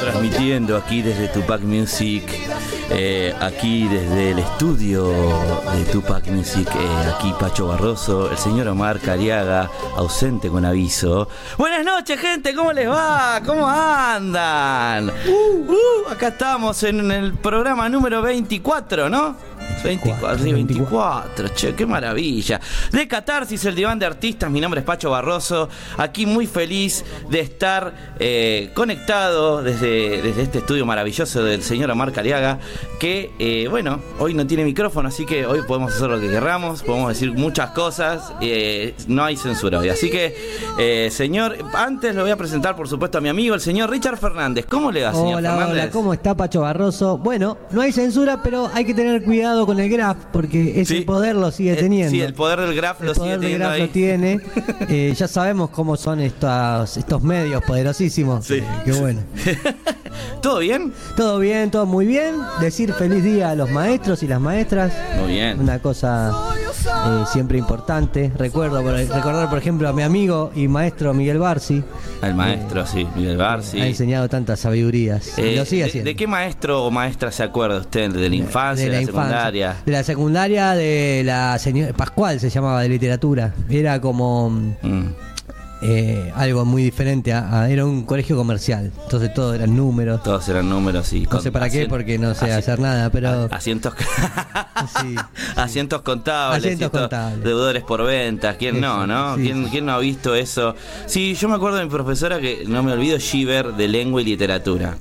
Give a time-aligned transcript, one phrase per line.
[0.00, 2.22] Transmitiendo aquí desde Tupac Music,
[2.90, 5.08] eh, aquí desde el estudio
[5.74, 11.28] de Tupac Music, eh, aquí Pacho Barroso, el señor Omar Cariaga, ausente con aviso.
[11.56, 13.40] Buenas noches, gente, ¿cómo les va?
[13.44, 15.10] ¿Cómo andan?
[15.26, 19.47] Uh, uh, acá estamos en el programa número 24, ¿no?
[19.82, 22.60] 24, 24, che, qué maravilla.
[22.90, 27.40] De Catarsis, el diván de artistas, mi nombre es Pacho Barroso, aquí muy feliz de
[27.40, 32.58] estar eh, conectado desde, desde este estudio maravilloso del señor Omar Caliaga,
[32.98, 36.82] que, eh, bueno, hoy no tiene micrófono, así que hoy podemos hacer lo que querramos,
[36.82, 39.88] podemos decir muchas cosas, eh, no hay censura hoy.
[39.88, 43.90] Así que, señor, antes lo voy a presentar, por supuesto, a mi amigo, el señor
[43.90, 44.66] Richard Fernández.
[44.66, 45.82] ¿Cómo le va, señor hola, Fernández?
[45.82, 47.18] Hola, ¿cómo está Pacho Barroso?
[47.18, 51.36] Bueno, no hay censura, pero hay que tener cuidado con el graph porque ese poder
[51.36, 52.10] lo sigue teniendo.
[52.10, 53.80] Sí, el poder del graph el lo poder sigue del teniendo ahí.
[53.82, 54.40] lo tiene.
[54.88, 58.46] Eh, ya sabemos cómo son estos, estos medios poderosísimos.
[58.46, 58.54] Sí.
[58.54, 59.20] Eh, qué bueno.
[60.42, 60.92] ¿Todo bien?
[61.16, 62.36] Todo bien, todo muy bien.
[62.60, 64.92] Decir feliz día a los maestros y las maestras.
[65.20, 65.60] Muy bien.
[65.60, 66.32] Una cosa
[67.06, 68.32] eh, siempre importante.
[68.36, 71.82] Recuerdo, por- recordar, por ejemplo, a mi amigo y maestro Miguel Barsi.
[72.22, 73.80] El maestro, sí, Miguel Barsi.
[73.80, 75.38] Ha enseñado tantas sabidurías.
[75.38, 76.08] y Eh, lo sigue de- haciendo.
[76.08, 78.10] ¿De qué maestro o maestra se acuerda usted?
[78.10, 79.22] ¿De la infancia, de la, infancia.
[79.22, 79.57] secundaria?
[79.84, 83.54] De la secundaria de la señora Pascual se llamaba de literatura.
[83.68, 85.06] Era como Mm.
[85.80, 87.32] eh, algo muy diferente.
[87.32, 88.90] a- a- era un colegio comercial.
[89.04, 90.22] Entonces todo eran números.
[90.24, 91.22] Todos eran números y...
[91.26, 93.94] No sé para qué, porque no sé hacer nada, pero Asientos,
[95.00, 95.14] Sí,
[95.56, 97.44] asientos contables, Asientos contables.
[97.44, 99.36] deudores por venta, ¿quién no, no?
[99.36, 99.70] sí, ¿Quién, sí.
[99.70, 100.74] quién no ha visto eso?
[101.06, 104.24] Sí, yo me acuerdo de mi profesora que, no me olvido, Shiver, de lengua y
[104.24, 104.96] literatura.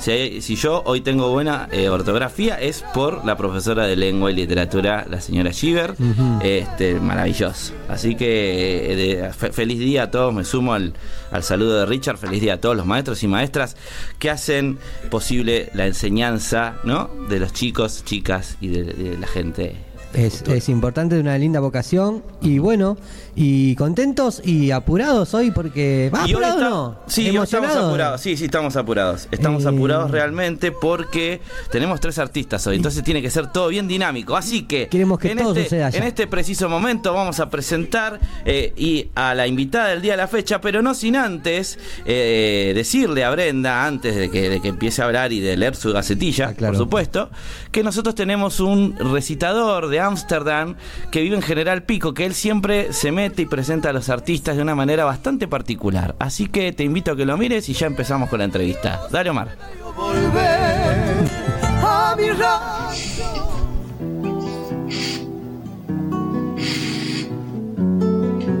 [0.00, 4.30] Si, hay- si yo hoy tengo buena eh, ortografía es por la profesora de lengua
[4.30, 5.50] y literatura, la señora.
[5.50, 6.38] Ujú.
[6.42, 7.74] este, maravilloso.
[7.88, 10.94] Así que eh, de- fe- feliz día a todos, me sumo al,
[11.30, 13.76] al saludo de Richard, feliz día a todos los maestros y maestras
[14.18, 14.78] que hacen
[15.10, 17.10] posible la enseñanza ¿no?
[17.28, 19.76] de los chicos, chicas y de, de la gente.
[20.14, 22.22] es, es importante, una linda vocación.
[22.40, 22.96] Y bueno,
[23.42, 26.10] y contentos y apurados hoy porque.
[26.14, 26.98] ¿Va apurados está- no?
[27.06, 28.20] Sí, estamos apurados.
[28.20, 29.28] Sí, sí, estamos apurados.
[29.30, 29.68] Estamos Eh.
[29.68, 31.40] apurados realmente porque
[31.70, 32.76] tenemos tres artistas hoy.
[32.76, 34.36] Entonces tiene que ser todo bien dinámico.
[34.36, 35.98] Así que Queremos que en, todo este, suceda ya.
[35.98, 40.18] en este preciso momento vamos a presentar eh, y a la invitada del día de
[40.18, 44.68] la fecha, pero no sin antes eh, decirle a Brenda, antes de que, de que
[44.68, 46.74] empiece a hablar y de leer su gacetilla, Ah, claro.
[46.74, 47.30] por supuesto,
[47.72, 50.76] que nosotros tenemos un recitador de Ámsterdam
[51.10, 54.56] que vive en General Pico, que él siempre se mete y presenta a los artistas
[54.56, 56.14] de una manera bastante particular.
[56.18, 59.00] Así que te invito a que lo mires y ya empezamos con la entrevista.
[59.10, 59.56] Dale, Omar.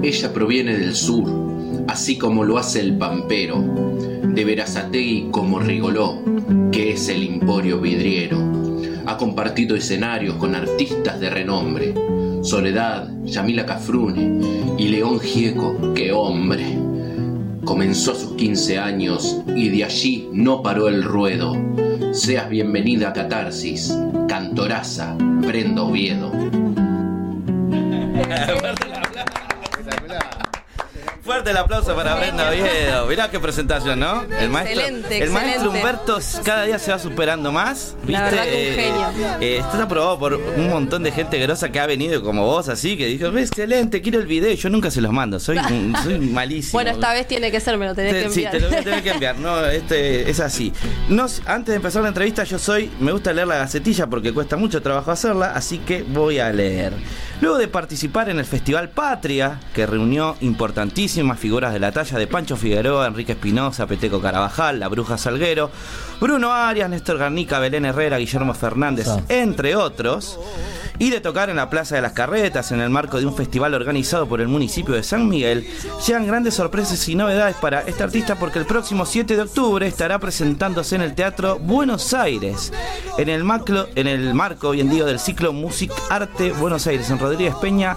[0.02, 3.62] Ella proviene del sur, así como lo hace el pampero,
[4.22, 6.22] de Verazategui como Rigoló,
[6.72, 8.38] que es el emporio vidriero.
[9.06, 11.94] Ha compartido escenarios con artistas de renombre,
[12.42, 14.40] Soledad, Yamila Cafrune
[14.78, 16.78] y León Gieco, que hombre.
[17.64, 21.54] Comenzó sus 15 años y de allí no paró el ruedo.
[22.12, 23.94] Seas bienvenida a Catarsis,
[24.26, 26.32] Cantoraza, Brenda Oviedo.
[31.40, 33.06] Fuerte el aplauso para Brenda Oviedo.
[33.06, 34.24] Mirá qué presentación, ¿no?
[34.38, 35.78] El maestro, Excelente, el maestro excelente.
[35.78, 37.94] Humberto cada día se va superando más.
[38.02, 38.12] ¿viste?
[38.12, 39.06] La verdad que un Eh, genio.
[39.40, 42.98] eh, estás aprobado por un montón de gente grosa que ha venido como vos, así
[42.98, 44.52] que dijo, excelente, quiero el video.
[44.52, 46.72] Yo nunca se los mando, soy, un- soy malísimo.
[46.74, 48.52] Bueno, esta vez tiene que ser, me lo tenés Te- que sí, enviar.
[48.52, 49.38] te lo voy a tener que enviar.
[49.38, 50.74] No, este es así.
[51.46, 52.90] Antes de empezar la entrevista, yo soy.
[53.00, 56.92] Me gusta leer la gacetilla porque cuesta mucho trabajo hacerla, así que voy a leer.
[57.40, 62.26] Luego de participar en el Festival Patria, que reunió importantísimas figuras de la talla de
[62.26, 65.70] Pancho Figueroa, Enrique Espinosa, Peteco Carabajal, La Bruja Salguero,
[66.20, 70.38] Bruno Arias, Néstor Garnica, Belén Herrera, Guillermo Fernández, entre otros,
[70.98, 73.72] y de tocar en la Plaza de las Carretas en el marco de un festival
[73.72, 75.66] organizado por el municipio de San Miguel,
[76.06, 80.18] llegan grandes sorpresas y novedades para este artista porque el próximo 7 de octubre estará
[80.18, 82.70] presentándose en el Teatro Buenos Aires,
[83.16, 87.18] en el, maclo- en el marco, bien digo, del ciclo Music Arte Buenos Aires en
[87.18, 87.96] Rodríguez Rodríguez Peña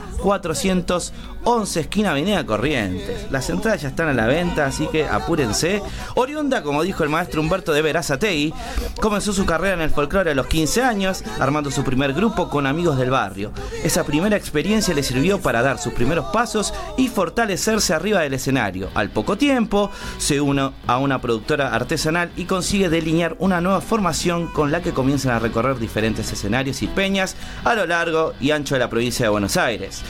[1.44, 3.30] 411, esquina Avenida Corrientes.
[3.30, 5.82] Las entradas ya están a la venta, así que apúrense.
[6.16, 8.54] Oriunda, como dijo el maestro Humberto de Verazategui,
[9.02, 12.66] comenzó su carrera en el folclore a los 15 años, armando su primer grupo con
[12.66, 13.52] amigos del barrio.
[13.84, 18.90] Esa primera experiencia le sirvió para dar sus primeros pasos y fortalecerse arriba del escenario.
[18.94, 24.48] Al poco tiempo, se une a una productora artesanal y consigue delinear una nueva formación
[24.48, 27.36] con la que comienzan a recorrer diferentes escenarios y peñas
[27.66, 30.04] a lo largo y ancho de la provincia de Buenos Aires.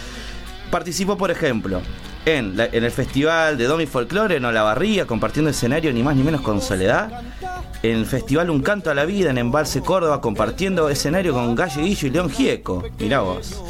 [0.73, 1.81] Participó, por ejemplo,
[2.25, 6.23] en, la- en el Festival de Domi Folklore en Olavarría, compartiendo escenario ni más ni
[6.23, 7.11] menos con Soledad.
[7.83, 11.83] En el Festival Un Canto a la Vida en Embalse Córdoba, compartiendo escenario con Gallo
[11.83, 12.83] Guillo y León Gieco.
[12.97, 13.61] Mirá vos.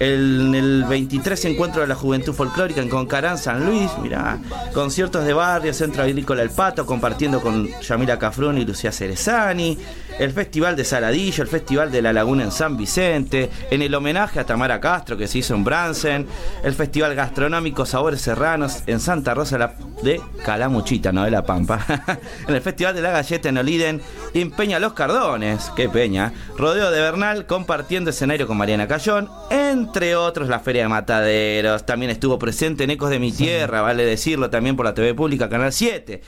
[0.00, 4.38] El, en el 23 Encuentro de la Juventud Folclórica en Concarán, San Luis, mirá.
[4.74, 9.78] Conciertos de barrio, Centro Agrícola El Pato, compartiendo con Yamila Cafrún y Lucía Cerezani.
[10.18, 13.50] El Festival de Saladillo, el Festival de la Laguna en San Vicente.
[13.70, 16.26] En el homenaje a Tamara Castro que se hizo en Bransen.
[16.64, 21.86] El Festival Gastronómico Sabores Serranos en Santa Rosa de Calamuchita, no de La Pampa.
[22.48, 24.02] en el Festival de la Galleta en Oliden.
[24.34, 26.32] Y en Peña Los Cardones, qué peña.
[26.56, 29.30] Rodeo de Bernal, compartiendo escenario con Mariana Cayón.
[29.50, 31.86] Entre otros, la Feria de Mataderos.
[31.86, 35.48] También estuvo presente en Ecos de mi Tierra, vale decirlo, también por la TV Pública,
[35.48, 36.20] Canal 7.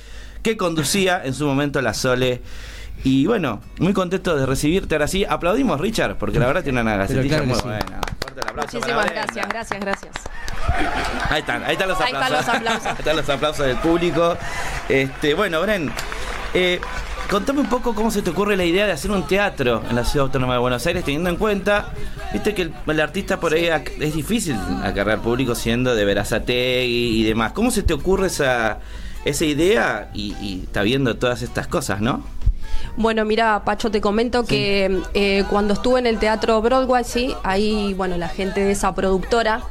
[0.43, 2.41] Que conducía en su momento la Sole.
[3.05, 5.25] Y bueno, muy contento de recibirte ahora sí.
[5.29, 7.63] Aplaudimos, Richard, porque la verdad tiene una gacetilla claro que muy sí.
[7.65, 8.01] buena.
[8.21, 9.23] Fuerte el aplauso Muchísimas para Brenda.
[9.23, 10.15] gracias, gracias, gracias.
[11.31, 12.39] Ahí están, ahí están los Ahí aplausos.
[12.41, 12.87] están los aplausos.
[12.91, 14.37] Ahí están los aplausos del público.
[14.89, 15.91] Este, bueno, Bren,
[16.55, 16.81] eh,
[17.31, 20.05] contame un poco cómo se te ocurre la idea de hacer un teatro en la
[20.05, 21.89] Ciudad Autónoma de Buenos Aires, teniendo en cuenta,
[22.35, 23.67] viste que el, el artista por ahí
[23.99, 27.53] es difícil acarrear público siendo de Verazategui y demás.
[27.53, 28.79] ¿Cómo se te ocurre esa,
[29.25, 32.23] esa idea y, y está viendo todas estas cosas, no?
[32.97, 37.95] Bueno, mira, Pacho, te comento que eh, cuando estuve en el Teatro Broadway, sí, ahí,
[37.95, 39.63] bueno, la gente de esa productora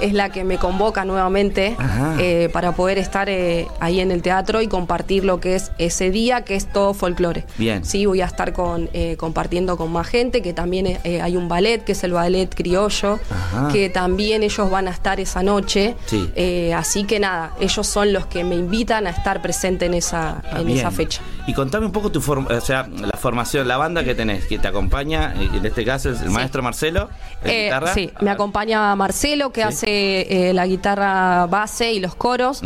[0.00, 1.76] es la que me convoca nuevamente
[2.18, 6.10] eh, para poder estar eh, ahí en el teatro y compartir lo que es ese
[6.10, 7.44] día, que es todo folclore.
[7.56, 7.84] Bien.
[7.84, 11.82] Sí, voy a estar con, eh, compartiendo con más gente, que también hay un ballet,
[11.84, 13.68] que es el ballet criollo, Ajá.
[13.72, 15.94] que también ellos van a estar esa noche.
[16.06, 16.30] Sí.
[16.74, 20.60] Así que nada, ellos son los que me invitan a estar presente en esa, Ah,
[20.60, 20.78] en bien.
[20.78, 21.22] esa fecha.
[21.46, 24.58] Y contame un poco tu forma, o sea, la formación, la banda que tenés, que
[24.58, 26.34] te acompaña, eh, en este caso es el Sí.
[26.34, 27.08] maestro Marcelo,
[27.44, 27.94] Eh, guitarra.
[27.94, 29.66] sí, me Ah, acompaña Marcelo, que Sí.
[29.68, 32.62] hace eh, la guitarra base y los coros.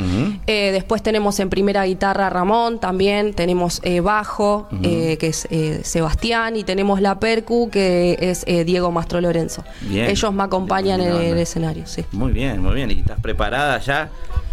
[0.47, 5.49] Eh, después tenemos en primera guitarra Ramón, también tenemos bajo, que es
[5.87, 9.65] Sebastián, y tenemos la percu, que es Diego Mastro Lorenzo.
[9.83, 10.09] Bien.
[10.09, 12.05] Ellos me acompañan en el escenario, sí.
[12.13, 12.91] Muy bien, muy bien.
[12.91, 14.09] ¿Y estás preparada ya?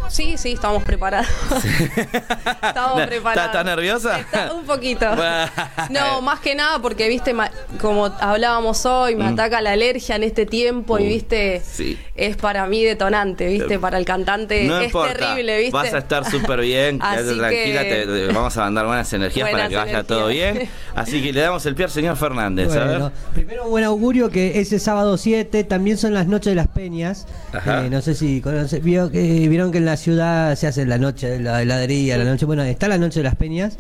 [0.09, 1.27] Sí, sí, estamos preparados.
[1.51, 3.45] estamos ¿Estás- preparados.
[3.51, 4.19] estás nerviosa?
[4.19, 5.05] Está- un poquito.
[5.17, 5.47] Bueno.
[5.89, 7.51] no, más que nada porque, viste, ma-
[7.81, 9.33] como hablábamos hoy, me Mm.
[9.33, 11.97] ataca la alergia en este tiempo y, viste, sí.
[12.15, 15.13] es para mí detonante, viste, Eh, para el cantante no es importa.
[15.13, 15.73] terrible, viste.
[15.73, 19.11] Vas a estar súper bien, quédate Así tranquila, que- te, te vamos a mandar buenas
[19.13, 20.69] energías para que vaya todo bien.
[20.95, 23.11] Así que le damos el pie al señor Fernández, a Bueno, ver.
[23.33, 27.25] primero un buen augurio que ese sábado 7 también son las noches de las peñas.
[27.53, 27.85] Ajá.
[27.85, 30.97] Eh, no sé si conoce- vio que- vieron que en la ciudad se hace la
[30.97, 33.77] noche de la heladería, la noche, bueno, está la noche de las peñas.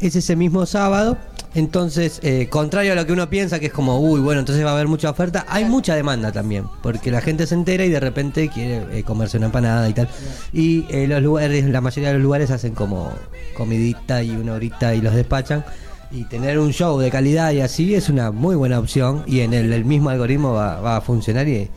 [0.00, 1.18] Es ese mismo sábado.
[1.54, 4.70] Entonces, eh, contrario a lo que uno piensa, que es como, uy, bueno, entonces va
[4.70, 7.98] a haber mucha oferta, hay mucha demanda también, porque la gente se entera y de
[7.98, 10.08] repente quiere eh, comerse una empanada y tal.
[10.52, 13.12] Y eh, los lugares, la mayoría de los lugares hacen como
[13.56, 15.64] comidita y una horita y los despachan.
[16.12, 19.54] Y tener un show de calidad y así es una muy buena opción y en
[19.54, 21.68] el, el mismo algoritmo va, va a funcionar y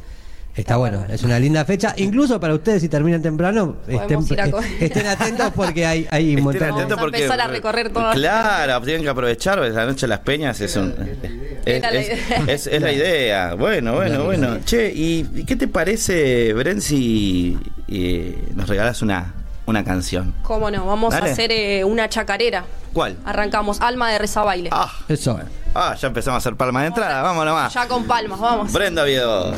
[0.56, 1.06] está bueno.
[1.10, 5.86] Es una linda fecha, incluso para ustedes si terminan temprano, estén, eh, estén atentos porque
[5.86, 8.12] hay, hay un montón de- a empezar a recorrer todo.
[8.12, 10.94] Claro, tienen que aprovechar, porque la noche de las peñas es un...
[11.66, 12.44] Es, la es- idea.
[12.48, 13.54] es- es la idea.
[13.56, 14.58] Bueno, bueno, bueno.
[14.66, 17.58] Che, ¿y y qué te parece, Bren, si
[17.88, 19.34] eh, nos regalas una,
[19.66, 20.34] una canción?
[20.44, 20.86] ¿Cómo no?
[20.86, 21.30] Vamos Dale.
[21.30, 22.66] a hacer eh, una chacarera.
[22.94, 23.18] ¿Cuál?
[23.26, 24.70] Arrancamos, Alma de Reza Baile.
[24.72, 25.40] Ah, Eso.
[25.74, 27.74] ah, ya empezamos a hacer palma de entrada, vamos nomás.
[27.74, 28.72] Ya con palmas, vamos.
[28.72, 29.56] Brenda Oviedo.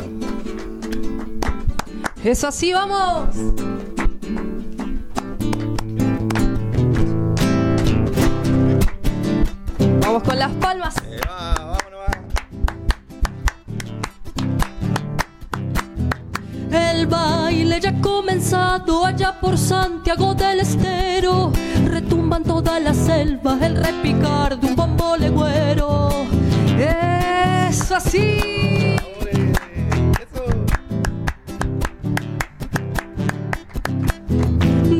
[2.24, 3.28] Es así, vamos.
[10.00, 10.94] Vamos con las palmas.
[11.04, 11.56] Eh, va.
[16.72, 21.52] El baile ya ha comenzado allá por Santiago del Estero.
[21.84, 26.08] Retumban toda la selva el repicar de un bombo legüero.
[26.78, 28.85] Es así.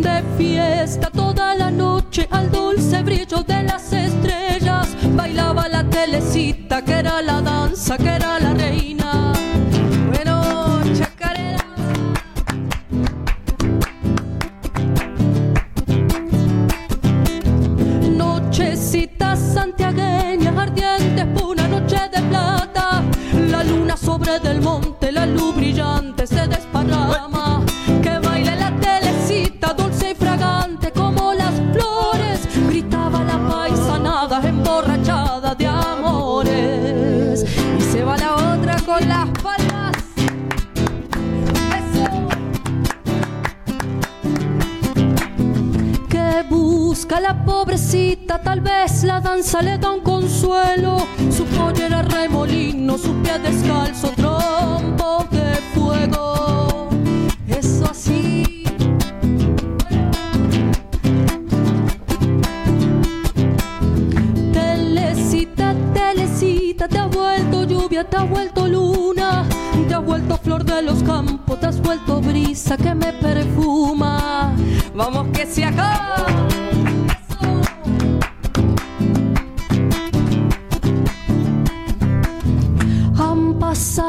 [0.02, 4.88] de fiesta toda la noche al dulce brillo de las estrellas.
[5.14, 9.32] Bailaba la telecita que era la danza, que era la reina.
[10.12, 11.64] Bueno, chacarera.
[18.16, 23.02] Nochecita santiagueña, ardiente, una noche de plata.
[23.50, 26.65] La luna sobre del monte, la luz brillante se despierta.
[47.16, 51.06] Busca la pobrecita, tal vez la danza le da un consuelo.
[51.30, 56.88] Su pollera remolino, su pie descalzo, trompo de fuego.
[57.48, 58.64] Eso así.
[64.52, 69.44] Telecita, telecita, te has vuelto lluvia, te has vuelto luna,
[69.88, 74.52] te has vuelto flor de los campos, te has vuelto brisa que me perfuma.
[74.94, 76.55] Vamos que se acaba.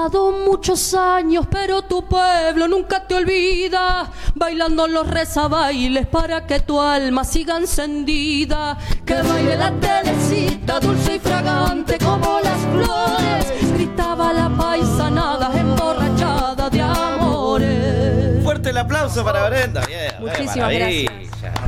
[0.07, 4.09] Pasado muchos años, pero tu pueblo nunca te olvida.
[4.35, 8.77] Bailando los rezabailes para que tu alma siga encendida.
[9.05, 13.73] Que baile la telecita, dulce y fragante como las flores.
[13.73, 18.43] Gritaba la paisanada emborrachada de amores.
[18.43, 19.81] Fuerte el aplauso para Brenda.
[20.19, 21.11] Muchísimas qué maravilla,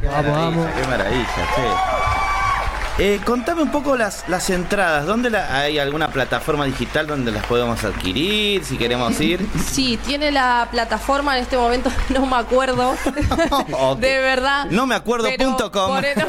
[0.02, 0.68] Qué Vamos, vamos.
[0.76, 2.09] qué maravilla, che.
[3.02, 5.06] Eh, contame un poco las, las entradas.
[5.06, 8.66] ¿Dónde la- hay alguna plataforma digital donde las podemos adquirir?
[8.66, 9.40] Si queremos ir.
[9.72, 12.94] Sí, tiene la plataforma en este momento, no me acuerdo.
[14.00, 14.66] De verdad.
[14.70, 15.96] No me acuerdo Pero punto com.
[15.96, 16.26] por eso-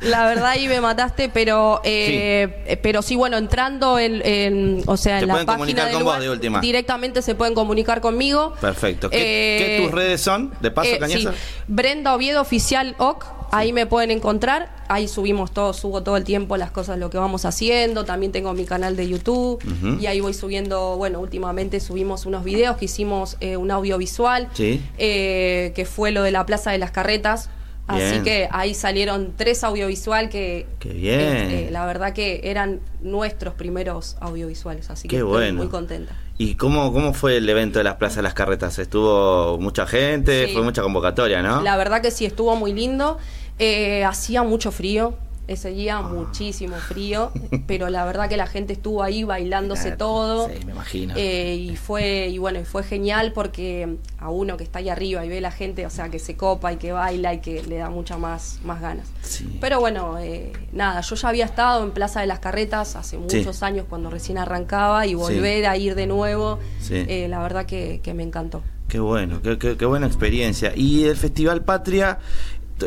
[0.00, 4.96] La verdad ahí me mataste, pero eh, eh, pero sí, bueno, entrando en, en- o
[4.96, 6.60] sea, Se en la pueden página del lugar, de última.
[6.60, 8.54] directamente se pueden comunicar conmigo.
[8.60, 9.10] Perfecto.
[9.10, 10.52] ¿Qué, Eh, qué tus redes son?
[10.60, 11.28] De paso, Eh, sí.
[11.68, 16.56] Brenda Oviedo Oficial OC, ahí me pueden encontrar, ahí subimos todo, subo todo el tiempo
[16.56, 19.62] las cosas, lo que vamos haciendo, también tengo mi canal de YouTube
[20.00, 24.82] y ahí voy subiendo, bueno, últimamente subimos unos videos que hicimos eh, un audiovisual, Sí.
[24.98, 27.50] eh, que fue lo de la Plaza de las Carretas.
[27.86, 31.18] Así que ahí salieron tres audiovisual que Qué bien.
[31.20, 35.58] eh, eh, la verdad que eran nuestros primeros audiovisuales, así que Qué estoy bueno.
[35.58, 36.14] muy contenta.
[36.38, 38.78] ¿Y cómo, cómo fue el evento de las plazas de las carretas?
[38.78, 40.46] ¿Estuvo mucha gente?
[40.46, 40.52] Sí.
[40.54, 41.62] ¿Fue mucha convocatoria, no?
[41.62, 43.18] La verdad que sí, estuvo muy lindo.
[43.62, 45.14] Eh, hacía mucho frío,
[45.46, 46.02] ese día Ah.
[46.02, 47.30] muchísimo frío,
[47.66, 50.48] pero la verdad que la gente estuvo ahí bailándose Claro, todo.
[50.48, 51.14] sí, me imagino.
[51.16, 55.28] Eh, y fue y bueno, fue genial porque a uno que está ahí arriba y
[55.28, 57.90] ve la gente, o sea, que se copa y que baila y que le da
[57.90, 59.08] muchas más, más ganas.
[59.22, 59.58] Sí.
[59.60, 63.36] Pero bueno, eh, nada, yo ya había estado en Plaza de las Carretas hace Sí.
[63.38, 68.00] muchos años cuando recién arrancaba y volver a ir de nuevo, eh, la verdad que,
[68.02, 68.62] que me encantó.
[68.88, 70.72] Qué bueno, qué, qué- qué buena experiencia.
[70.74, 72.18] Y el Festival Patria,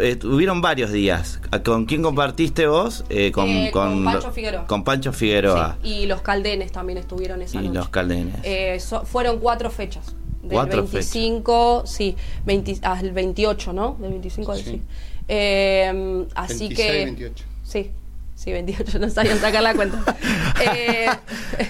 [0.01, 1.39] eh, tuvieron varios días.
[1.63, 3.03] ¿Con quién compartiste vos?
[3.09, 4.67] Eh, con, Eh, con Pancho Figueroa.
[4.67, 7.79] Con Pancho Figueroa Sí, y los caldenes también estuvieron esa y noche.
[7.79, 8.35] los caldenes.
[8.43, 10.15] Eh, so- fueron cuatro fechas.
[10.41, 13.95] Del Cuatro 25, sí, 20 al 28, ¿no?
[14.00, 14.81] Del 25 al sí.
[15.29, 17.05] Eh, así 26, que.
[17.05, 17.45] 28.
[17.63, 17.91] Sí,
[18.43, 19.97] sí, 28, no sabían sacar la cuenta.
[20.65, 21.09] Eh,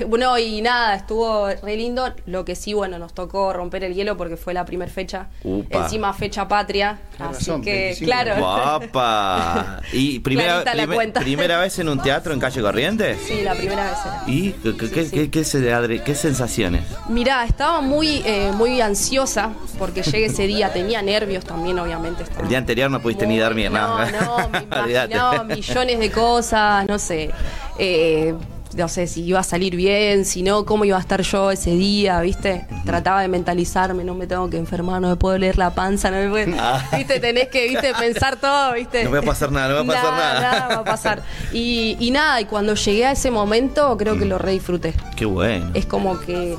[0.08, 2.14] bueno, y nada, estuvo re lindo.
[2.28, 5.28] Lo que sí, bueno, nos tocó romper el hielo porque fue la primera fecha.
[5.44, 5.86] Upa.
[5.86, 7.00] Encima fecha patria.
[7.18, 8.06] Así razón, que, 25.
[8.06, 8.36] claro.
[8.40, 9.82] ¡Guapa!
[9.94, 13.18] ¿Y primera, primer- primera vez en un teatro en Calle Corrientes?
[13.26, 14.24] Sí, la primera vez era.
[14.28, 15.12] ¿Y qué, Sí, qué- sí.
[15.12, 16.84] qué- qué se- Adri- qué sensaciones?
[17.10, 22.24] Mirá, estaba muy, eh, muy ansiosa porque llegué ese día, tenía nervios también, obviamente.
[22.40, 24.06] El día anterior no pudiste ni dormir, ¿no?
[24.12, 27.32] No, no, me imaginaba millones de cosas, no sé.
[27.80, 28.34] eh,
[28.76, 31.70] no sé si iba a salir bien, si no, cómo iba a estar yo ese
[31.76, 32.66] día, ¿viste?
[32.86, 36.18] Trataba de mentalizarme, no me tengo que enfermar, no me puedo leer la panza, no
[36.18, 36.58] me puedo...
[36.60, 36.84] Ah.
[36.98, 37.20] ¿Viste?
[37.20, 37.94] Tenés que, ¿viste?
[37.94, 39.04] Pensar todo, ¿viste?
[39.04, 40.42] No me va a pasar nada, no me va a pasar nada.
[40.42, 41.24] Nada va a pasar.
[41.54, 45.26] Y, y nada, y cuando llegué a ese momento, creo que lo re disfruté Qué
[45.26, 45.70] bueno.
[45.76, 46.58] es como que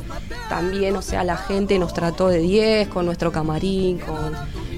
[0.48, 4.34] también, o sea, la gente nos trató de 10 con nuestro camarín, con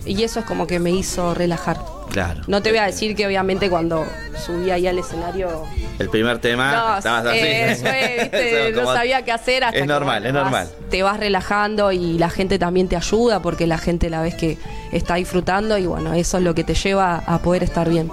[0.06, 1.95] y eso es como que me hizo relajar.
[2.16, 2.40] Claro.
[2.46, 4.06] No te voy a decir que obviamente cuando
[4.46, 5.64] subí ahí al escenario
[5.98, 7.38] El primer tema, no, estabas así.
[7.42, 10.42] eh, fue, viste, Eso, no sabía qué hacer hasta Es que, normal, bueno, es vas-
[10.44, 10.68] normal.
[10.88, 14.56] te vas relajando y la gente también te ayuda porque la gente la ves que
[14.92, 18.10] está disfrutando y bueno, eso es lo que te lleva a poder estar bien.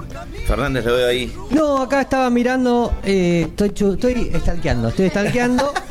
[0.48, 1.34] Fernández, lo veo ahí.
[1.52, 5.72] No, acá estaba mirando, eh, estoy, estoy stalkeando, estoy stalkeando.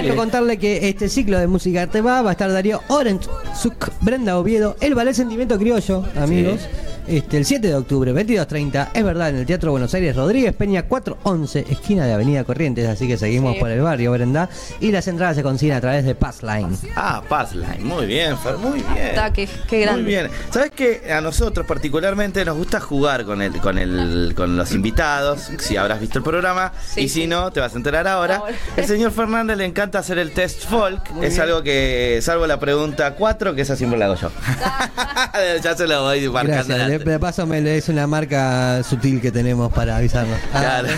[0.00, 3.90] Quiero contarle que este ciclo de música te va, va a estar Darío Orange, Zuc,
[4.00, 6.60] Brenda Oviedo, el Ballet Sentimiento Criollo, amigos.
[7.08, 10.82] Este, el 7 de octubre, 22.30, es verdad, en el Teatro Buenos Aires, Rodríguez Peña
[10.82, 13.60] 411, esquina de Avenida Corrientes, así que seguimos Sí.
[13.60, 14.50] por el barrio, Brenda.
[14.80, 16.68] Y las entradas se consiguen a través de Passline.
[16.96, 19.06] Ah, Passline, muy bien, Fer, muy bien.
[19.08, 20.02] Está, qué- qué grande.
[20.02, 20.28] Muy bien.
[20.50, 25.48] ¿Sabes que A nosotros particularmente nos gusta jugar con el, con el, con los invitados,
[25.60, 27.26] si habrás visto el programa, Sí, y si sí.
[27.26, 28.36] no, te vas a enterar ahora.
[28.36, 28.54] Ahora.
[28.76, 31.42] El señor Fernández le encanta hacer el test folk, Muy es bien.
[31.42, 34.30] algo que, salvo la pregunta 4, que esa siempre la hago yo.
[35.64, 36.74] ya se lo voy marcando.
[36.74, 40.38] Gracias, de, paso me le es una marca sutil que tenemos para avisarnos.
[40.52, 40.88] Ah, Claro.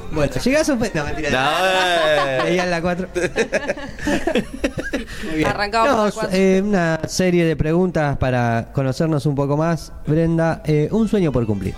[0.12, 0.78] bueno, llegás a un...
[0.80, 1.30] No, mentira.
[1.30, 2.62] No, eh.
[2.66, 3.08] La 4.
[5.24, 5.48] Muy bien.
[5.48, 9.92] Arrancamos No, eh, una serie de preguntas para conocernos un poco más.
[10.06, 11.74] Brenda, eh, un sueño por cumplir.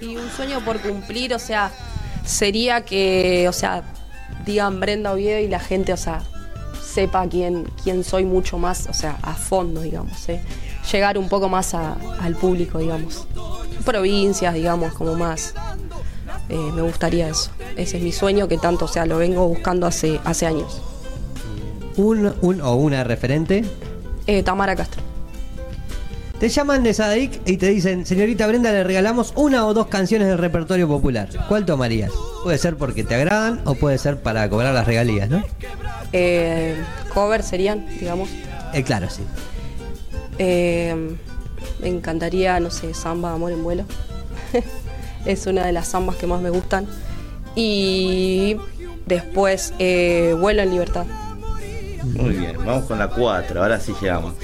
[0.00, 1.70] Y un sueño por cumplir, o sea,
[2.24, 3.82] sería que, o sea,
[4.44, 6.22] digan Brenda Oviedo y la gente, o sea,
[6.82, 10.40] sepa quién, quién soy mucho más, o sea, a fondo, digamos, ¿eh?
[10.92, 13.26] Llegar un poco más a- al público, digamos.
[13.84, 15.54] Provincias, digamos, como más.
[16.48, 17.50] Eh, me gustaría eso.
[17.76, 20.80] Ese es mi sueño que tanto, o sea, lo vengo buscando hace, hace años.
[21.96, 23.64] Un, un o una referente.
[24.26, 25.02] Eh, Tamara Castro.
[26.38, 30.28] Te llaman de Sadaic y te dicen, señorita Brenda, le regalamos una o dos canciones
[30.28, 31.28] del repertorio popular.
[31.48, 32.12] ¿Cuál tomarías?
[32.44, 35.42] Puede ser porque te agradan o puede ser para cobrar las regalías, ¿no?
[36.12, 36.76] Eh,
[37.12, 38.28] cover serían, digamos.
[38.72, 39.22] Eh, claro, sí.
[40.38, 41.16] Eh,
[41.80, 43.84] me encantaría, no sé, samba Amor en vuelo.
[45.24, 46.86] es una de las zambas que más me gustan.
[47.54, 48.56] Y
[49.06, 51.06] después, eh, Vuelo en libertad.
[52.04, 54.34] Muy bien, vamos con la 4, ahora sí llegamos.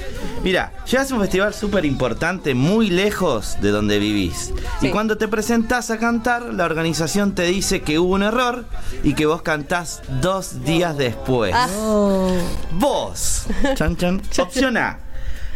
[0.43, 4.53] Mira, llegas a un festival súper importante, muy lejos de donde vivís.
[4.81, 8.65] Y cuando te presentás a cantar, la organización te dice que hubo un error
[9.03, 11.53] y que vos cantás dos días después.
[11.55, 11.67] Ah.
[12.73, 14.21] Vos, chan, chan.
[14.37, 14.99] Opción A,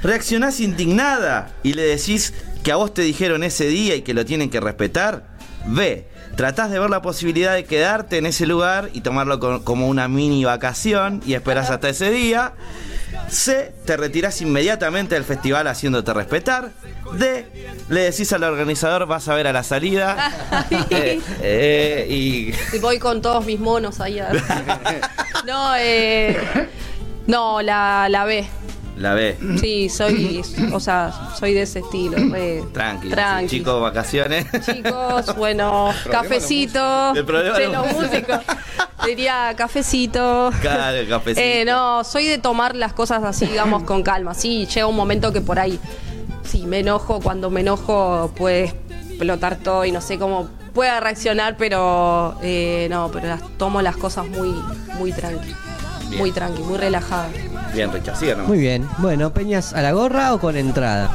[0.03, 4.25] reaccionás indignada y le decís que a vos te dijeron ese día y que lo
[4.25, 5.23] tienen que respetar.
[5.65, 9.87] B, tratás de ver la posibilidad de quedarte en ese lugar y tomarlo co- como
[9.89, 12.53] una mini vacación y esperás hasta ese día.
[13.29, 16.71] C, te retirás inmediatamente del festival haciéndote respetar.
[17.13, 17.45] D,
[17.89, 20.31] le decís al organizador vas a ver a la salida.
[20.91, 24.19] Eh, eh, y Y voy con todos mis monos ahí.
[24.19, 24.31] a-
[25.45, 26.37] no, eh,
[27.27, 28.47] no, la, la B.
[28.99, 29.37] la B.
[29.59, 30.41] Sí, soy,
[30.73, 32.17] o sea, soy de ese estilo.
[32.31, 33.47] re Tranqui, tranqui.
[33.47, 34.45] chicos, vacaciones.
[34.65, 37.11] Chicos, bueno, cafecito.
[37.15, 38.39] El problema de los los músicos.
[39.05, 40.51] Diría cafecito.
[40.61, 41.41] Claro, cafecito.
[41.41, 44.33] Eh, no, soy de tomar las cosas así, digamos, con calma.
[44.33, 45.79] Sí, llega un momento que por ahí,
[46.43, 47.21] sí, me enojo.
[47.21, 48.75] Cuando me enojo puede
[49.07, 53.95] explotar todo y no sé cómo pueda reaccionar, pero eh, no, pero las, tomo las
[53.95, 54.53] cosas muy,
[54.97, 55.55] muy tranqui.
[56.09, 56.19] Bien.
[56.19, 57.29] Muy tranqui, muy relajada.
[57.73, 58.47] Bien, nomás.
[58.47, 58.87] Muy bien.
[58.97, 61.09] Bueno, ¿peñas a la gorra o con entrada?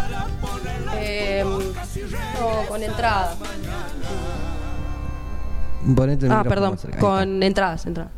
[0.97, 3.35] Eh, no, con entrada.
[5.95, 6.99] Ponete el Ah, perdón, cerca.
[6.99, 8.13] Con entradas, entradas.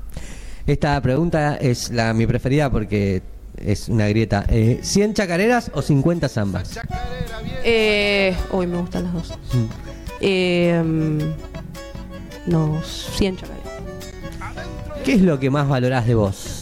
[0.66, 3.22] Esta pregunta es la mi preferida porque
[3.56, 4.44] es una grieta.
[4.48, 6.78] Eh, ¿100 chacareras o 50 zambas?
[7.64, 9.30] Eh, uy, me gustan las dos.
[9.52, 9.64] Mm.
[10.20, 10.82] Eh,
[12.46, 13.66] no, 100 chacareras.
[15.04, 16.55] ¿Qué es lo que más valorás de vos?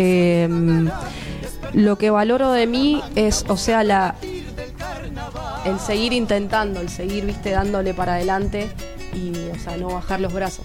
[0.00, 0.48] Eh,
[1.72, 4.14] lo que valoro de mí es, o sea, la
[5.64, 8.70] el seguir intentando, el seguir, viste, dándole para adelante
[9.12, 10.64] y, o sea, no bajar los brazos.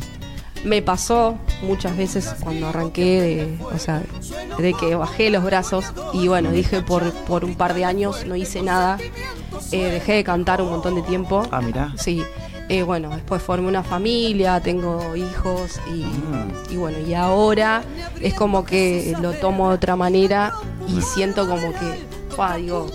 [0.63, 4.03] Me pasó muchas veces cuando arranqué, de, o sea,
[4.57, 8.35] de que bajé los brazos y bueno, dije por, por un par de años no
[8.35, 8.97] hice nada,
[9.71, 11.43] Eh, dejé de cantar un montón de tiempo.
[11.51, 11.93] Ah, mirá.
[11.97, 12.23] Sí,
[12.69, 16.05] Eh, bueno, después formé una familia, tengo hijos y,
[16.73, 17.83] y bueno, y ahora
[18.21, 20.53] es como que lo tomo de otra manera
[20.87, 22.87] y siento como que, pa, digo,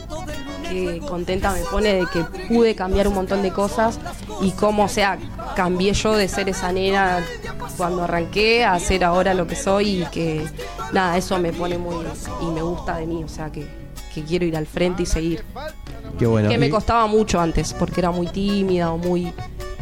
[0.69, 3.99] que contenta me pone de que pude cambiar un montón de cosas
[4.41, 5.19] y cómo, o sea,
[5.55, 7.25] cambié yo de ser esa nena
[7.77, 10.47] cuando arranqué a ser ahora lo que soy y que,
[10.93, 11.95] nada, eso me pone muy,
[12.43, 13.67] y me gusta de mí, o sea, que,
[14.21, 15.45] que quiero ir al frente y seguir.
[16.19, 16.49] Qué bueno.
[16.49, 19.33] Que me costaba mucho antes, porque era muy tímida o muy.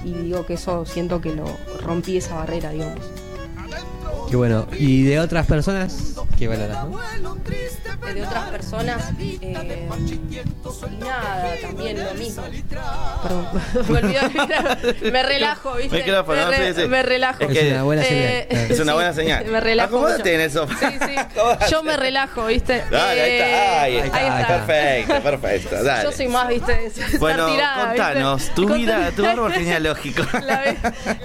[0.05, 1.44] Y digo que eso siento que lo
[1.83, 3.01] rompí esa barrera, digamos.
[4.29, 4.67] Qué bueno.
[4.79, 6.15] ¿Y de otras personas?
[6.39, 6.85] ¿Qué valorás?
[6.89, 7.37] no?
[8.09, 9.47] Eh, De otras personas, eh, y
[11.05, 12.43] nada, también lo mismo.
[13.23, 13.47] Perdón,
[13.89, 14.79] me olvidé de mirar.
[15.12, 15.97] Me relajo, ¿viste?
[15.99, 16.89] Micrófono, me, re- sí, sí.
[16.89, 17.43] me relajo.
[17.45, 18.71] Es Es que- una buena Eh, señal.
[18.71, 19.45] Es una sí, buena señal.
[19.47, 19.89] Me relajo.
[19.89, 20.31] Acomódate mucho.
[20.31, 20.91] en el sofá.
[20.91, 21.15] Sí, sí.
[21.71, 22.85] Yo me relajo, ¿viste?
[22.91, 23.83] Dale, ahí está.
[23.83, 24.17] Ahí Eh, está.
[24.17, 24.67] ahí está.
[24.67, 25.83] Perfecto, perfecto.
[25.85, 26.05] Dale.
[26.05, 26.93] Yo soy más, ¿viste?
[27.19, 28.03] Bueno, tirada, ¿viste?
[28.05, 28.77] contanos, tu Contanos.
[28.79, 30.23] vida, tu árbol genealógico.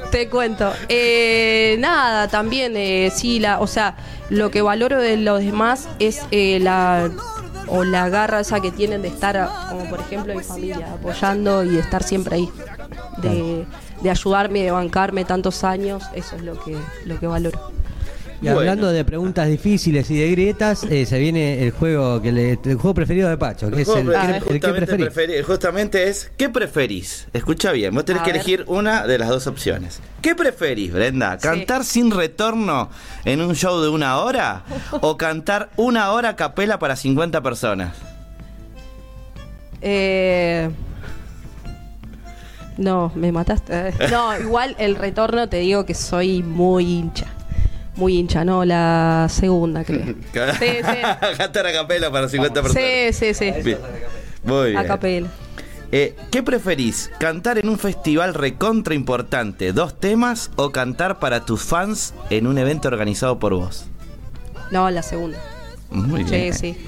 [0.09, 0.73] Te cuento.
[0.89, 3.95] Eh, nada, también, eh, sí, la, o sea,
[4.29, 7.09] lo que valoro de los demás es eh, la
[7.67, 11.69] o la garra esa que tienen de estar, como por ejemplo mi familia, apoyando y
[11.69, 12.49] de estar siempre ahí,
[13.21, 13.65] de,
[14.01, 17.71] de ayudarme, de bancarme tantos años, eso es lo que, lo que valoro.
[18.41, 22.51] Y hablando de preguntas difíciles y de grietas, eh, se viene el juego que le-
[22.53, 25.07] el juego preferido de Pacho, que es el, Juego el- pre- el que justamente, preferís.
[25.39, 27.27] preferi- justamente es ¿qué preferís?
[27.33, 28.37] Escucha bien, vos tenés A que ver.
[28.37, 29.99] elegir una de las dos opciones.
[30.23, 31.37] ¿Qué preferís, Brenda?
[31.39, 31.47] Sí.
[31.47, 32.89] ¿Cantar sin retorno
[33.25, 34.63] en un show de una hora
[35.01, 37.95] o cantar una hora a capela para 50 personas?
[39.83, 40.69] Eh,
[42.77, 43.93] no, me mataste.
[44.11, 47.27] No, igual el retorno te digo que soy muy hincha.
[47.95, 50.05] Muy hincha, no, la segunda creo.
[50.59, 51.37] Sí, sí.
[51.37, 52.83] cantar a capela para 50 personas.
[53.15, 53.61] Sí, sí, sí.
[53.63, 53.77] Bien.
[54.43, 54.77] Muy bien.
[54.77, 55.27] A capela.
[55.91, 57.11] Eh, ¿Qué preferís?
[57.19, 62.57] ¿Cantar en un festival recontra importante dos temas o cantar para tus fans en un
[62.57, 63.85] evento organizado por vos?
[64.71, 65.37] No, la segunda.
[65.89, 66.53] Muy bien.
[66.53, 66.87] Sí, sí.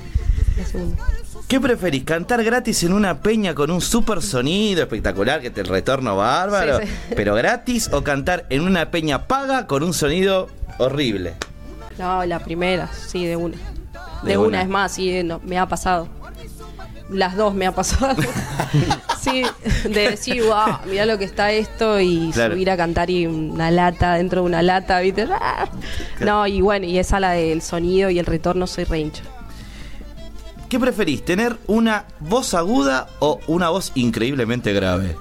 [0.58, 1.04] La segunda.
[1.50, 2.06] ¿Qué preferís?
[2.06, 6.80] ¿Cantar gratis en una peña con un super sonido espectacular que te el retorno bárbaro,
[6.80, 7.14] Sí, sí.
[7.14, 7.90] pero gratis?
[7.92, 10.48] ¿O cantar en una peña paga con un sonido
[10.80, 11.34] horrible?
[11.98, 13.58] No, la primera, sí, de una.
[14.24, 14.48] De, De una.
[14.48, 14.62] una.
[14.64, 16.08] es más, sí, no, me ha pasado.
[17.10, 18.16] Las dos me ha pasado.
[19.22, 19.44] sí,
[19.84, 22.54] de decir, wow, mirá lo que está esto y Claro.
[22.56, 25.28] subir a cantar y una lata dentro de una lata, ¿viste?
[25.32, 25.68] Ah.
[26.22, 29.22] No, y bueno, y esa la del sonido y el retorno soy re hincha.
[30.70, 31.24] ¿Qué preferís?
[31.24, 35.16] ¿Tener una voz aguda o una voz increíblemente grave?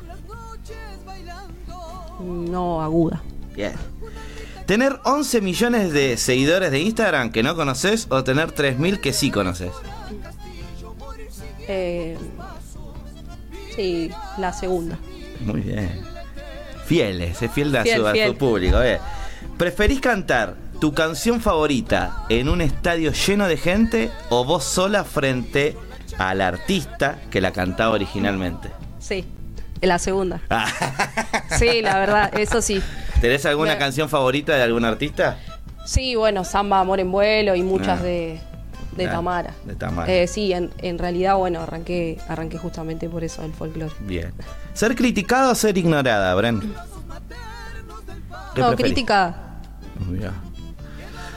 [2.20, 3.20] No aguda.
[3.54, 3.72] Bien.
[4.66, 9.30] ¿Tener 11 millones de seguidores de Instagram que no conoces o tener 3.000 que sí
[9.30, 9.70] conoces?
[11.68, 12.16] Eh,
[13.74, 14.98] sí, la segunda.
[15.40, 16.00] Muy bien.
[16.86, 18.36] Fieles, es fiel, de a Fiel, su, a su fiel.
[18.36, 18.80] público.
[18.80, 18.98] bien.
[19.58, 25.76] ¿Preferís cantar tu canción favorita en un estadio lleno de gente o vos sola frente
[26.18, 28.70] al artista que la cantaba originalmente?
[28.98, 29.24] Sí,
[29.80, 30.40] la segunda.
[31.58, 32.80] Sí, la verdad, eso sí.
[33.22, 35.38] ¿Tenés alguna Me- canción favorita de algún artista?
[35.86, 38.02] Sí, bueno, Samba, Amor en Vuelo y muchas Ah.
[38.02, 38.40] de,
[38.96, 39.54] de Ah, Tamara.
[39.64, 40.12] de Tamara.
[40.12, 43.92] Eh, sí, en, en realidad, bueno, arranqué, arranqué justamente por eso del folclore.
[44.00, 44.32] Bien.
[44.74, 46.60] ¿Ser criticada o ser ignorada, Bren?
[48.54, 48.92] ¿Qué No, preferís?
[48.92, 49.36] crítica.
[50.04, 50.32] Muy bien.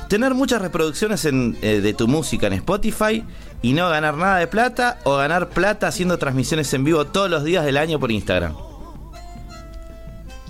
[0.10, 3.24] Tener muchas reproducciones en, eh, de tu música en Spotify
[3.62, 7.44] y no ganar nada de plata o ganar plata haciendo transmisiones en vivo todos los
[7.44, 8.56] días del año por Instagram.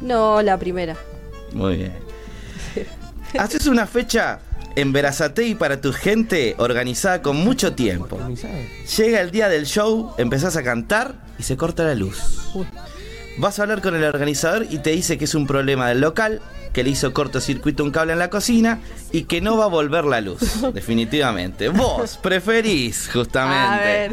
[0.01, 0.95] No, la primera.
[1.55, 1.93] Muy bien.
[3.39, 4.39] Haces una fecha
[4.75, 8.19] en Verazategui para tu gente organizada con mucho tiempo.
[8.97, 12.51] Llega el día del show, empezás a cantar y se corta la luz.
[13.37, 16.41] Vas a hablar con el organizador y te dice que es un problema del local,
[16.73, 18.79] que le hizo cortocircuito un cable en la cocina
[19.13, 21.69] y que no va a volver la luz, definitivamente.
[21.69, 24.11] Vos preferís, justamente, A ver.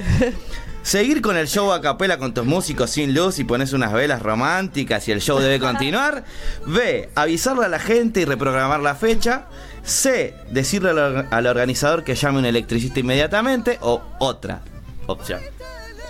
[0.82, 4.22] Seguir con el show a capela con tus músicos sin luz y pones unas velas
[4.22, 6.24] románticas y el show debe continuar.
[6.66, 9.44] B, avisarle a la gente y reprogramar la fecha.
[9.84, 13.78] C, decirle al, or- al organizador que llame un electricista inmediatamente.
[13.80, 14.60] O otra
[15.06, 15.40] opción.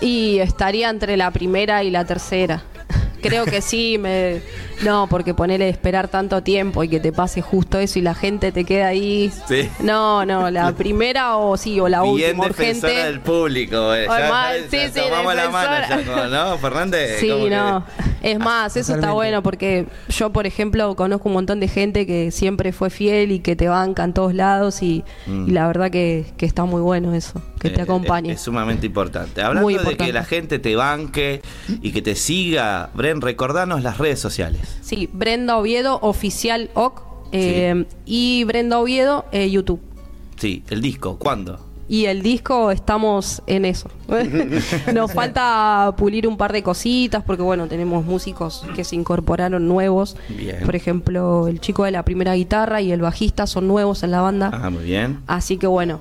[0.01, 2.63] Y estaría entre la primera y la tercera.
[3.23, 4.41] Creo que sí, me...
[4.83, 8.51] No, porque ponerle esperar tanto tiempo y que te pase justo eso y la gente
[8.51, 9.31] te queda ahí.
[9.47, 9.69] Sí.
[9.79, 13.09] No, no, la primera o sí, o la Bien última defensora urgente.
[13.11, 13.93] del público.
[13.93, 14.05] eh.
[14.07, 17.19] Ya- sí, ya sí, tomamos la mano, ya, como, ¿no, Fernández?
[17.19, 17.85] Sí, que- no.
[18.21, 22.31] Es más, eso está bueno porque yo, por ejemplo, conozco un montón de gente que
[22.31, 25.47] siempre fue fiel y que te banca en todos lados y, Mm.
[25.49, 28.29] y la verdad que, que está muy bueno eso, que te Eh, acompañe.
[28.31, 29.41] Es, es sumamente importante.
[29.41, 31.41] Hablando Muy de que la gente te banque
[31.81, 34.77] y que te siga, Bren, recordanos las redes sociales.
[34.81, 39.79] Sí, Brenda Oviedo, oficial OC, eh, y Brenda Oviedo, eh, YouTube.
[40.37, 41.59] Sí, el disco, ¿cuándo?
[41.89, 43.89] Y el disco estamos en eso.
[44.93, 50.15] Nos falta pulir un par de cositas porque bueno, tenemos músicos que se incorporaron nuevos.
[50.29, 50.59] Bien.
[50.65, 54.21] Por ejemplo, el chico de la primera guitarra y el bajista son nuevos en la
[54.21, 54.49] banda.
[54.53, 55.19] Ah, muy bien.
[55.27, 55.99] Así que bueno,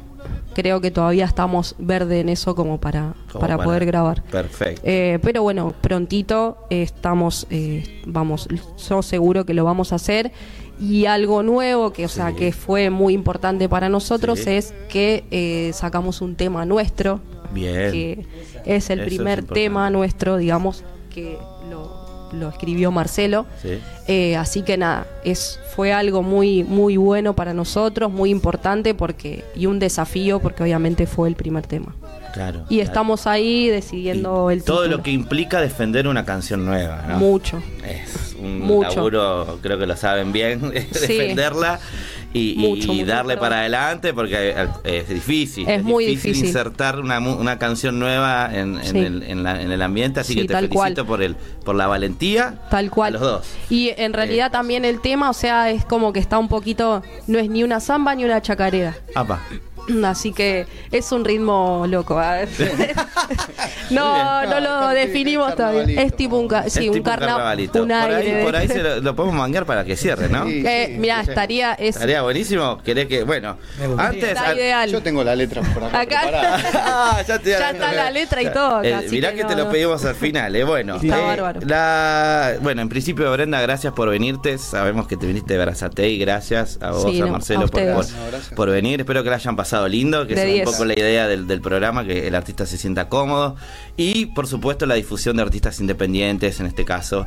[0.55, 4.23] creo que todavía estamos verde en eso como para, Como para, poder grabar.
[4.25, 4.83] Perfecto.
[4.85, 8.49] Eh, pero bueno, prontito eh, estamos, eh, vamos,
[8.89, 10.33] yo seguro que lo vamos a hacer.
[10.81, 14.51] Y algo nuevo que, o sea, que fue muy importante para nosotros Sí.
[14.51, 17.21] es que eh, sacamos un tema nuestro,
[17.53, 17.93] bien.
[17.93, 18.27] que
[18.65, 21.39] es el Eso primer tema nuestro, digamos, que
[22.33, 23.47] lo, escribió Marcelo.
[23.61, 23.79] Sí.
[24.09, 29.45] Eh, así que nada, es fue algo muy muy bueno para nosotros, muy importante porque
[29.55, 31.95] y un desafío porque obviamente fue el primer tema.
[32.35, 32.61] Claro.
[32.71, 32.83] Y claro.
[32.89, 34.97] estamos ahí decidiendo Y el todo título.
[34.97, 37.19] lo que implica defender una canción nueva, ¿no?
[37.19, 37.63] mucho.
[37.87, 38.89] Es un Mucho.
[38.97, 40.61] laburo, creo que lo saben bien,
[40.93, 41.09] Sí.
[41.19, 41.79] defenderla.
[42.33, 45.69] Y, y- Mucho, y mucho darle para adelante porque eh, es difícil.
[45.69, 46.47] Es muy difícil.
[46.47, 48.99] insertar una, una canción nueva en, en Sí.
[48.99, 50.95] el, en la- en el ambiente, así Sí, que te felicito cual.
[51.07, 52.55] por el por la valentía.
[52.71, 53.17] Tal cual.
[53.17, 53.47] A los dos.
[53.71, 57.03] Y en realidad Eh, también el tema, o sea, es como que está un poquito,
[57.27, 58.97] no es ni una samba ni una chacarera.
[59.15, 59.41] Apa.
[60.05, 62.19] Así que es un ritmo loco.
[62.19, 62.49] a ver.
[63.91, 66.03] no, no lo definimos todavía.
[66.03, 67.83] Es tipo un, ca- sí, un, tipo carna- carnavalito.
[67.83, 68.17] un por aire.
[68.17, 70.45] ahí, de- por ahí se lo, lo podemos manguear para que cierre, ¿no?
[70.47, 70.63] Sí.
[70.67, 72.79] Eh, mira, estaría es, Estaría buenísimo.
[72.85, 73.25] ¿Querés que.?
[73.25, 74.11] Bueno, Me gustaría.
[74.11, 74.29] antes.
[74.31, 74.91] está al- ideal.
[74.91, 76.21] Yo tengo la letra por acá, Acá.
[76.23, 76.61] preparada.
[76.75, 79.57] Ah, ya, te- Ya está la letra y todo, Eh, así mirá que no, te
[79.57, 79.71] lo no.
[79.71, 80.65] pedimos al final, eh.
[80.65, 81.61] Bueno, Está eh, bárbaro.
[81.65, 84.59] la- bueno, en principio, Brenda, gracias por venirte.
[84.59, 86.19] Sabemos que te viniste de Brazatei.
[86.19, 88.13] Gracias a vos, Sí, a no, Marcelo, a por, por, ustedes.
[88.21, 88.55] No, gracias.
[88.55, 89.01] por venir.
[89.01, 90.71] Espero que la hayan pasado lindo, que sea un 10.
[90.71, 93.57] poco la idea del, del programa, que el artista se sienta cómodo.
[93.97, 97.27] Y, por supuesto, la difusión de artistas independientes, en este caso,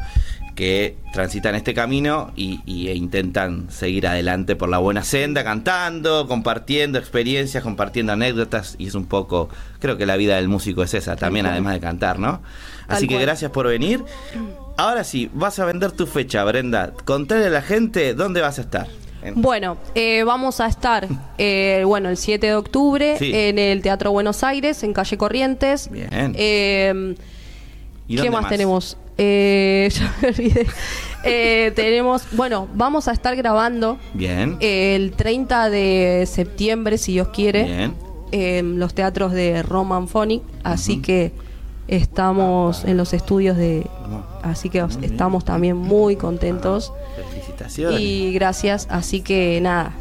[0.55, 6.27] que transitan este camino y, y- e intentan seguir adelante por la buena senda, cantando,
[6.27, 8.75] compartiendo experiencias, compartiendo anécdotas.
[8.77, 11.79] Y es un poco, creo que la vida del músico es esa también, además de
[11.81, 12.41] cantar, ¿no?
[12.87, 14.03] Así que gracias por venir.
[14.77, 16.93] Ahora sí, vas a vender tu fecha, Brenda.
[17.03, 18.87] Contale a la gente dónde vas a estar.
[19.25, 21.07] En- Bueno, eh, vamos a estar,
[21.37, 23.31] eh, bueno, el 7 de octubre Sí.
[23.33, 25.89] en el Teatro Buenos Aires, en calle Corrientes.
[25.91, 26.33] Bien.
[26.37, 27.15] Eh,
[28.07, 28.97] ¿Y ¿Qué más, tenemos?
[29.17, 30.67] Eh, ya me olvidé.
[31.23, 34.57] Eh, tenemos, bueno, vamos a estar grabando Bien.
[34.59, 37.93] el 30 de septiembre, si Dios quiere, Bien.
[38.31, 40.43] en los teatros de Roman Phonic.
[40.63, 41.31] Así que
[41.87, 43.87] estamos en los estudios de.
[44.43, 46.91] Así que os- estamos también muy contentos.
[47.31, 47.99] Felicitaciones.
[47.99, 49.91] Y gracias, así que nada,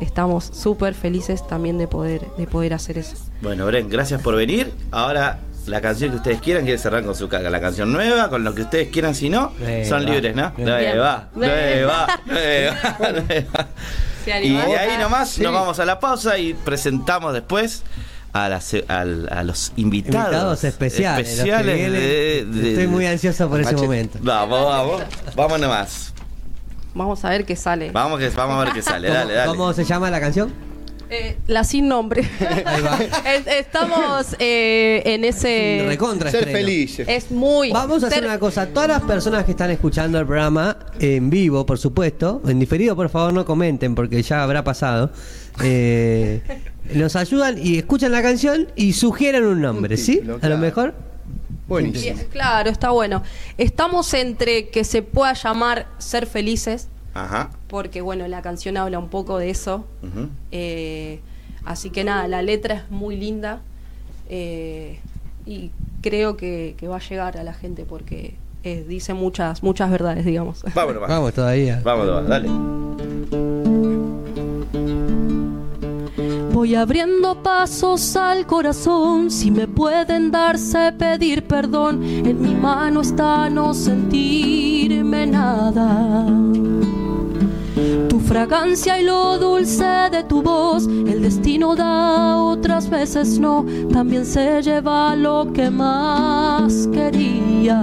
[0.00, 3.16] estamos súper felices también de poder, de poder hacer eso.
[3.40, 4.72] Bueno, Bren, gracias por venir.
[4.90, 8.42] Ahora, la canción que ustedes quieran, quieren cerrar con su ca- la canción nueva, con
[8.44, 9.52] lo que ustedes quieran, si no,
[9.88, 10.52] son libres, ¿no?
[10.58, 11.28] Nueva.
[11.34, 13.68] Nueva, nueva, nueva, nueva.
[14.24, 15.42] ¿Se Y de ahí nomás Sí.
[15.42, 17.82] nos vamos a la pausa y presentamos después
[18.32, 21.36] a, las- al- a los invitados, Invitados especiales.
[21.44, 24.18] de- de- Estoy muy ansioso por ese momento.
[24.22, 25.02] Vamos, vamos,
[25.36, 26.14] vamos nomás.
[26.94, 27.90] Vamos a ver qué sale.
[27.90, 29.48] Vamos, que, vamos a ver qué sale, ¿Cómo, dale, dale.
[29.50, 30.52] cómo se llama la canción?
[31.14, 32.22] Eh, la sin nombre.
[32.64, 32.98] Ahí va.
[33.30, 35.84] Es- Estamos eh, en ese...
[35.86, 36.58] Recontra Ser estreno.
[36.58, 37.06] felices.
[37.08, 37.70] Es muy...
[37.70, 38.66] Vamos a hacer ser- una cosa.
[38.68, 43.08] Todas las personas que están escuchando el programa en vivo, por supuesto, en diferido, por
[43.10, 45.10] favor, no comenten porque ya habrá pasado.
[45.62, 46.40] Eh,
[46.94, 50.12] nos ayudan y escuchan la canción y sugieren un nombre, Un ¿sí?
[50.16, 50.58] título, A lo claro.
[50.58, 50.94] mejor.
[51.68, 52.14] Buenísimo.
[52.16, 53.22] Bien, Claro, está bueno.
[53.56, 57.50] Estamos entre que se pueda llamar Ser Felices, Ajá.
[57.68, 59.84] porque bueno, la canción habla un poco de eso.
[60.50, 61.20] Eh,
[61.64, 63.60] así que nada, la letra es muy linda
[64.28, 64.98] eh,
[65.46, 65.70] y
[66.00, 70.24] creo que, que va a llegar a la gente porque eh, dice muchas, muchas verdades,
[70.24, 70.62] digamos.
[70.74, 71.08] Vámonos, vamos.
[71.16, 71.80] Vamos todavía.
[71.84, 72.48] Vámonos, dale.
[76.52, 83.50] Voy abriendo pasos al corazón, si me pueden darse pedir perdón, en mi mano está
[83.50, 86.24] no sentirme nada.
[88.08, 94.24] Tu fragancia y lo dulce de tu voz, el destino da, otras veces no, también
[94.24, 97.82] se lleva lo que más querías.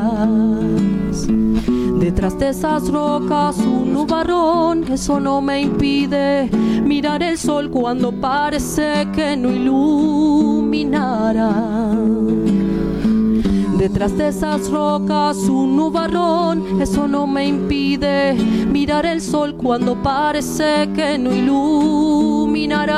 [2.00, 6.50] Detrás de esas rocas un nubarrón, eso no me impide
[6.84, 11.10] mirar el sol cuando parece que no iluminará.
[13.80, 20.90] Detrás de esas rocas un nubarrón, eso no me impide mirar el sol cuando parece
[20.94, 22.98] que no iluminará.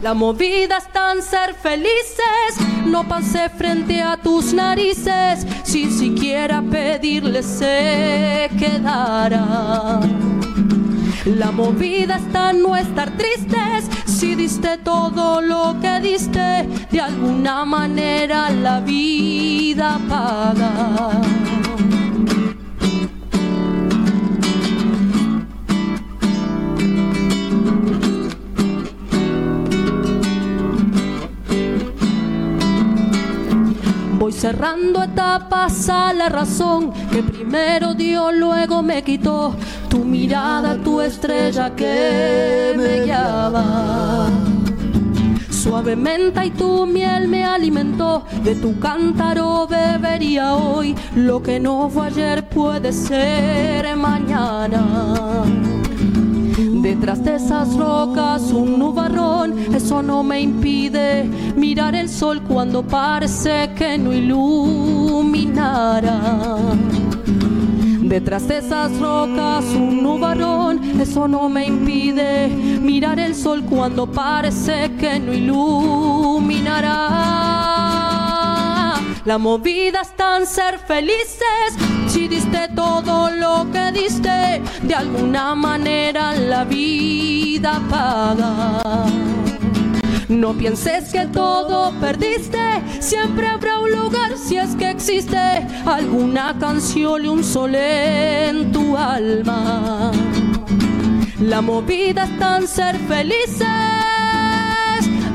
[0.00, 7.42] La movida está en ser felices, no pasé frente a tus narices, sin siquiera pedirle
[7.42, 10.00] se quedara.
[11.26, 13.88] La movida está en no estar tristes.
[14.06, 21.20] Si diste todo lo que diste, de alguna manera la vida paga.
[34.30, 39.56] Voy cerrando etapas a la razón que primero dio, luego me quitó
[39.88, 44.28] tu mirada, tu estrella que me guiaba.
[45.50, 50.94] Suavemente y tu miel me alimentó, de tu cántaro bebería hoy.
[51.16, 55.42] Lo que no fue ayer puede ser mañana.
[56.82, 63.74] Detrás de esas rocas un nubarrón, eso no me impide mirar el sol cuando parece
[63.76, 66.18] que no iluminara.
[68.00, 74.92] Detrás de esas rocas un nubarón, eso no me impide mirar el sol cuando parece
[74.98, 77.89] que no iluminará.
[79.24, 81.76] La movida está en ser felices,
[82.08, 89.04] si diste todo lo que diste, de alguna manera la vida paga.
[90.28, 95.36] No pienses que todo perdiste, siempre habrá un lugar si es que existe
[95.84, 100.12] alguna canción y un sol en tu alma.
[101.40, 103.66] La movida está en ser felices.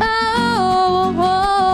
[0.02, 1.65] Oh, oh, oh,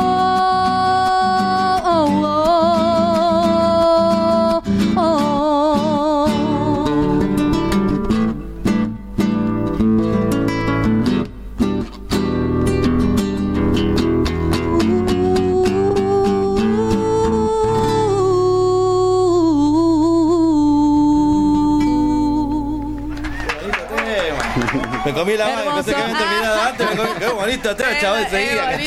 [27.19, 28.77] Qué bonito atrás, chaval, te- Ya,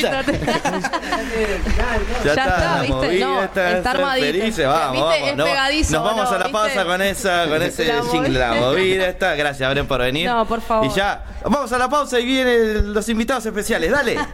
[2.23, 2.93] Ya está, ¿viste?
[2.95, 4.25] movida No, está, está armadito.
[4.25, 5.05] felices, vamos, ¿Viste?
[5.05, 5.29] vamos.
[5.29, 6.35] Es no, pegadizo, nos vamos ¿no?
[6.35, 6.85] a la pausa ¿Viste?
[6.85, 8.67] con esa, con ese La jingle, la movida.
[8.69, 9.35] movida está.
[9.35, 10.29] Gracias, Abren, por venir.
[10.29, 10.87] No, por favor.
[10.87, 14.17] Y ya, vamos a la pausa y vienen los invitados especiales, dale.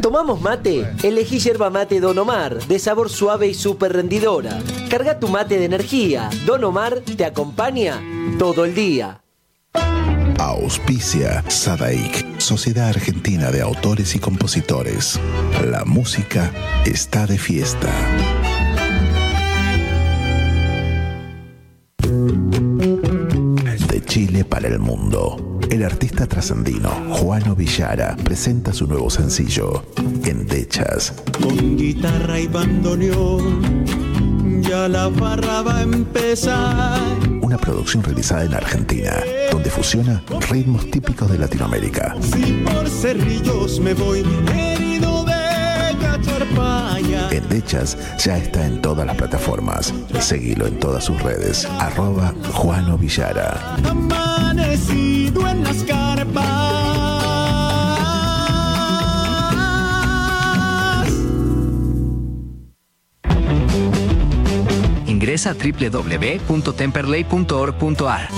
[0.00, 0.86] ¿Tomamos mate?
[1.02, 4.58] Elegí yerba mate Don Omar, de sabor suave y súper rendidora.
[4.88, 6.30] Carga tu mate de energía.
[6.46, 8.00] Don Omar te acompaña
[8.38, 9.18] todo el día.
[10.38, 15.20] Auspicia Sadaik, Sociedad Argentina de Autores y Compositores.
[15.64, 16.50] La música
[16.84, 17.88] está de fiesta.
[23.88, 25.60] De Chile para el mundo.
[25.70, 29.84] El artista trascendino Juano Villara presenta su nuevo sencillo,
[30.24, 31.14] Endechas.
[31.40, 33.84] Con guitarra y bandoneón,
[34.62, 37.31] ya la farra va a empezar.
[37.52, 39.12] Una producción realizada en Argentina,
[39.50, 42.16] donde fusiona ritmos típicos de Latinoamérica.
[42.22, 45.32] Si por cerrillos me voy herido de.
[47.30, 49.92] Endechas ya está en todas las plataformas.
[50.18, 51.66] Seguilo en todas sus redes.
[51.78, 53.76] Arroba Juano Villara.
[53.84, 56.81] Amanecido en las carpas.
[65.32, 68.28] Ingresa a www.temperley.org.ar.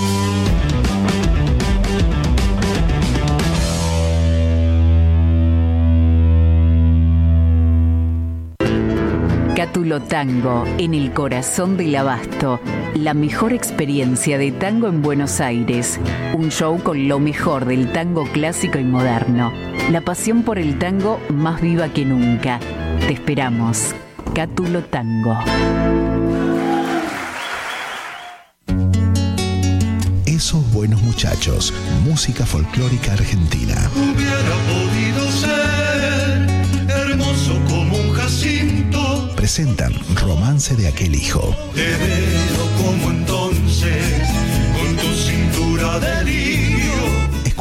[9.55, 12.61] Cátulo Tango, en el corazón del abasto.
[12.93, 15.99] La mejor experiencia de tango en Buenos Aires.
[16.33, 19.51] Un show con lo mejor del tango clásico y moderno.
[19.91, 22.61] La pasión por el tango más viva que nunca.
[23.05, 23.93] Te esperamos.
[24.33, 25.37] Cátulo Tango.
[30.35, 31.73] Esos buenos muchachos.
[32.03, 33.89] Música folclórica argentina.
[33.95, 39.33] Hubiera podido ser hermoso como un jacinto.
[39.37, 41.55] Presentan Romance de aquel hijo.
[41.73, 43.14] Te veo como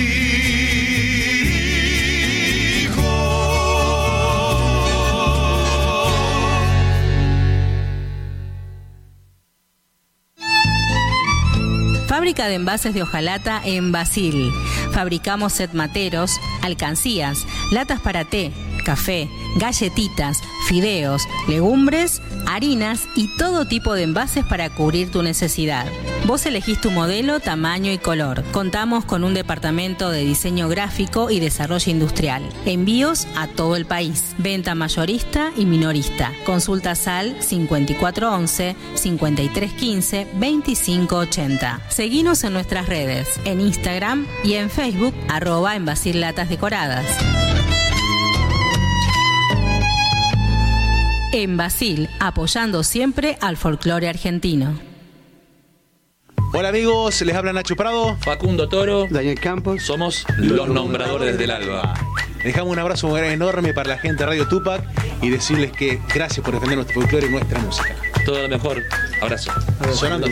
[12.22, 14.52] Fábrica de envases de hojalata en Basil.
[14.92, 18.52] Fabricamos set materos, alcancías, latas para té,
[18.86, 22.22] café, galletitas, fideos, legumbres,
[22.54, 25.86] harinas y todo tipo de envases para cubrir tu necesidad.
[26.26, 28.44] Vos elegís tu modelo, tamaño y color.
[28.52, 32.48] Contamos con un departamento de diseño gráfico y desarrollo industrial.
[32.66, 34.36] Envíos a todo el país.
[34.38, 36.32] Venta mayorista y minorista.
[36.46, 41.82] Consultas al 5411 5315 2580.
[41.90, 45.86] Seguinos en nuestras redes, en Instagram y en Facebook, arroba en
[46.20, 47.41] Latas Decoradas.
[51.34, 54.78] En Basil, apoyando siempre al folclore argentino.
[56.54, 58.18] Hola amigos, les habla Nacho Prado.
[58.18, 59.08] Facundo Toro.
[59.10, 59.84] Daniel Campos.
[59.84, 61.94] Somos los nombradores del alba.
[62.44, 64.84] Dejamos un abrazo muy enorme para la gente de Radio Tupac
[65.22, 67.96] y decirles que gracias por defender nuestro folclore y nuestra música.
[68.26, 68.84] Todo lo mejor.
[69.22, 69.54] Abrazo.
[69.94, 70.28] Sonando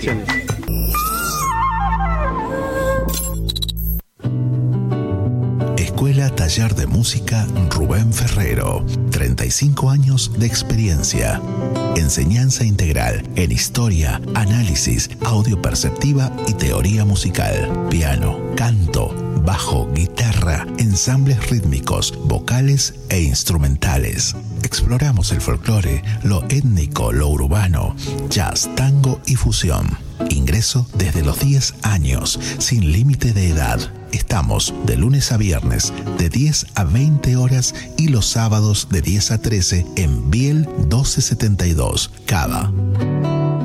[5.99, 8.85] Escuela Taller de Música Rubén Ferrero.
[9.11, 11.41] 35 años de experiencia.
[11.97, 17.87] Enseñanza integral en historia, análisis, audio perceptiva y teoría musical.
[17.89, 19.13] Piano, canto,
[19.49, 24.35] bajo, guitarra, ensambles rítmicos, vocales e instrumentales.
[24.61, 27.95] Exploramos el folclore, lo étnico, lo urbano,
[28.29, 29.97] jazz, tango y fusión.
[30.29, 33.79] Ingreso desde los 10 años, sin límite de edad.
[34.11, 39.31] Estamos de lunes a viernes de 10 a 20 horas y los sábados de 10
[39.31, 42.71] a 13 en Biel 1272, Cava.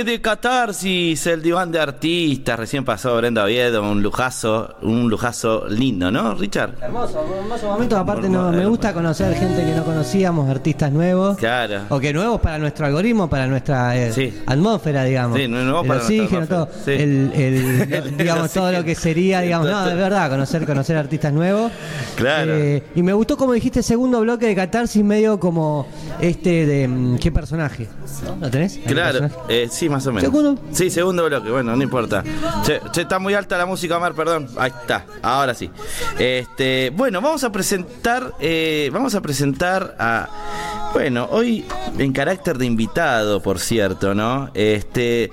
[0.00, 2.58] Bloque de Catarsis, el diván de artistas.
[2.58, 6.74] Recién pasó Brenda Oviedo, un lujazo, un lujazo lindo, ¿no, Richard?
[6.80, 7.98] Hermoso, hermoso momento.
[7.98, 11.36] Aparte, no, me gusta conocer gente que no conocíamos, artistas nuevos.
[11.36, 11.82] Claro.
[11.90, 15.36] O que nuevos para nuestro algoritmo, para nuestra eh, atmósfera, digamos.
[15.38, 16.68] Sí, nuevos para oxígeno, todo.
[16.84, 16.92] sí.
[16.92, 19.68] El, el- digamos, todo lo que sería, digamos.
[19.68, 21.70] No, de verdad, conocer, conocer artistas nuevos.
[22.16, 22.54] Claro.
[22.54, 25.86] Eh, y me gustó como dijiste, segundo bloque de Catarsis, medio como
[26.20, 26.88] este de.
[26.88, 27.88] mm, ¿Qué personaje?
[28.40, 28.76] ¿Lo tenés?
[28.76, 30.30] ¿Algún Claro, eh, sí, más o menos.
[30.30, 30.60] ¿Segundo?
[30.72, 32.22] Sí, segundo bloque, bueno, no importa.
[32.64, 34.48] Che, che, está muy alta la música, Omar, perdón.
[34.56, 35.70] Ahí está, ahora sí.
[36.18, 40.28] Este, bueno, vamos a presentar, eh, vamos a presentar a,
[40.92, 41.64] bueno, hoy
[41.98, 44.50] en carácter de invitado, por cierto, ¿no?
[44.54, 45.30] Este,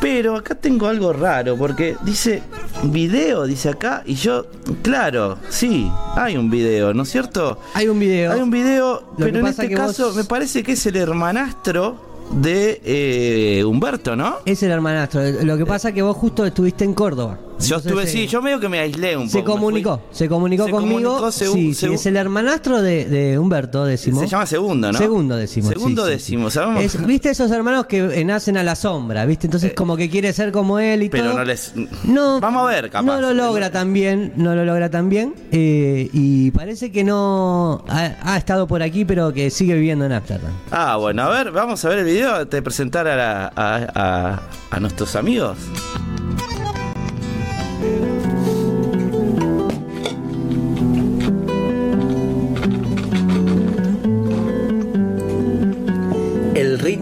[0.00, 2.42] pero acá tengo algo raro, porque dice
[2.84, 4.46] video, dice acá, y yo,
[4.82, 7.60] claro, sí, hay un video, ¿no es cierto?
[7.74, 8.32] Hay un video.
[8.32, 12.05] Hay un video, Lo pero en este vos- caso me parece que es el hermanastro
[12.30, 14.36] de eh, Humberto, ¿no?
[14.44, 15.20] Es el hermanastro.
[15.42, 17.38] Lo que pasa es que vos justo estuviste en Córdoba.
[17.58, 19.52] Yo Entonces, estuve, eh, sí, yo medio que me aislé un Se poco.
[19.52, 21.10] comunicó, se comunicó Se conmigo.
[21.16, 24.20] comunicó, segu- sí, es el hermanastro de, de Humberto décimo.
[24.20, 24.98] Se llama segundo, ¿no?
[24.98, 25.70] Segundo décimo.
[25.70, 26.82] Segundo sí, décimo, sabemos.
[26.82, 29.24] Es- ¿Viste esos hermanos que eh, nacen a la sombra?
[29.24, 29.46] ¿Viste?
[29.46, 31.34] Entonces, como que quiere ser como él y Pero todo.
[31.38, 31.72] no les.
[32.04, 33.06] No, Vamos a ver, capaz.
[33.06, 35.34] No lo logra tan bien, no lo logra tan bien.
[35.50, 40.12] eh, y parece que no ha, ha estado por aquí, pero que sigue viviendo en
[40.12, 40.52] Amsterdam.
[40.70, 44.42] Ah, bueno, a ver, vamos a ver el video de presentar a, la- a, a-
[44.70, 45.56] a nuestros amigos.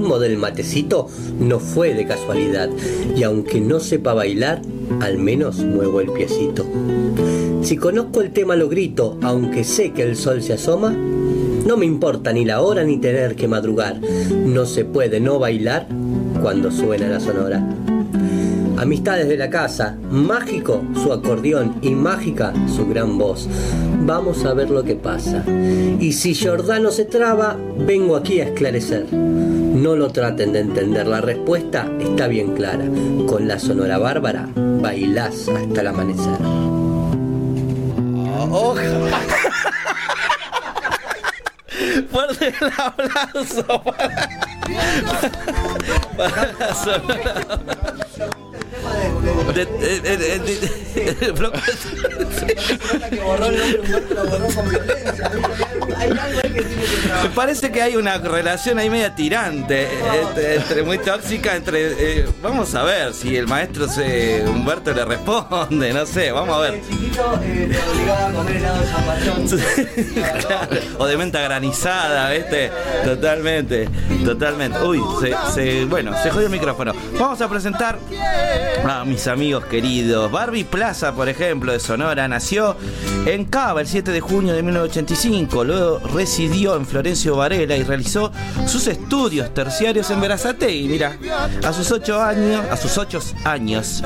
[0.05, 1.09] Ritmo del matecito
[1.41, 2.69] no fue de casualidad
[3.17, 4.61] y aunque no sepa bailar,
[5.01, 6.67] al menos muevo el piecito.
[7.63, 11.87] Si conozco el tema lo grito, aunque sé que el sol se asoma, no me
[11.87, 13.99] importa ni la hora ni tener que madrugar.
[14.45, 15.87] No se puede no bailar
[16.43, 17.67] cuando suena la sonora.
[18.77, 23.49] Amistades de la casa, mágico su acordeón y mágica su gran voz.
[24.07, 25.43] Vamos a ver lo que pasa.
[25.99, 29.11] Y si Giordano se traba, vengo aquí a esclarecer.
[29.13, 32.85] No lo traten de entender, la respuesta está bien clara.
[33.27, 36.39] Con la sonora bárbara, bailás hasta el amanecer.
[42.11, 44.29] Fuerte el para, para la sonora.
[48.19, 48.44] De-
[49.53, 51.35] de- de- de- de-
[55.97, 59.89] ahí Me parece que hay una relación ahí media tirante,
[60.23, 62.21] este, entre, muy tóxica entre.
[62.21, 66.61] eh, vamos a ver si el maestro se, Humberto le responde, no sé, vamos a
[66.61, 66.81] ver.
[66.89, 68.85] Chiquito, eh, te obligaba a comer helado de.
[70.45, 72.71] Claro, o de menta granizada, ¿viste?
[73.05, 73.89] Totalmente,
[74.25, 74.79] totalmente.
[74.83, 76.93] Uy, se, se- bueno, se jodió el micrófono.
[77.19, 77.99] Vamos a presentar
[78.89, 80.31] a mis amigos queridos.
[80.31, 82.77] Barbie Plaza, por ejemplo, de Sonora, nació
[83.27, 85.65] en Cava el 7 de junio de 1985.
[85.65, 86.01] Luego
[86.45, 88.31] residió en Florencio Varela y realizó
[88.67, 90.89] sus estudios terciarios en Verazategui.
[90.89, 91.17] Mira,
[91.65, 94.03] a sus 8 años, a sus 8 años,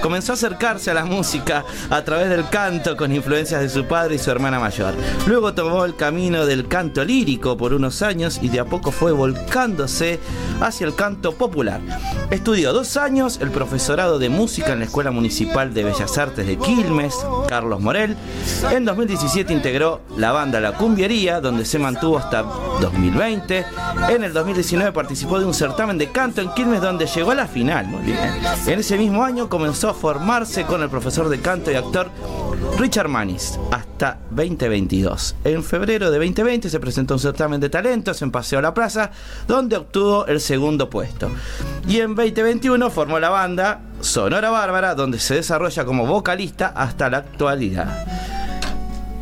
[0.00, 4.14] comenzó a acercarse a la música a través del canto con influencias de su padre
[4.14, 4.94] y su hermana mayor.
[5.26, 9.12] Luego tomó el camino del canto lírico por unos años y de a poco fue
[9.12, 10.20] volcándose
[10.62, 11.80] hacia el canto popular.
[12.30, 16.56] Estudió dos años el profesorado de música en la Escuela Municipal de Bellas Artes de
[16.56, 17.14] Quilmes,
[17.48, 18.16] Carlos Morel.
[18.70, 23.64] En 2017 integró la banda La Cumbiería, donde se mantuvo hasta 2020.
[24.10, 27.46] En el 2019 participó de un certamen de canto en Quilmes, donde llegó a la
[27.46, 27.86] final.
[28.66, 32.10] En ese mismo año comenzó a formarse con el profesor de canto y actor
[32.78, 35.36] Richard Manis hasta 2022.
[35.44, 39.10] En febrero de 2020 se presentó un certamen de talentos en Paseo la Plaza,
[39.46, 41.30] donde obtuvo el segundo puesto.
[41.88, 47.18] Y en 2021 formó la banda Sonora Bárbara, donde se desarrolla como vocalista hasta la
[47.18, 48.06] actualidad.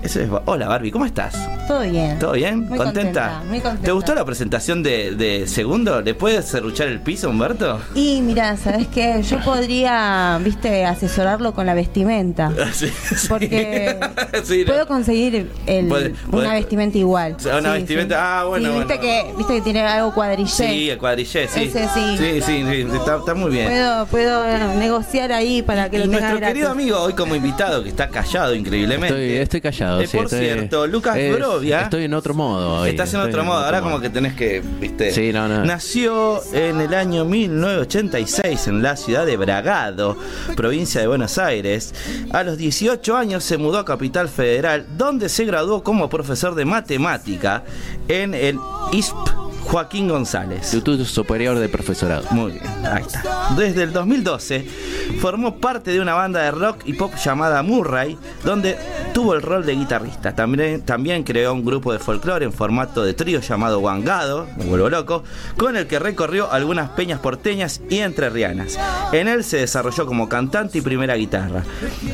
[0.03, 1.35] Ese es- Hola Barbie, ¿cómo estás?
[1.69, 2.19] Todo bien.
[2.19, 2.69] ¿Todo bien?
[2.69, 3.03] Muy ¿Contenta?
[3.39, 3.85] contenta, muy contenta.
[3.87, 6.01] ¿Te gustó la presentación de, de segundo?
[6.03, 7.81] ¿Le puedes serruchar el piso, Humberto?
[7.95, 9.23] Y mira, ¿sabes qué?
[9.23, 12.51] Yo podría, viste, asesorarlo con la vestimenta.
[12.73, 13.29] Sí, sí.
[13.29, 13.97] Porque
[14.45, 14.73] Sí, no.
[14.73, 17.37] puedo conseguir el- Puede- puede- una vestimenta igual.
[17.45, 18.21] Una Sí, vestimenta- sí.
[18.25, 19.01] ah, bueno, Sí, viste, bueno.
[19.31, 20.49] Que, viste que tiene algo cuadrillé.
[20.51, 21.63] Sí, el cuadrillé, sí.
[21.65, 22.17] Ese sí.
[22.19, 23.69] Sí, sí, sí, está, está muy bien.
[23.69, 26.55] Puedo, puedo eh, negociar ahí para que Y lo tenga nuestro gratis.
[26.55, 29.15] querido amigo hoy como invitado, que está callado increíblemente.
[29.15, 29.92] Estoy, estoy callado.
[30.01, 31.83] Eh, sí, por estoy- cierto, Lucas es- Brovia.
[31.83, 32.81] Estoy en otro modo.
[32.81, 35.11] hoy, Estás en otro modo, ahora como que tenés que, viste.
[35.13, 35.65] Sí, no, no.
[35.65, 40.17] Nació en el año 1986 en la ciudad de Bragado,
[40.57, 41.95] provincia de Buenos Aires.
[42.33, 46.65] A los 18 años se mudó a Capital Federal, donde se graduó como profesor de
[46.65, 47.65] matemática
[48.09, 48.59] en el
[48.93, 49.15] ISP
[49.65, 50.59] Joaquín González.
[50.63, 52.25] Instituto Superior de Profesorado.
[52.31, 53.23] Muy bien, ahí está.
[53.57, 54.67] Desde el 2012
[55.21, 58.77] formó parte de una banda de rock y pop llamada Murray, donde
[59.15, 63.41] tuvo el rol de También, también creó un grupo de folclore en formato de trío
[63.41, 65.25] llamado Wangado, me vuelvo loco,
[65.57, 68.79] con el que recorrió algunas peñas porteñas y entrerrianas.
[69.13, 71.65] En él se desarrolló como cantante y primera guitarra.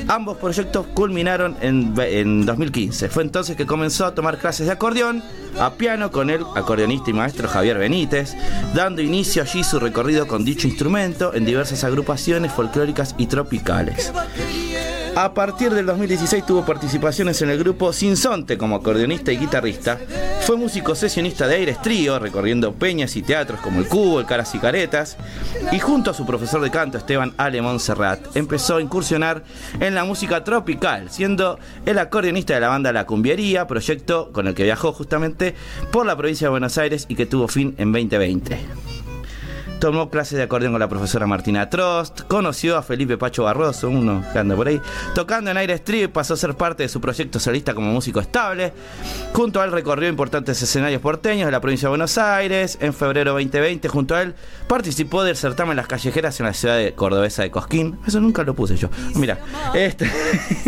[0.08, 3.08] Ambos proyectos culminaron en, en 2015.
[3.08, 5.22] Fue entonces que comenzó a tomar clases de acordeón,
[5.58, 8.34] a piano con el acordeonista y maestro Javier Benítez,
[8.74, 14.12] dando inicio allí su recorrido con dicho instrumento en diversas agrupaciones folclóricas y tropicales.
[15.20, 19.98] A partir del 2016 tuvo participaciones en el grupo Sinsonte como acordeonista y guitarrista.
[20.42, 24.54] Fue músico sesionista de Aires Trío, recorriendo peñas y teatros como El Cubo, El Caras
[24.54, 25.16] y Caretas.
[25.72, 29.42] Y junto a su profesor de canto, Esteban Ale Montserrat, empezó a incursionar
[29.80, 34.54] en la música tropical, siendo el acordeonista de la banda La Cumbiería, proyecto con el
[34.54, 35.56] que viajó justamente
[35.90, 38.97] por la provincia de Buenos Aires y que tuvo fin en 2020.
[39.78, 44.24] Tomó clases de acordeón con la profesora Martina Trost, conoció a Felipe Pacho Barroso, uno
[44.32, 44.80] que anda por ahí,
[45.14, 48.72] tocando en Aire Street, pasó a ser parte de su proyecto solista como músico estable.
[49.32, 52.76] Junto a él recorrió importantes escenarios porteños de la provincia de Buenos Aires.
[52.80, 54.34] En febrero 2020, junto a él,
[54.66, 58.00] participó del certamen Las Callejeras en la ciudad de cordobesa de Cosquín.
[58.04, 58.88] Eso nunca lo puse yo.
[59.14, 59.38] Mira,
[59.74, 60.10] este.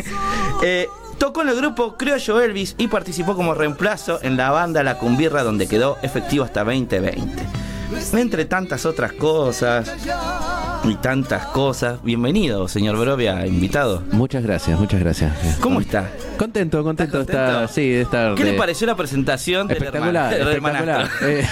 [0.63, 0.87] eh,
[1.21, 5.43] Tocó en el grupo Criollo Elvis y participó como reemplazo en la banda La Cumbirra,
[5.43, 7.70] donde quedó efectivo hasta 2020.
[8.13, 9.91] Entre tantas otras cosas
[10.85, 14.03] y tantas cosas, bienvenido, señor Brovia, invitado.
[14.13, 15.33] Muchas gracias, muchas gracias.
[15.61, 16.11] ¿Cómo está?
[16.39, 17.21] Contento, contento.
[17.21, 18.35] Está, sí, de estar.
[18.35, 21.09] ¿Qué le de- pareció la presentación del Espectacular, del espectacular.
[21.23, 21.45] Eh,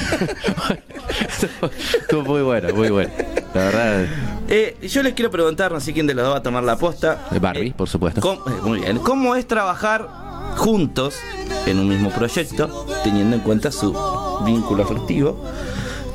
[2.00, 3.10] Estuvo muy bueno, muy bueno.
[3.54, 4.06] La verdad,
[4.48, 6.76] Eh, yo les quiero preguntar, no sé quién de los dos va a tomar la
[6.76, 7.26] posta.
[7.30, 8.20] de Barbie, por supuesto.
[8.20, 8.98] ¿Cómo- eh, muy bien.
[8.98, 10.08] ¿Cómo es trabajar
[10.56, 11.14] juntos
[11.66, 13.92] en un mismo proyecto, teniendo en cuenta su
[14.46, 15.44] vínculo afectivo?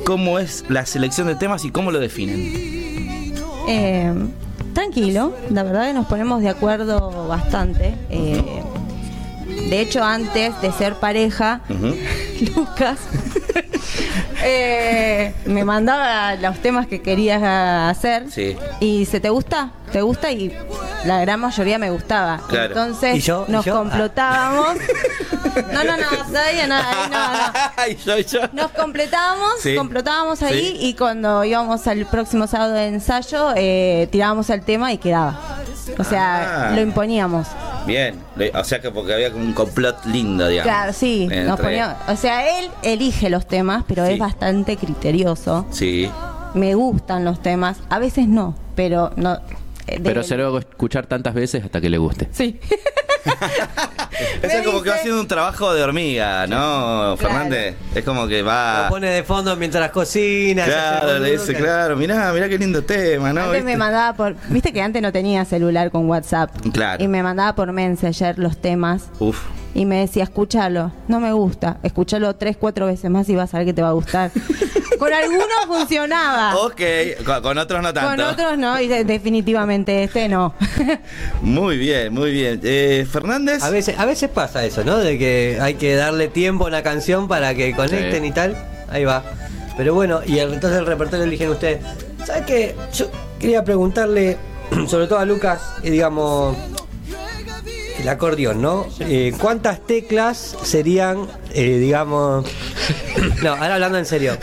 [0.04, 3.32] ¿Cómo es la selección de temas y cómo lo definen?
[3.68, 4.12] Eh,
[4.74, 7.94] tranquilo, la verdad que nos ponemos de acuerdo bastante.
[8.10, 8.42] Eh,
[9.70, 11.62] de hecho, antes de ser pareja,
[12.54, 12.98] Lucas
[14.42, 18.56] eh, me mandaba los temas que querías hacer Sí.
[18.80, 20.56] y se te gusta, te gusta y
[21.04, 22.40] la gran mayoría me gustaba.
[22.48, 22.68] Claro.
[22.68, 23.44] Entonces ¿Y yo?
[23.48, 23.76] ¿Y nos yo?
[23.76, 24.76] complotábamos.
[25.72, 26.74] No, no, no, todavía no,
[27.76, 28.18] ahí no, no.
[28.24, 28.40] Yo.
[28.52, 29.74] Nos completábamos, Sí.
[29.76, 30.86] completábamos ahí Sí.
[30.88, 35.38] y cuando íbamos al próximo sábado de ensayo, eh, tirábamos el tema y quedaba.
[35.98, 36.70] O sea, Ah.
[36.74, 37.46] lo imponíamos.
[37.86, 38.14] Bien.
[38.36, 40.70] Le- O sea que porque había como un complot lindo, digamos.
[40.72, 45.66] Claro, sí, nos ponía- o sea, él elige los temas, pero es bastante criterioso.
[45.70, 46.10] Sí.
[46.54, 49.34] Me gustan los temas, a veces no, pero no.
[49.86, 52.28] eh, Pero se lo hago escuchar tantas veces hasta que le guste.
[52.32, 52.58] Sí.
[54.42, 57.76] Eso es como que va haciendo un trabajo de hormiga, ¿no, Fernández?
[57.94, 58.84] Es como que va.
[58.84, 60.64] Lo pone de fondo mientras cocina.
[60.64, 63.42] Claro, le dice, claro, mirá, mirá qué lindo tema, ¿no?
[63.42, 63.76] Antes me ¿Viste?
[63.76, 64.36] mandaba por.
[64.48, 66.50] Viste que antes no tenía celular con WhatsApp.
[66.72, 67.02] Claro.
[67.02, 69.04] Y me mandaba por Messenger los temas.
[69.18, 69.40] Uf.
[69.74, 70.92] Y me decía, escúchalo.
[71.08, 71.78] No me gusta.
[71.82, 74.30] Escúchalo tres, cuatro veces más y vas a ver que te va a gustar.
[74.98, 76.56] con algunos funcionaba.
[76.58, 76.80] Ok,
[77.26, 78.10] con, con otros no tanto.
[78.10, 78.80] Con otros no.
[78.80, 80.54] Y de- definitivamente este no.
[81.42, 82.60] Muy bien, muy bien.
[82.62, 83.62] Eh, Fernández.
[83.64, 84.96] A veces, a veces pasa eso, ¿no?
[84.98, 88.28] De que hay que darle tiempo a una canción para que conecten Sí.
[88.28, 88.56] y tal.
[88.90, 89.22] Ahí va.
[89.76, 91.80] Pero bueno, y el- entonces el repertorio eligen ustedes.
[92.24, 92.74] ¿Sabes qué?
[92.94, 93.10] Yo
[93.40, 94.36] quería preguntarle,
[94.88, 96.56] sobre todo a Lucas, eh, digamos,
[98.04, 98.86] el acordeón, ¿no?
[99.00, 102.46] Eh, ¿Cuántas teclas serían, eh, digamos...
[103.42, 104.36] No, ahora hablando en serio.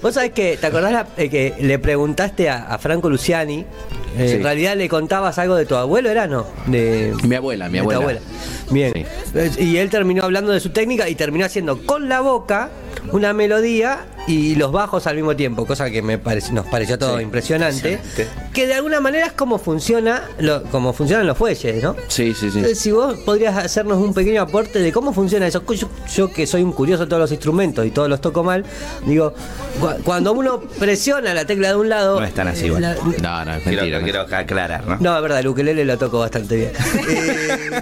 [0.00, 3.60] Vos sabés que, ¿te acordás la- eh, que le preguntaste a, a Franco Luciani?
[3.60, 4.34] eh, Sí.
[4.34, 6.46] En realidad le contabas algo de tu abuelo, ¿era no?
[6.66, 8.20] De Mi abuela, mi de tu abuela.
[8.70, 8.92] Bien.
[8.96, 12.70] Eh, Y él terminó hablando de su técnica y terminó haciendo con la boca
[13.12, 17.16] una melodía y los bajos al mismo tiempo, cosa que me parece, nos pareció todo
[17.18, 17.24] Sí.
[17.24, 17.98] impresionante.
[18.52, 21.96] Que de alguna manera es como funciona, lo, como funcionan los fuelles, ¿no?
[22.08, 22.58] Sí, sí, sí.
[22.58, 25.62] Entonces, si vos podrías hacernos un pequeño aporte de cómo funciona eso.
[25.74, 28.64] Yo, yo que soy un curioso de todos los instrumentos y todos los toco mal,
[29.06, 29.34] digo,
[29.80, 32.20] cu- cuando uno presiona la tecla de un lado.
[32.20, 32.82] No es tan así igual.
[32.82, 34.02] la- No, no, es Quiero, mentira.
[34.02, 34.96] quiero aclarar, ¿no?
[35.00, 36.70] no, es verdad, el ukelele lo toco bastante bien.
[37.08, 37.80] Eh,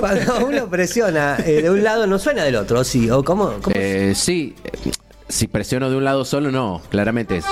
[0.00, 3.10] cuando uno presiona eh, de un lado no suena del otro, ¿o sí?
[3.10, 3.54] ¿O cómo?
[3.62, 3.74] cómo?
[3.74, 4.54] Eh, sí,
[5.28, 7.42] si presiono de un lado solo, no, claramente.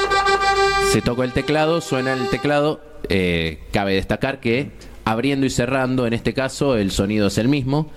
[0.93, 2.81] Si toco el teclado, suena el teclado.
[3.09, 4.70] eh, cabe destacar que
[5.07, 7.89] abriendo y cerrando, en este caso, el sonido es el mismo.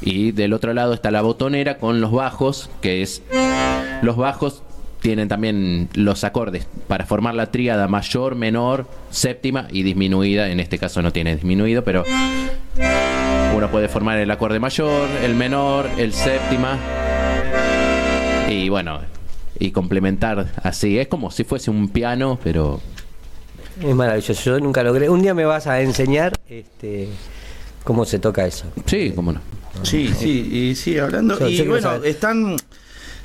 [0.00, 3.22] Y del otro lado está la botonera con los bajos, que es.
[4.02, 4.62] Los bajos
[5.00, 10.48] tienen también los acordes para formar la tríada mayor, menor, séptima y disminuida.
[10.48, 12.04] En este caso no tiene disminuido, pero
[13.54, 16.78] uno puede formar el acorde mayor, el menor, el séptima.
[18.48, 19.00] Y bueno,
[19.58, 20.98] y complementar así.
[20.98, 22.80] Es como si fuese un piano, pero
[23.82, 25.08] Es maravilloso, yo nunca logré.
[25.08, 27.08] Un día me vas a enseñar este
[27.84, 28.64] cómo se toca eso.
[28.86, 29.40] sí, cómo no.
[29.82, 31.38] Sí, sí, y sí, hablando.
[31.38, 32.56] Yo- y bueno, están.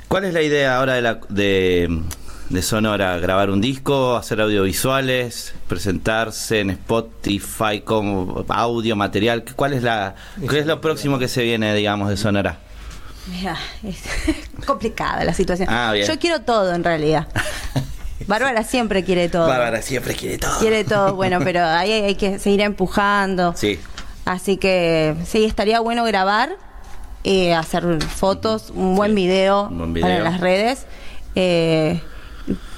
[0.08, 2.02] ¿Cuál es la idea ahora de, la, de,
[2.50, 3.18] de Sonora?
[3.18, 9.42] ¿Grabar un disco, hacer audiovisuales, presentarse en Spotify como audio, material?
[9.56, 10.14] ¿Cuál es, la,
[10.50, 12.58] ¿Qué es lo próximo que se viene, digamos, de Sonora?
[13.28, 13.96] Mira, es
[14.66, 15.68] complicada la situación.
[15.70, 16.06] Ah, bien.
[16.06, 17.26] Yo quiero todo en realidad.
[18.26, 19.46] Bárbara siempre quiere todo.
[19.48, 20.58] Bárbara siempre quiere todo.
[20.60, 23.54] Quiere todo, bueno, pero ahí hay, hay que seguir empujando.
[23.56, 23.78] Sí.
[24.24, 26.56] Así que sí, estaría bueno grabar,
[27.24, 30.08] eh, hacer fotos, un buen video, Un buen video.
[30.08, 30.86] para las redes,
[31.34, 32.00] eh,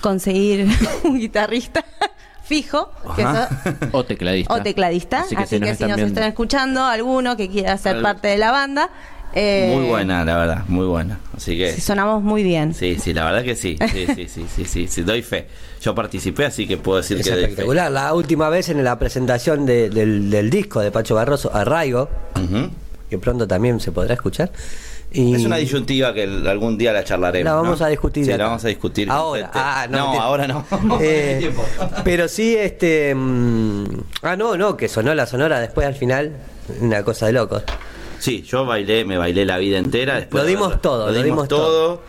[0.01, 0.67] conseguir
[1.05, 1.85] un guitarrista
[2.45, 3.49] fijo, que Ajá.
[3.65, 4.55] eso- O tecladista.
[4.55, 5.21] o tecladista.
[5.21, 6.15] Así Así que que, si nos si están nos viendo.
[6.15, 8.91] están escuchando, alguno que quiera ser Al- parte de la banda,
[9.35, 11.19] eh, Muy buena, la verdad, muy buena.
[11.37, 11.73] Así que.
[11.73, 12.73] sí, sonamos muy bien.
[12.75, 13.77] Sí, sí, la verdad que sí.
[13.93, 15.47] Sí, sí, sí, sí, sí, sí, doy fe.
[15.83, 17.45] Yo participé, así que puedo decir Es que doy fe.
[17.51, 17.91] espectacular.
[17.91, 22.71] La última vez en la presentación de- del, del disco de Pacho Barroso, Arraigo, Ujú.
[23.11, 24.51] que pronto también se podrá escuchar.
[25.13, 27.45] Y Es una disyuntiva que el- algún día la charlaremos.
[27.45, 27.87] La vamos ¿no?
[27.87, 28.39] a discutir Sí, acá.
[28.39, 29.09] la vamos a discutir.
[29.11, 30.65] Ahora, Este, ah, no, no, ahora no.
[31.01, 31.51] Eh,
[32.03, 33.15] pero sí, este.
[33.15, 33.85] mm,
[34.23, 36.33] ah, no, no, que sonó la sonora después al final.
[36.81, 37.63] Una cosa de locos.
[38.19, 40.17] Sí, yo bailé, me bailé la vida entera.
[40.17, 42.03] Después Lo dimos todo, lo lo dimos dimos todo.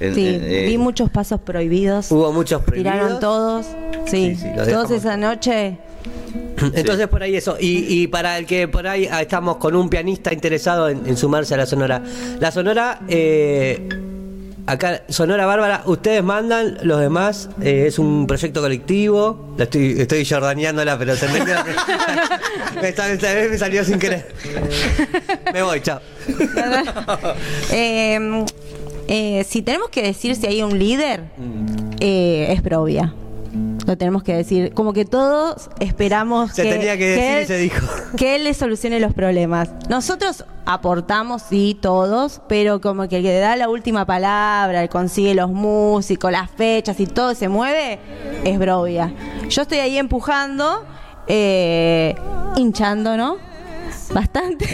[0.00, 2.10] En- Sí, en- eh, vi muchos pasos prohibidos.
[2.12, 2.92] Hubo muchos prohibidos.
[2.94, 3.66] Tiraron todos.
[4.06, 4.90] Sí, sí, los todos dejamos.
[4.92, 5.78] esa noche.
[6.74, 7.56] Entonces por ahí eso.
[7.60, 11.16] Y, y para el que por ahí ah, estamos con un pianista interesado en, en
[11.16, 12.02] sumarse a la Sonora.
[12.40, 13.88] La Sonora, eh,
[14.68, 19.54] acá, Sonora Bárbara, ustedes mandan, los demás, eh, es un proyecto colectivo.
[19.56, 21.26] La estoy, estoy jordaneándola, pero se
[22.82, 24.32] esta, esta vez me salió sin querer.
[25.52, 26.00] Me voy, chao.
[27.72, 28.44] Eh,
[29.08, 31.22] eh, si tenemos que decir si hay un líder,
[32.00, 33.14] eh, es Provia.
[33.88, 34.74] Lo tenemos que decir.
[34.74, 37.86] Como que todos esperamos Se que, tenía que decir y él, se dijo.
[38.18, 39.70] que él le solucione los problemas.
[39.88, 45.34] Nosotros aportamos, sí, todos, pero como que el que da la última palabra, el consigue
[45.34, 47.98] los músicos, las fechas y todo se mueve,
[48.44, 49.10] es Brovia.
[49.48, 50.84] Yo estoy ahí empujando,
[51.26, 52.14] eh,
[52.56, 53.47] hinchando, ¿no?
[54.14, 54.66] Bastante.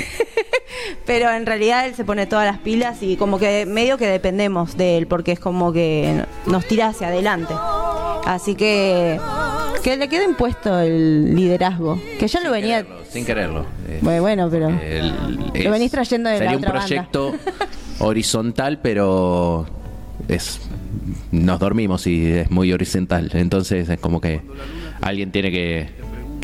[1.06, 4.76] Pero en realidad él se pone todas las pilas y como que medio que dependemos
[4.76, 7.54] de él porque es como que nos tira hacia adelante.
[8.26, 9.18] Así que
[9.82, 12.00] Que le quedó impuesto el liderazgo.
[12.18, 12.86] Que ya lo venía.
[13.10, 13.66] Sin quererlo.
[13.86, 14.68] Eh, Bueno, bueno, pero.
[14.70, 15.12] el-
[15.62, 16.86] Lo venís trayendo de la Sería un otra banda.
[16.86, 17.34] proyecto
[18.00, 19.66] horizontal, pero
[20.28, 20.60] es
[21.30, 23.30] nos dormimos y es muy horizontal.
[23.34, 24.40] Entonces es como que
[25.02, 25.88] alguien tiene que,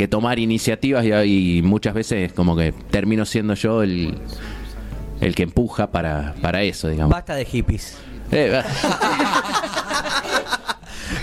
[0.01, 4.15] que tomar iniciativas y, y muchas veces como que termino siendo yo el,
[5.21, 7.13] el que empuja para, para eso, digamos.
[7.13, 7.99] Basta de hippies.
[8.33, 8.63] Eh,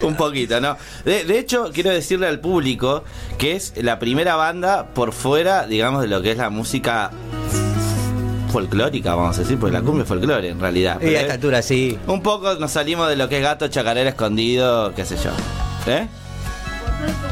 [0.04, 0.78] Un poquito, ¿no?
[1.06, 3.04] De, de hecho, quiero decirle al público
[3.40, 7.10] que es la primera banda por fuera, digamos, de lo que es la música
[8.52, 11.02] folclórica, vamos a decir, porque la cumbia es folclore en realidad.
[11.02, 11.98] Y a esta altura sí.
[12.06, 15.32] Un poco nos salimos de lo que es gato, chacarera escondido, qué sé yo.
[15.88, 16.08] ¿Eh?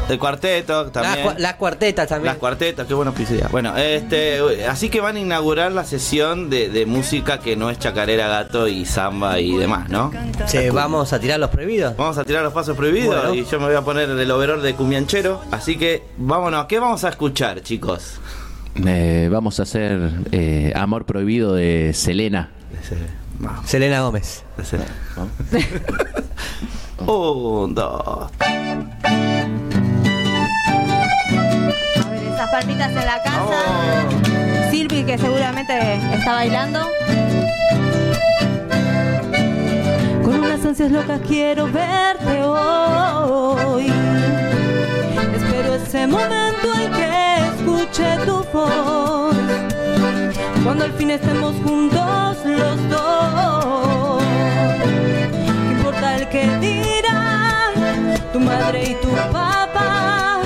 [0.08, 1.24] El cuarteto también.
[1.26, 2.26] Las, cua- las cuartetas también.
[2.32, 3.50] Las cuartetas, qué bueno pisidad.
[3.50, 4.38] Bueno, este,
[4.68, 8.68] así que van a inaugurar la sesión de, de música que no es chacarera, gato
[8.68, 10.12] y samba y demás, ¿no?
[10.46, 11.96] Che, vamos a tirar los prohibidos.
[11.96, 13.34] Vamos a tirar los pasos prohibidos Bueno.
[13.34, 15.40] y yo me voy a poner el overol de cumbianchero.
[15.50, 18.20] Así que vámonos, ¿qué vamos a escuchar, chicos?
[18.86, 22.50] eh, vamos a hacer eh, Amor Prohibido de Selena.
[23.64, 24.44] Selena Gómez.
[26.98, 28.30] Un, dos.
[28.40, 28.50] A
[32.10, 34.70] ver, esas palmitas en la casa.
[34.70, 36.80] Silvi, que seguramente está bailando.
[40.24, 43.92] Con unas ansias locas quiero verte hoy.
[45.34, 49.36] Espero ese momento en que escuche tu voz.
[50.64, 53.55] Cuando al fin estemos juntos los dos.
[58.58, 60.40] Madre y tu papá?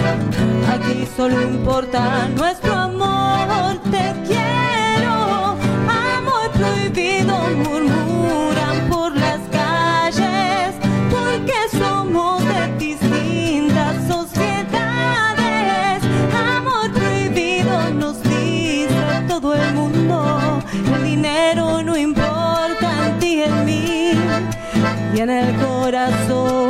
[0.73, 3.79] Aquí solo importa nuestro amor.
[3.91, 5.57] Te quiero,
[5.89, 7.35] amor prohibido,
[7.65, 10.75] murmuran por las calles,
[11.11, 16.03] porque somos de distintas sociedades.
[16.57, 20.63] Amor prohibido nos dice todo el mundo.
[20.95, 24.13] El dinero no importa en ti, en mí
[25.15, 26.70] y en el corazón.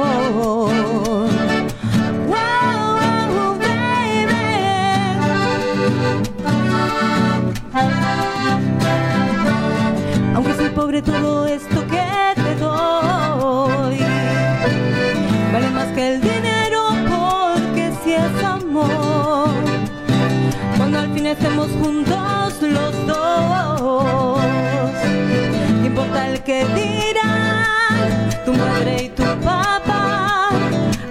[11.05, 12.07] Todo esto que
[12.43, 13.99] te doy
[15.51, 19.49] vale más que el dinero porque si es amor.
[20.77, 24.41] Cuando al fin estemos juntos los dos,
[25.85, 30.51] importa el que dirán tu madre y tu papá.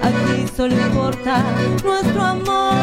[0.04, 1.44] Aquí solo importa
[1.84, 2.79] nuestro amor.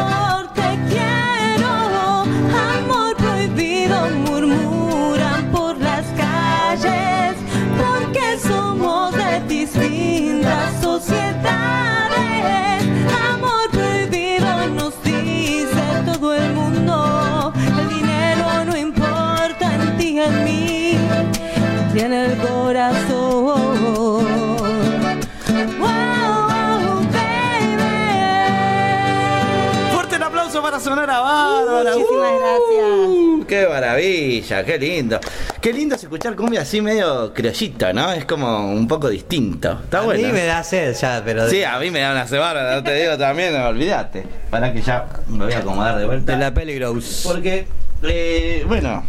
[32.31, 34.65] Muchísimas ¡Qué maravilla!
[34.65, 35.19] ¡Qué lindo!
[35.61, 38.11] Qué lindo es escuchar cumbia así medio criollito, ¿no?
[38.11, 39.79] Es como un poco distinto.
[39.83, 40.27] Está a bueno.
[40.27, 41.49] mí me da sed ya, pero.
[41.49, 44.25] Sí, a mí me da una cebada, no te digo también, olvídate.
[44.49, 46.33] Para que ya me voy a acomodar de vuelta.
[46.33, 47.21] De la Peligros.
[47.23, 47.67] Porque,
[48.03, 49.03] eh, bueno,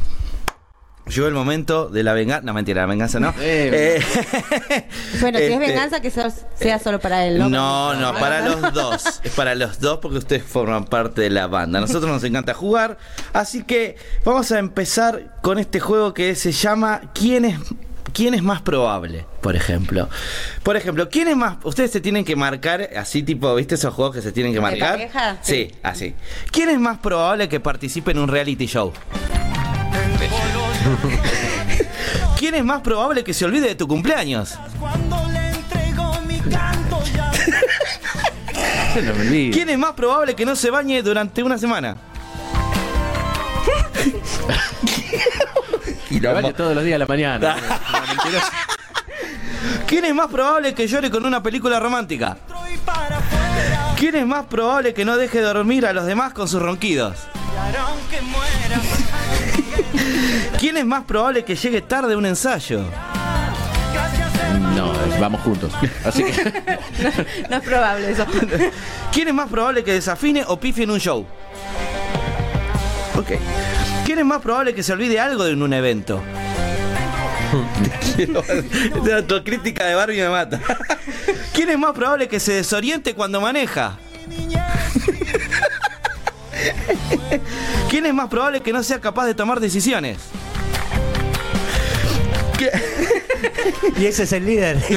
[1.08, 2.44] llegó el momento de la venganza.
[2.46, 3.34] No, mentira, la venganza no.
[3.40, 4.00] Eh,
[5.20, 7.38] Bueno, si es Este- venganza, que sea, sea solo para él.
[7.38, 9.20] no, no, para los dos.
[9.24, 11.78] Es para los dos porque ustedes forman parte de la banda.
[11.78, 12.98] A nosotros nos encanta jugar.
[13.32, 17.58] Así que vamos a empezar con este juego que se llama ¿Quién es,
[18.12, 19.26] quién es más probable?
[19.40, 20.08] Por ejemplo.
[20.62, 21.56] Por ejemplo, ¿quién es más?
[21.64, 24.62] Ustedes se tienen que marcar así tipo, ¿viste esos juegos que se tienen que ¿De
[24.62, 24.92] marcar?
[24.92, 25.36] pareja?
[25.42, 26.14] Sí, así.
[26.50, 28.92] ¿Quién es más probable que participe en un reality show?
[32.38, 34.58] ¿Quién es más probable que se olvide de tu cumpleaños?
[39.52, 41.96] ¿Quién es más probable que no se bañe durante una semana?
[46.10, 47.56] Y lo baño todos los días a la mañana.
[49.86, 52.36] ¿Quién es más probable que llore con una película romántica?
[53.96, 57.16] ¿Quién es más probable que no deje dormir a los demás con sus ronquidos?
[60.58, 62.82] ¿Quién es más probable que llegue tarde a un ensayo?
[64.74, 65.72] No, vamos juntos.
[66.04, 66.52] Así que
[67.48, 68.26] No es probable eso.
[69.12, 71.24] ¿Quién es más probable que desafine o pifie en un show?
[73.16, 73.32] Ok.
[74.04, 76.22] ¿Quién es más probable que se olvide algo en un evento?
[78.18, 80.60] Esta autocrítica de Barbie me mata.
[81.52, 83.96] ¿Quién es más probable que se desoriente cuando maneja?
[87.88, 90.18] ¿Quién es más probable que no sea capaz de tomar decisiones?
[93.96, 94.76] Y ese es el líder.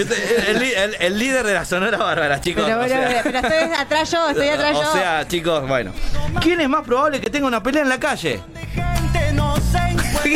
[0.48, 2.64] El, el- el líder de la Sonora Bárbara, chicos.
[2.66, 4.90] Pero, o pero, sea- pero estoy atrás yo, estoy atrás yo.
[4.90, 5.92] O sea, chicos, bueno.
[6.42, 8.40] ¿Quién es más probable que tenga una pelea en la calle?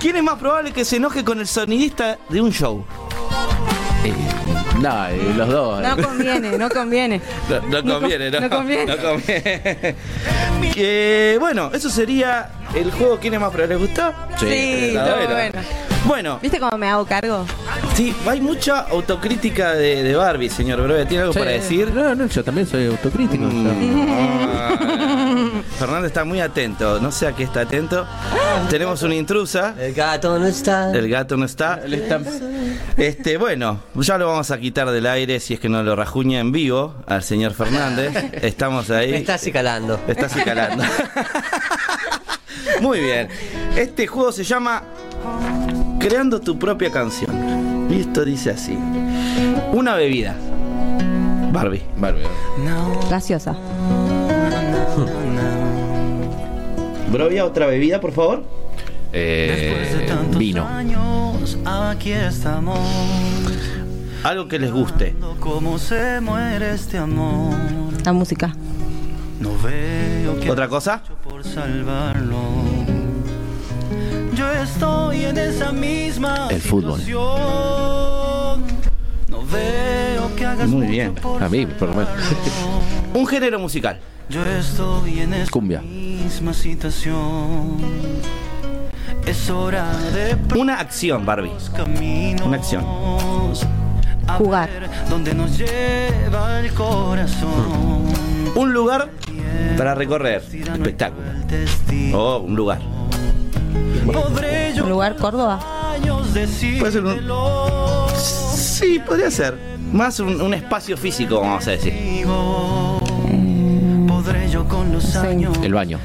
[0.00, 2.84] ¿Quién es más probable que se enoje con el sonidista de un show?
[4.80, 5.80] No, eh, los dos.
[5.80, 7.20] no conviene, no conviene.
[7.48, 8.96] No, no No conviene, con- no, no conviene.
[8.96, 9.94] no conviene.
[10.74, 13.78] Que, bueno, eso sería el juego ¿Quién es más probable?
[13.78, 14.12] ¿Les gustó?
[14.38, 15.50] Sí, La todo verdad.
[15.52, 15.68] bueno.
[16.06, 17.46] Bueno, ¿Viste cómo me hago cargo?
[17.94, 21.06] sí, hay mucha autocrítica de, de Barbie, señor Brobe.
[21.06, 21.38] ¿Tiene algo Sí.
[21.38, 21.90] para decir?
[21.94, 23.44] No, no, yo también soy autocrítico.
[23.46, 24.70] Ah,
[25.78, 28.06] Fernando está muy atento, no sé a qué está atento.
[28.68, 29.74] Tenemos una intrusa.
[29.80, 30.92] El gato no está.
[30.92, 31.80] El gato no está.
[32.98, 36.40] Este, bueno, ya lo vamos a quitar del aire si es que no lo rajuña
[36.40, 38.12] en vivo al señor Fernández.
[38.42, 39.10] Estamos ahí.
[39.12, 39.98] Me está acicalando.
[40.06, 40.84] Está acicalando.
[42.84, 43.28] Muy bien.
[43.78, 44.82] Este juego se llama
[45.98, 47.86] Creando tu propia canción.
[47.90, 48.76] Y esto dice así.
[49.72, 50.36] Una bebida.
[51.50, 51.82] Barbie.
[51.96, 52.24] Barbie.
[53.08, 53.56] Graciosa.
[57.10, 58.44] Brovia, otra bebida, por favor.
[59.14, 60.06] Eh,
[60.36, 60.66] vino.
[60.66, 62.78] años, aquí estamos.
[64.24, 65.16] Algo que les guste.
[65.40, 67.54] Cómo se muere este amor.
[68.04, 68.54] La música.
[69.40, 71.02] No veo que ¿Otra cosa?
[71.22, 71.34] por.
[74.34, 76.98] Yo estoy en esa misma El fútbol.
[77.00, 78.64] situación.
[79.28, 81.14] No veo que hagas Muy bien.
[81.40, 82.10] A mí, por lo menos.
[83.14, 83.98] Un género musical.
[84.28, 85.80] Yo estoy en esa Cumbia.
[85.82, 87.76] misma situación.
[89.26, 91.52] Es hora de Una acción, Barbie.
[91.76, 92.46] caminos.
[92.46, 92.84] Una acción.
[94.26, 94.68] a Jugar.
[94.70, 98.04] ver dónde nos lleva el corazón.
[98.54, 99.10] Un lugar
[99.78, 100.42] para recorrer.
[100.52, 101.22] Espectáculo.
[102.14, 102.80] O un lugar.
[104.12, 105.60] Podré yo ¿Un lugar Córdoba?
[106.78, 107.20] Puede ser un-
[108.14, 109.56] Sí, podría ser.
[109.92, 112.24] Más un, un espacio físico, vamos a decir.
[114.08, 115.98] Podré yo con los años El baño.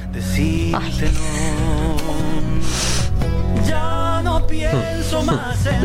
[3.68, 5.74] Ya no pienso más en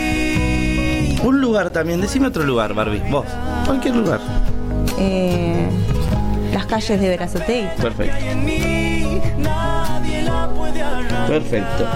[0.00, 2.00] Eh, un lugar también.
[2.00, 3.02] Decime otro lugar, Barbie.
[3.10, 3.26] Vos.
[3.66, 4.20] Cualquier lugar.
[4.98, 5.68] Eh,
[6.52, 7.68] las calles de Verazategui.
[7.80, 8.16] Perfecto.
[11.28, 11.86] Perfecto.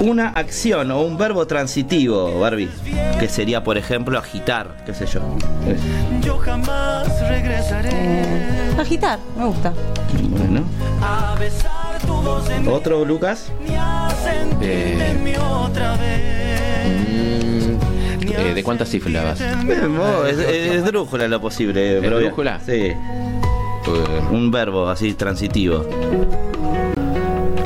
[0.00, 2.68] Una acción o un verbo transitivo, Barbie.
[3.18, 5.20] Que sería, por ejemplo, agitar, qué sé yo.
[6.22, 9.72] Yo jamás regresaré Eh, agitar, me gusta.
[10.30, 10.62] Bueno.
[12.70, 13.46] ¿Otro, Lucas?
[14.60, 15.14] Eh.
[16.86, 19.40] Mm, eh, ¿De cuántas cifras vas?
[19.40, 22.18] Eh, vos, Es, es drújula lo posible, ¿Es bro.
[22.20, 22.60] drújula?
[22.64, 22.72] Sí.
[22.72, 22.96] Eh,
[24.30, 25.84] Un verbo así transitivo.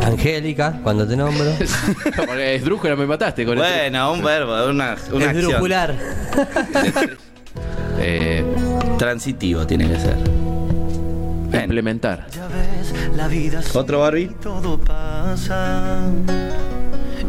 [0.08, 1.52] Angélica, cuando te nombro.
[2.16, 3.70] Porque es drújula, me mataste con este.
[3.70, 5.22] Bueno, un verbo, una, una acción.
[5.22, 5.94] Esdrújular.
[8.00, 8.44] Eh,
[8.96, 10.16] Transitivo tiene que ser.
[11.64, 12.26] implementar.
[12.30, 14.28] Ya ves, la vida es ¿Otro Barbie?
[14.40, 15.98] todo pasa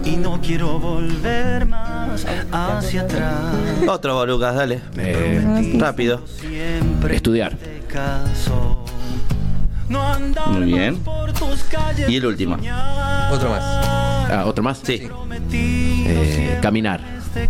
[0.05, 3.55] y no quiero volver más hacia atrás.
[3.87, 4.79] Otro, Lucas, dale.
[4.97, 6.21] Eh, Rápido.
[6.39, 7.55] Siempre estudiar.
[7.55, 8.78] te caso.
[9.89, 10.99] Muy bien.
[12.07, 12.55] Y el último.
[13.31, 13.63] Otro más.
[14.31, 14.79] Ah, ¿otro más?
[14.83, 15.09] Sí.
[15.51, 17.01] Eh, caminar.
[17.17, 17.49] Este.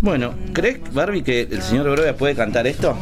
[0.00, 2.96] Bueno, ¿crees, Barbie, que el señor Brovia puede cantar esto?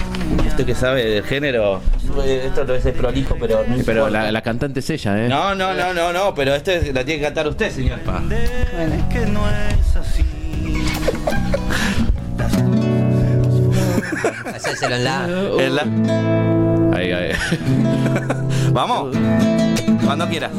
[0.46, 1.80] Usted que sabe del género.
[2.26, 4.10] Esto lo es prolijo, pero no Pero importa.
[4.24, 5.28] la, la cantante es ella, ¿eh?
[5.28, 7.98] No, no, no, no, no, pero esto es- la tiene que cantar usted, señor.
[9.10, 10.24] Que no es así.
[14.88, 15.26] La.
[15.58, 15.84] En la-
[16.94, 17.32] Ahí, ahí.
[18.72, 19.16] Vamos.
[20.04, 20.50] Cuando quieras.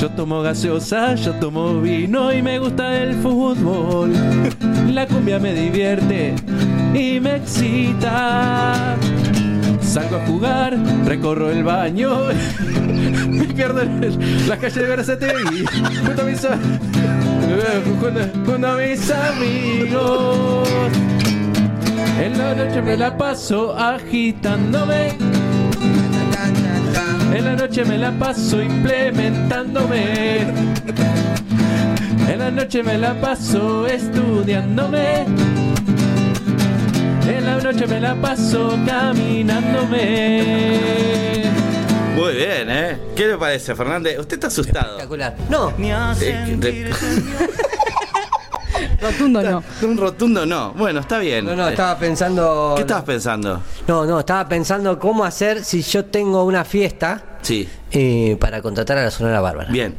[0.00, 4.12] Yo tomo gaseosa, yo tomo vino y me gusta el fútbol.
[4.92, 6.34] La cumbia me divierte
[6.94, 8.96] y me excita.
[9.80, 12.10] Salgo a jugar, recorro el baño,
[13.28, 15.64] me pierdo en la calle de Verazategui
[16.06, 16.56] junto a mis, a-
[18.00, 20.68] junto- junto a mis amigos.
[22.20, 25.12] En la noche me la paso agitándome.
[27.34, 30.40] En la noche me la paso implementándome.
[32.28, 35.24] En la noche me la paso estudiándome.
[37.28, 40.52] En la noche me la paso caminándome.
[42.14, 42.98] Muy bien, ¿eh?
[43.16, 44.18] ¿Qué le parece, Fernández?
[44.18, 44.98] Usted está asustado.
[44.98, 45.34] Espectacular.
[45.48, 46.92] No, Ni a Eh, de-
[49.02, 49.62] Rotundo no.
[49.82, 50.72] Un rotundo no.
[50.74, 51.44] Bueno, está bien.
[51.44, 52.74] No, no, estaba pensando.
[52.76, 53.60] ¿Qué estabas pensando?
[53.88, 57.68] No, no, estaba pensando cómo hacer si yo tengo una fiesta Sí.
[57.90, 59.70] eh, para contratar a la Sonora Bárbara.
[59.70, 59.94] Bien.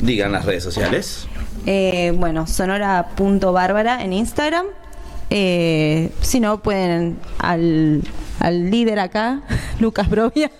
[0.00, 1.26] Digan las redes sociales.
[1.64, 4.66] Eh, bueno, sonora.bárbara en Instagram.
[5.30, 8.02] Eh, si no, pueden al,
[8.40, 9.40] al líder acá,
[9.80, 10.50] Lucas Brovia.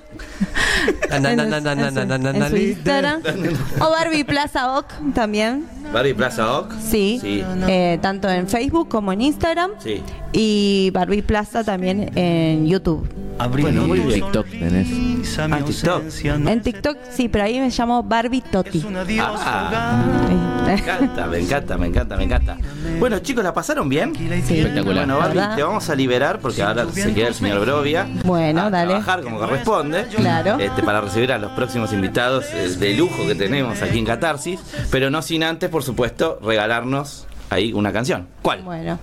[3.80, 5.66] O Barbie Plaza Oc también.
[5.92, 6.72] Barbie Plaza Oc.
[6.80, 7.18] Sí.
[7.20, 7.44] Sí.
[7.68, 9.72] Eh, tanto en Facebook como en Instagram.
[9.78, 10.02] Sí.
[10.32, 13.08] Y Barbie Plaza también en YouTube.
[13.50, 14.20] Bueno, muy bien.
[14.20, 14.88] TikTok tenés.
[15.38, 16.02] Ah, TikTok.
[16.24, 18.84] En TikTok sí, pero ahí me llamo Barbie Toti.
[19.20, 20.04] Ah,
[20.66, 22.56] me encanta, me encanta, me encanta, me encanta.
[22.98, 24.12] Bueno, chicos, ¿la pasaron bien?
[24.14, 24.84] Espectacular.
[25.06, 25.56] Bueno, Barbie, ¿Verdad?
[25.56, 28.06] te vamos a liberar porque ahora se queda el señor Brovia.
[28.24, 28.90] Bueno, a dale.
[28.90, 30.01] trabajar como corresponde.
[30.16, 30.58] Claro.
[30.58, 34.60] Este, para recibir a los próximos invitados eh, de lujo que tenemos aquí en Catarsis.
[34.90, 38.28] Pero no sin antes, por supuesto, regalarnos ahí una canción.
[38.42, 38.62] ¿Cuál?
[38.62, 38.98] Bueno,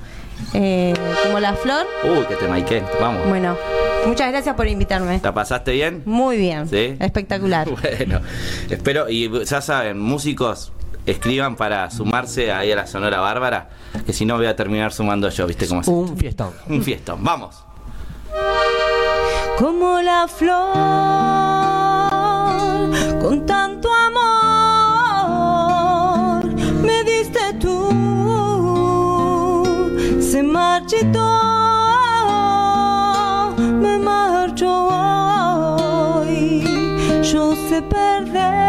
[0.53, 0.93] eh,
[1.23, 1.85] como la flor.
[2.03, 2.83] Uy, que te maiqué.
[2.99, 3.27] Vamos.
[3.27, 3.57] Bueno,
[4.05, 5.19] muchas gracias por invitarme.
[5.23, 6.03] ¿La pasaste bien?
[6.05, 6.67] Muy bien.
[6.67, 6.95] Sí.
[6.99, 7.67] Espectacular.
[7.81, 8.21] Bueno,
[8.69, 10.71] espero, y ya saben, músicos,
[11.05, 13.69] escriban para sumarse ahí a la Sonora Bárbara,
[14.05, 15.87] que si no voy a terminar sumando yo, ¿viste cómo es?
[15.87, 16.51] Un fiestón.
[16.67, 17.63] Un fiestón, vamos.
[19.59, 20.55] Como la flor,
[23.21, 24.15] con tanto amor,
[26.81, 27.89] me diste tú,
[30.21, 31.41] se marchitó,
[33.81, 34.87] me marcho
[36.21, 36.63] hoy,
[37.21, 38.68] yo sé perder,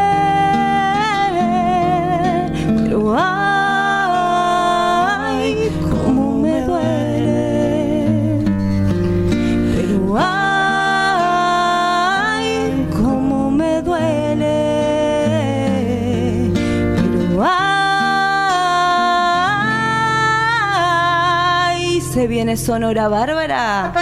[22.56, 23.92] Sonora Bárbara.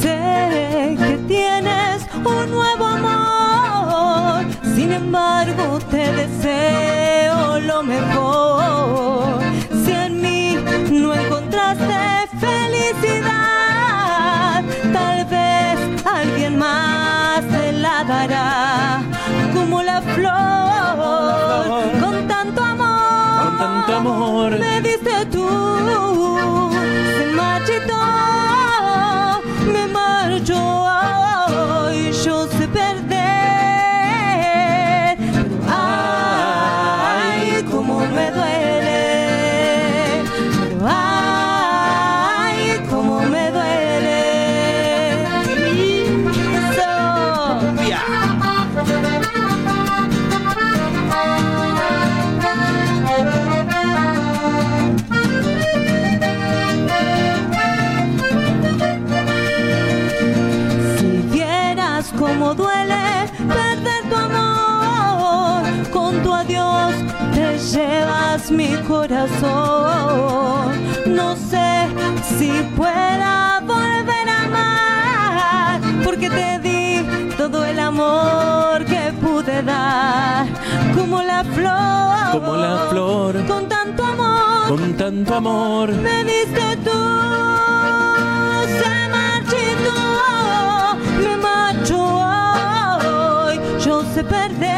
[0.00, 8.47] Sé que tienes un nuevo amor, sin embargo te deseo lo mejor.
[68.50, 70.72] Mi corazón.
[71.06, 71.88] No sé
[72.38, 77.04] si pueda volver a amar, porque te di
[77.36, 80.46] todo el amor que pude dar,
[80.94, 83.46] como la flor, Como la flor.
[83.46, 85.92] con tanto amor, Con tanto amor.
[85.92, 86.90] me diste tú,
[88.80, 90.00] se marchitó,
[91.24, 94.68] me marcho hoy, yo sé perder.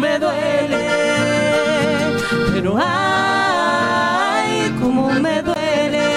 [0.00, 0.88] Me duele,
[2.54, 6.08] pero ay, cómo me duele,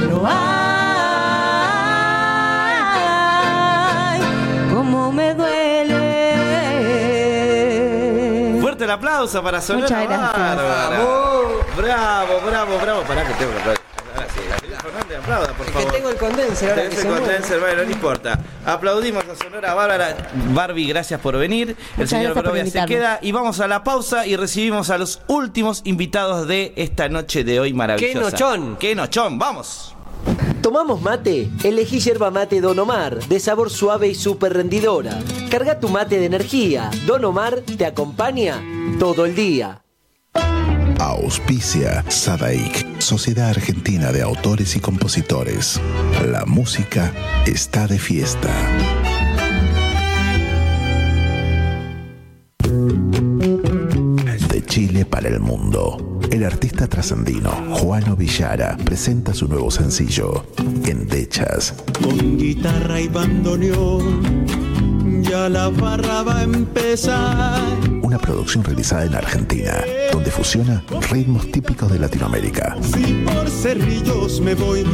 [0.00, 0.22] pero
[2.86, 4.20] ay,
[4.74, 6.00] cómo me duele.
[8.60, 10.32] Fuerte el aplauso para Sonora Muchas gracias.
[10.32, 10.98] Bárbara.
[11.76, 13.02] Bravo, bravo, bravo.
[13.02, 13.76] Pará que tengo que
[14.86, 15.88] Fernández, aplauda, por Es favor.
[15.90, 18.38] que tengo el condenser ahora que el condenser, bueno, no importa.
[18.64, 19.24] Aplaudimos
[19.74, 20.16] Bárbara.
[20.52, 21.76] Barbie, gracias por venir.
[21.98, 25.82] el señor Barovia se queda y vamos a la pausa y recibimos a los últimos
[25.84, 28.12] invitados de esta noche de hoy maravillosa.
[28.12, 28.76] ¡Qué nochón!
[28.78, 29.38] ¡Qué nochón!
[29.38, 29.94] ¡Vamos!
[30.60, 31.48] ¿Tomamos mate?
[31.62, 35.18] Elegí yerba mate Don Omar, de sabor suave y súper rendidora.
[35.50, 36.90] Carga tu mate de energía.
[37.06, 38.60] Don Omar te acompaña
[38.98, 39.82] todo el día.
[40.98, 45.80] Auspicia Sadaik, Sociedad Argentina de Autores y Compositores.
[46.26, 47.12] La música
[47.46, 48.50] está de fiesta.
[55.08, 56.20] Para el mundo.
[56.30, 60.44] El artista trascendino Juano Villara presenta su nuevo sencillo,
[60.84, 61.72] Endechas.
[62.02, 64.44] Con guitarra y bandoneón,
[65.22, 67.62] ya la farra va a empezar.
[68.02, 72.76] Una producción realizada en Argentina, donde fusiona ritmos típicos de Latinoamérica.
[72.82, 74.84] Si por cerrillos me voy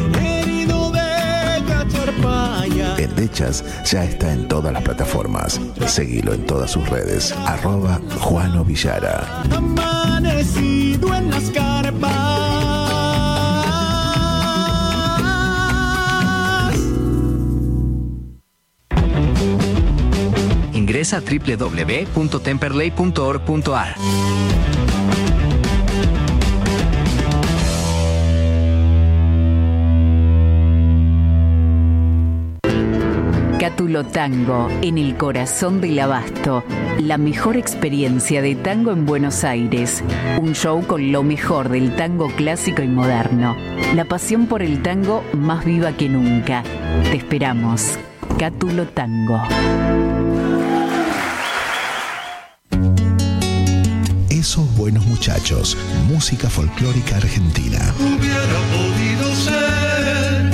[3.85, 5.61] ya está en todas las plataformas.
[5.87, 7.35] Seguilo en todas sus redes.
[7.47, 9.43] Arroba Juano Villara.
[9.51, 12.63] Amanecido en las carpas.
[20.73, 23.97] Ingresa a www.temperley.org.ar.
[33.83, 36.63] Cátulo Tango, en el corazón del abasto.
[37.01, 40.05] La mejor experiencia de tango en Buenos Aires.
[40.41, 43.57] Un show con lo mejor del tango clásico y moderno.
[43.97, 46.63] La pasión por el tango más viva que nunca.
[47.11, 47.99] Te esperamos.
[48.39, 49.43] Cátulo Tango.
[54.31, 55.77] Esos buenos muchachos.
[56.07, 57.93] Música folclórica argentina.
[57.99, 60.52] Hubiera podido ser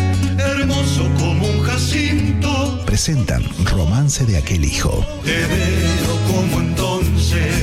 [2.99, 5.07] Presentan Romance de aquel hijo.
[5.23, 7.55] Te veo como entonces,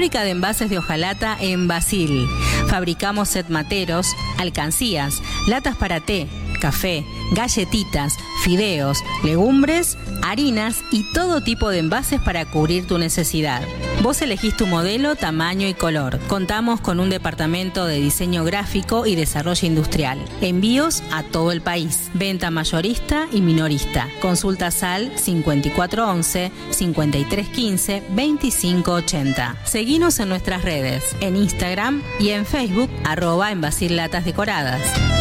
[0.00, 2.26] Fábrica de envases de hojalata en Basil.
[2.68, 4.06] Fabricamos set materos,
[4.38, 6.26] alcancías, latas para té,
[6.60, 13.62] café, galletitas, fideos, legumbres, harinas y todo tipo de envases para cubrir tu necesidad.
[14.02, 16.20] Vos elegís tu modelo, tamaño y color.
[16.28, 20.18] Contamos con un departamento de diseño gráfico y desarrollo industrial.
[20.40, 22.10] Envíos a todo el país.
[22.14, 24.08] Venta mayorista y minorista.
[24.20, 29.56] Consulta al 5411 5315 2580.
[29.64, 33.60] Seguinos en nuestras redes, en Instagram y en Facebook, arroba en
[33.96, 35.19] Latas Decoradas.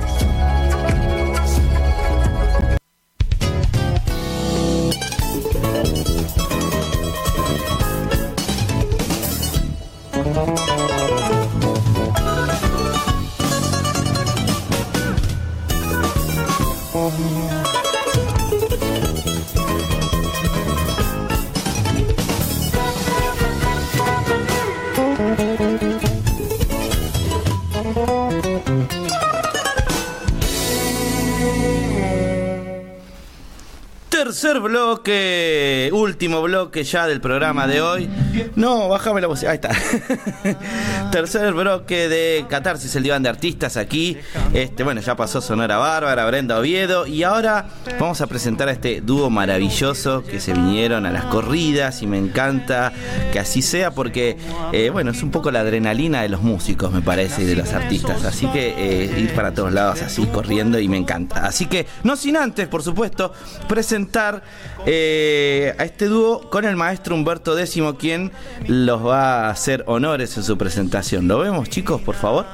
[34.48, 38.10] Tercer bloque, último bloque ya del programa de hoy.
[38.56, 39.44] No, bájame la voz.
[39.44, 39.72] Ahí está.
[41.12, 44.16] Tercer bloque de Catarsis, el diván de artistas aquí.
[44.54, 47.06] Este, bueno, ya pasó Sonora Bárbara, Brenda Oviedo.
[47.08, 47.68] Y ahora
[48.00, 52.02] vamos a presentar a este dúo maravilloso que se vinieron a las corridas.
[52.02, 52.94] Y me encanta
[53.34, 54.38] que así sea porque,
[54.72, 57.74] eh, bueno, es un poco la adrenalina de los músicos, me parece, y de los
[57.74, 58.24] artistas.
[58.24, 61.46] Así que eh, ir para todos lados así corriendo y me encanta.
[61.46, 63.34] Así que, no sin antes, por supuesto,
[63.68, 64.38] presentar
[64.86, 68.32] eh, a este dúo con el maestro Humberto Décimo, quien
[68.68, 71.28] los va a hacer honores en su presentación.
[71.28, 72.46] ¿Lo vemos, chicos, por favor?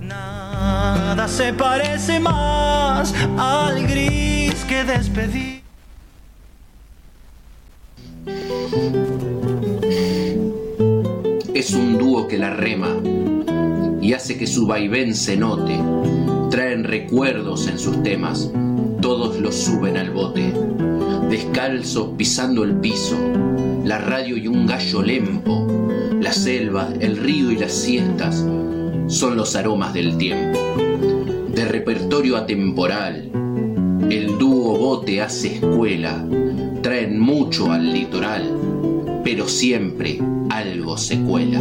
[0.00, 5.62] Nada se parece más al gris que despedí.
[11.54, 12.96] Es un dúo que la rema
[14.00, 15.78] y hace que su vaivén se note.
[16.50, 18.50] Traen recuerdos en sus temas,
[19.04, 20.50] todos los suben al bote.
[21.28, 23.18] Descalzos pisando el piso,
[23.84, 25.68] la radio y un gallo lempo,
[26.22, 28.42] la selva, el río y las siestas
[29.08, 30.58] son los aromas del tiempo.
[31.54, 33.30] De repertorio atemporal,
[34.08, 36.26] el dúo bote hace escuela,
[36.80, 38.56] traen mucho al litoral,
[39.22, 40.18] pero siempre
[40.48, 41.60] algo se cuela.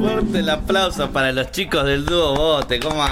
[0.00, 2.80] Fuerte el aplauso para los chicos del dúo Bote.
[2.80, 3.02] ¿Cómo?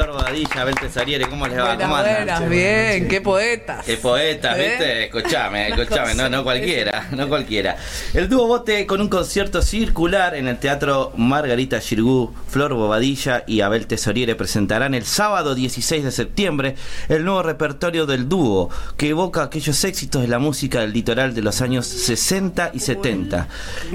[0.00, 1.76] Flor Badilla, Abel Tesariere, ¿cómo les va?
[1.76, 2.16] ¿Cómo andan?
[2.16, 3.84] Buenas, bien, qué poetas.
[3.84, 4.68] Qué poetas, ¿Eh?
[4.68, 5.04] ¿viste?
[5.04, 7.76] Escuchame, escuchame, no, no cualquiera, no cualquiera.
[8.14, 13.60] El dúo Bote con un concierto circular en el Teatro Margarita Girgú, Flor Bobadilla y
[13.60, 16.76] Abel Tesoriere presentarán el sábado 16 de septiembre
[17.10, 21.42] el nuevo repertorio del dúo que evoca aquellos éxitos de la música del litoral de
[21.42, 23.48] los años 60 y 70.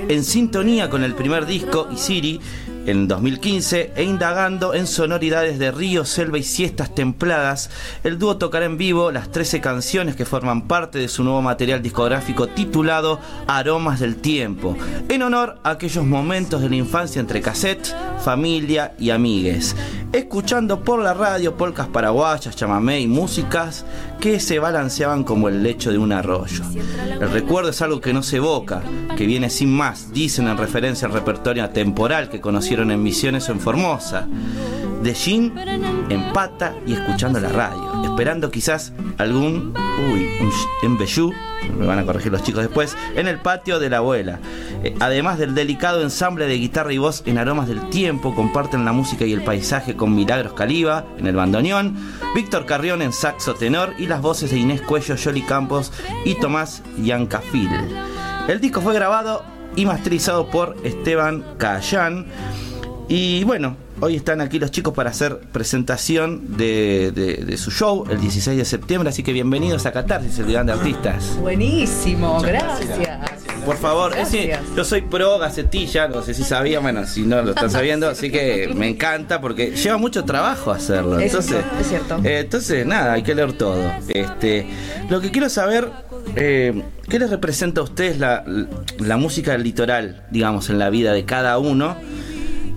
[0.07, 2.39] En sintonía con el primer disco, Isiri,
[2.85, 7.69] en 2015 e indagando en sonoridades de río, selva y siestas templadas,
[8.03, 11.81] el dúo tocará en vivo las 13 canciones que forman parte de su nuevo material
[11.81, 14.77] discográfico titulado Aromas del Tiempo,
[15.09, 19.75] en honor a aquellos momentos de la infancia entre cassette, familia y amigues,
[20.11, 23.85] escuchando por la radio polcas paraguayas, chamamé y músicas
[24.19, 26.63] que se balanceaban como el lecho de un arroyo.
[27.19, 28.81] El recuerdo es algo que no se evoca,
[29.15, 33.51] que viene sin más, dicen en referencia al repertorio temporal que conocieron en Misiones o
[33.51, 34.27] en Formosa.
[35.05, 35.53] De Gin,
[36.09, 39.71] en pata y escuchando la radio, esperando quizás algún,
[40.11, 40.51] uy, un
[40.81, 41.31] embellú,
[41.77, 44.39] me van a corregir los chicos después, en el patio de la abuela.
[44.83, 48.93] Eh, además del delicado ensamble de guitarra y voz en Aromas del Tiempo, comparten la
[48.93, 51.95] música y el paisaje con Milagros Caliba en el bandoneón,
[52.33, 55.93] Víctor Carrión en saxo tenor y las voces de Inés Cuello, Yoli Campos
[56.25, 57.69] y Tomás Yancafil.
[58.47, 59.43] El disco fue grabado
[59.75, 62.25] y masterizado por Esteban Cayán.
[63.07, 68.05] Y bueno, hoy están aquí los chicos para hacer presentación de, de- de su show
[68.09, 71.37] el 16 de septiembre, así que bienvenidos a Catarsis, el diván de artistas.
[71.39, 72.99] Buenísimo, gracias.
[73.65, 74.13] Por favor,
[74.75, 78.29] yo soy pro gacetilla, no sé si sabía, bueno, si no lo están sabiendo, así
[78.29, 81.17] que me encanta porque lleva mucho trabajo hacerlo.
[81.19, 82.19] Es Entonces, es cierto.
[82.23, 83.81] eh, entonces nada, hay que leer todo.
[84.09, 84.67] Este,
[85.09, 85.89] lo que quiero saber,
[86.35, 88.43] eh, ¿qué les representa a ustedes la,
[88.99, 91.95] la música del litoral, digamos, en la vida de cada uno?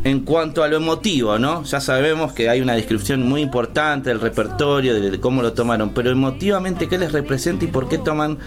[0.04, 1.64] En cuanto a lo emotivo, ¿no?
[1.64, 6.10] Ya sabemos que hay una descripción muy importante del repertorio, de, cómo lo tomaron, pero
[6.10, 8.38] emotivamente, ¿qué les representa y por qué toman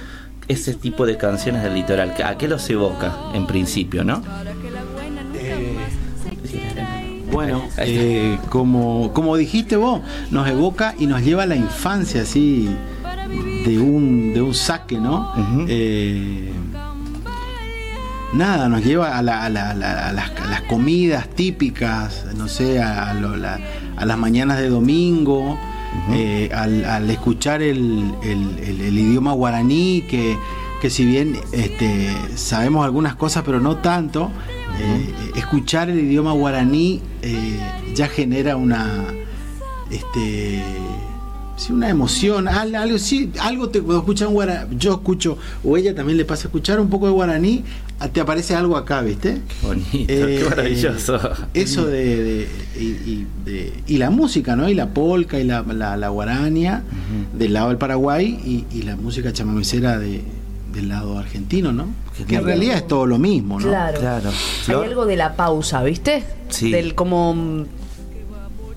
[0.48, 2.14] ese tipo de canciones del litoral?
[2.24, 4.22] ¿A qué los evoca en principio, no?
[7.32, 10.02] Bueno, eh, como, como dijiste vos,
[10.32, 12.70] nos evoca y nos lleva a la infancia así
[13.66, 15.34] de un, de un saque, ¿no?
[15.68, 16.52] Eh,
[18.34, 22.26] nada, nos lleva a, la- a la- a la- a las, a las comidas típicas,
[22.38, 25.58] no sé, a, lo- las mañanas de domingo,
[26.12, 30.38] eh, al, al escuchar el, el- el- el idioma guaraní, que,
[30.82, 34.32] que si bien este, sabemos algunas cosas, pero no tanto,
[34.80, 37.60] eh, escuchar el idioma guaraní eh,
[37.94, 39.06] ya genera una
[39.92, 40.64] este
[41.58, 45.78] sí, una emoción, al- algo, sí, algo te cuando escuchas un guaraní, yo escucho, o
[45.78, 47.64] ella también le pasa a escuchar un poco de guaraní,
[48.10, 49.42] te aparece algo acá, ¿viste?
[49.62, 51.20] Bonito, qué maravilloso.
[51.54, 52.48] Eso de, de-
[52.80, 54.68] y, y de- y la música, ¿no?
[54.70, 56.84] Y la polca y la, la, la guarania
[57.38, 60.22] del lado del Paraguay y, y la música chamamecera de,
[60.74, 61.88] del lado argentino, ¿no?
[62.28, 63.68] Que en realidad es todo lo mismo, ¿no?
[63.68, 64.30] Claro.
[64.68, 66.24] Hay algo de la pausa, ¿viste?
[66.50, 66.72] Sí.
[66.72, 67.66] Del como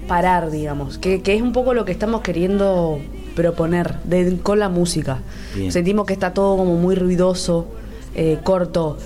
[0.09, 0.99] parar, digamos.
[0.99, 2.99] Que, que es un poco lo que estamos queriendo
[3.35, 5.19] proponer de- con la música.
[5.55, 5.73] Bien.
[5.73, 7.69] Sentimos que está todo como muy ruidoso,
[8.15, 8.97] eh, corto.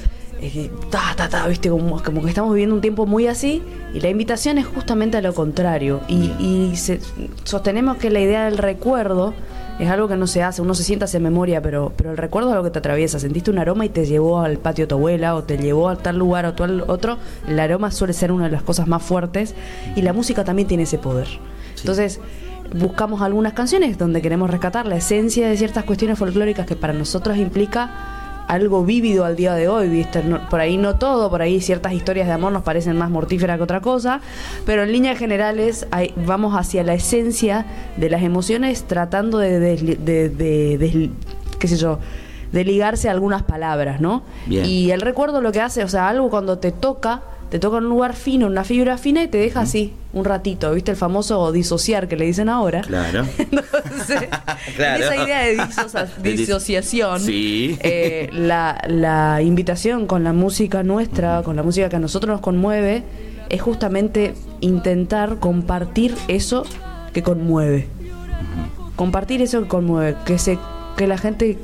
[0.41, 3.61] eh, ta, ta, ta, viste, como, como que estamos viviendo un tiempo muy así
[3.93, 6.01] y la invitación es justamente a lo contrario.
[6.09, 7.01] Y, y se-
[7.45, 9.35] sostenemos que la idea del recuerdo
[9.81, 12.49] es algo que no se hace, uno se sienta hace memoria, pero, pero el recuerdo
[12.51, 13.19] es algo que te atraviesa.
[13.19, 15.97] Sentiste un aroma y te llevó al patio de tu abuela o te llevó a
[15.97, 17.17] tal lugar o tal otro.
[17.49, 19.55] El aroma suele ser una de las cosas más fuertes
[19.97, 21.27] y la música también tiene ese poder.
[21.79, 22.21] Entonces,
[22.77, 27.37] buscamos algunas canciones donde queremos rescatar la esencia de ciertas cuestiones folclóricas que para nosotros
[27.39, 27.91] implica
[28.49, 30.25] algo vívido al día de hoy, ¿viste?
[30.25, 33.59] No- por ahí no todo, por ahí ciertas historias de amor nos parecen más mortíferas
[33.59, 34.21] que otra cosa,
[34.67, 37.67] pero en líneas generales hay- vamos hacia la esencia
[37.97, 39.77] de las emociones tratando de, de-
[40.31, 41.11] de-
[41.59, 41.99] qué sé yo,
[42.53, 44.23] de ligarse a algunas palabras, ¿no?
[44.47, 44.65] Bien.
[44.65, 47.85] Y el recuerdo lo que hace, o sea, algo cuando te toca, te toca en
[47.85, 50.91] un lugar fino, una fibra fina y te deja así un ratito, ¿viste?
[50.91, 52.83] El famoso disociar que le dicen ahora.
[52.83, 53.25] Claro.
[54.79, 57.77] En esa idea de disocia- De dis- disociación, Sí.
[57.81, 62.41] eh, la, la invitación con la música nuestra, con la música que a nosotros nos
[62.41, 63.03] conmueve,
[63.49, 66.65] es justamente intentar compartir eso
[67.13, 67.89] que conmueve.
[68.97, 70.59] Compartir eso que conmueve, que se
[70.97, 71.57] que la gente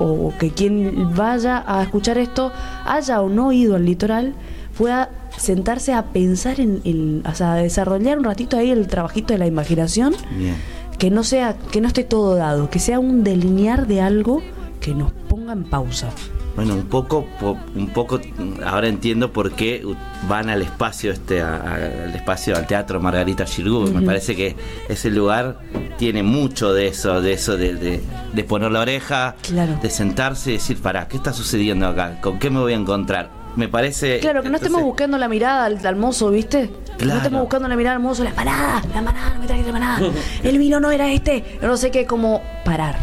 [0.00, 2.50] o que quien vaya a escuchar esto
[2.84, 4.34] haya o no ido al litoral
[4.76, 9.32] pueda sentarse a pensar en, en- o sea, a desarrollar un ratito ahí el trabajito
[9.32, 10.56] de la imaginación Bien.
[10.98, 14.42] que no sea que no esté todo dado que sea un delinear de algo
[14.80, 16.10] que nos ponga en pausa
[16.54, 18.20] Bueno, un poco, po- un poco,
[18.66, 19.82] ahora entiendo por qué
[20.28, 23.90] van al espacio este, a- a- al espacio, al teatro Margarita Girgu.
[23.90, 24.54] Me parece que
[24.88, 25.60] ese lugar
[25.98, 28.00] tiene mucho de eso, de eso, de, de-
[28.34, 29.78] de poner la oreja, Claro.
[29.80, 32.20] de sentarse y decir, pará, ¿qué está sucediendo acá?
[32.20, 33.30] ¿Con qué me voy a encontrar?
[33.56, 34.18] Me parece.
[34.20, 37.16] claro que no estemos buscando la mirada al, al mozo viste que no Claro.
[37.18, 40.00] estemos buscando la mirada al mozo la empanada la empanada no me traes la empanada
[40.42, 42.96] el vino no era este no sé qué como parar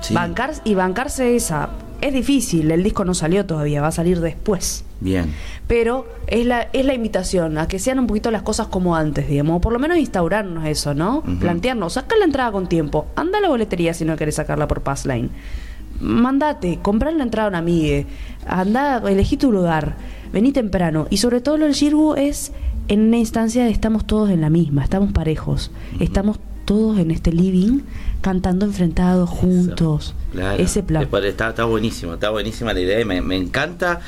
[0.00, 0.14] Sí.
[0.14, 1.70] bancar y bancarse esa
[2.00, 5.34] es difícil el disco no salió todavía va a salir después Bien.
[5.66, 9.26] pero es la, es la invitación a que sean un poquito las cosas como antes,
[9.28, 11.22] digamos, o por lo menos instaurarnos eso, ¿no?
[11.40, 14.80] Plantearnos, saca la entrada con tiempo, anda a la boletería si no querés sacarla por
[14.82, 15.30] Passline.
[16.00, 18.04] Mandate, comprar la entrada a una amiga,
[18.46, 19.96] anda, elegí tu lugar,
[20.32, 21.06] vení temprano.
[21.10, 22.52] Y sobre todo lo del Shirgu es
[22.88, 25.70] en una instancia de estamos todos en la misma, estamos parejos,
[26.00, 27.80] estamos todos en este living
[28.20, 30.14] cantando enfrentados juntos.
[30.32, 30.62] Claro.
[30.62, 31.02] Ese plan.
[31.28, 34.00] Está, está buenísimo, está buenísima la idea y me, me encanta,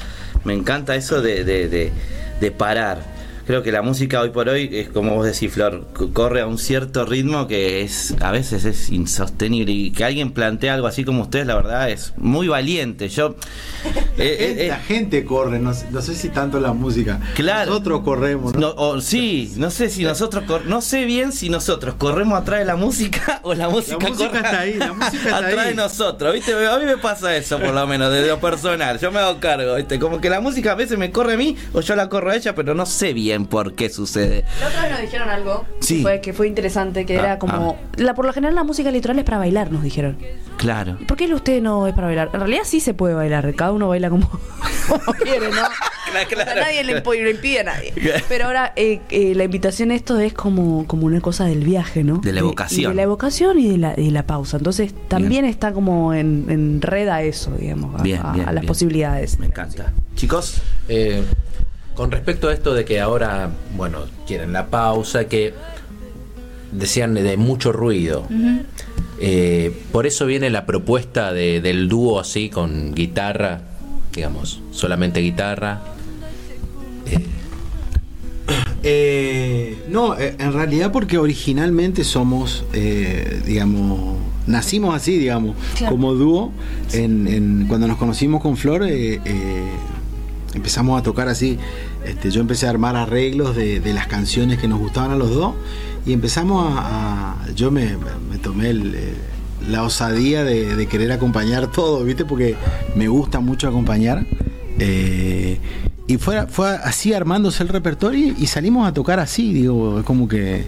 [0.44, 1.92] me encanta eso de, de, de-
[2.40, 3.19] de parar.
[3.46, 6.58] Creo que la música hoy por hoy es como vos decís, Flor, corre a un
[6.58, 11.22] cierto ritmo que es a veces es insostenible y que alguien plantee algo así como
[11.22, 13.08] ustedes, la verdad es muy valiente.
[13.08, 13.34] Yo
[14.18, 17.20] eh, eh, la gente corre, no, sé- no sé si tanto la música.
[17.34, 17.70] Claro.
[17.70, 18.60] Nosotros corremos, ¿no?
[18.60, 22.60] No, o- sí, no sé si nosotros cor- no sé bien si nosotros corremos atrás
[22.60, 25.68] de la música o la música, música corre está ahí, la música está atrás ahí.
[25.70, 26.52] de nosotros, ¿viste?
[26.68, 29.74] A mí me pasa eso por lo menos desde lo personal, yo me hago cargo,
[29.76, 29.98] ¿viste?
[29.98, 32.36] Como que la música a veces me corre a mí o yo la corro a
[32.36, 34.44] ella, pero no sé bien por qué sucede.
[34.60, 35.96] La otra vez nos dijeron algo Sí.
[35.96, 37.78] que, fue, que fue interesante, que Ah, era como...
[37.96, 40.16] La, por lo general la música litoral es para bailar, nos dijeron.
[40.56, 40.98] Claro.
[41.06, 42.30] ¿Por qué usted no es para bailar?
[42.32, 44.28] En realidad sí se puede bailar, cada uno baila como,
[44.88, 45.62] como quiere, ¿no?
[45.62, 46.98] O sea, nadie le,
[47.30, 47.92] impide a nadie.
[48.28, 52.02] Pero ahora eh, eh, la invitación a esto es como, como una cosa del viaje,
[52.02, 52.18] ¿no?
[52.18, 52.90] De la evocación.
[52.90, 54.56] de la evocación y de la, y de la pausa.
[54.56, 58.52] Entonces también está como en, en red a eso, digamos, a, Bien, a- bien, a
[58.52, 58.66] las bien.
[58.68, 59.38] posibilidades.
[59.38, 59.92] Me encanta.
[60.16, 60.60] Chicos.
[60.88, 61.22] Eh,
[61.94, 65.54] con respecto a esto de que ahora, bueno, quieren la pausa, que
[66.72, 68.26] decían de mucho ruido.
[69.20, 73.60] Eh, por eso viene la propuesta de- del dúo así con guitarra,
[74.14, 75.82] digamos, solamente guitarra.
[78.82, 85.94] Eh, no, eh, en realidad porque originalmente somos, eh, digamos, nacimos así, digamos, Claro.
[85.94, 86.50] como dúo.
[86.94, 89.62] En, en- cuando nos conocimos con Flor, eh, eh,
[90.54, 91.58] empezamos a tocar así.
[92.04, 95.34] Este, yo empecé a armar arreglos de, de las canciones que nos gustaban a los
[95.34, 95.54] dos
[96.06, 97.36] y empezamos a...
[97.54, 97.96] yo me,
[98.42, 99.14] tomé eh,
[99.68, 102.24] la osadía de, querer acompañar todo, ¿viste?
[102.24, 102.56] Porque
[102.96, 104.26] me gusta mucho acompañar.
[104.78, 105.58] Eh,
[106.06, 110.26] y fue, fue así armándose el repertorio y salimos a tocar así, digo, es como
[110.26, 110.64] que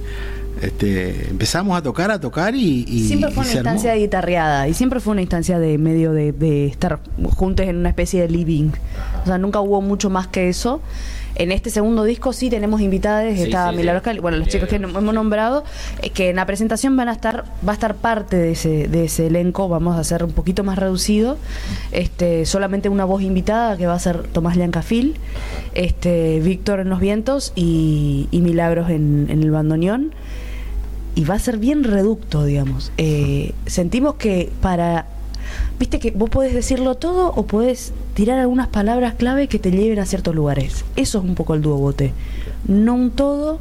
[0.61, 3.71] este, empezamos a tocar, a tocar y, y- Siempre y fue una se armó.
[3.71, 7.01] instancia de guitarreada y siempre fue una instancia de medio de, de estar
[7.35, 8.71] juntos en una especie de living.
[9.23, 10.81] O sea, nunca hubo mucho más que eso.
[11.35, 14.05] En este segundo disco sí tenemos invitadas, Sí, está sí, Milagros sí.
[14.05, 15.65] Cali- bueno, los chicos que hemos nombrado,
[16.03, 19.07] eh, que en la presentación van a estar, va a estar parte de ese, de
[19.07, 21.39] ese elenco, vamos a hacer un poquito más reducido,
[21.91, 25.15] este, solamente una voz invitada que va a ser Tomás Liancafil,
[25.73, 30.13] este, Víctor en los vientos y, y Milagros en, en el bandoneón
[31.15, 32.93] y va a ser bien reducto, digamos.
[32.99, 35.07] Eh, sentimos que para.
[35.79, 39.99] Viste que vos podés decirlo todo o podés tirar algunas palabras clave que te lleven
[39.99, 40.85] a ciertos lugares.
[40.97, 42.13] Eso es un poco el dúo bote.
[42.67, 43.59] No un todo,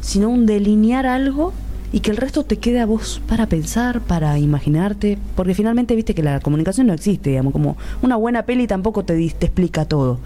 [0.00, 1.52] sino un delinear algo
[1.92, 6.14] y que el resto te quede a vos para pensar, para imaginarte, porque finalmente viste
[6.14, 10.18] que la comunicación no existe, digamos, como una buena peli tampoco te, te explica todo.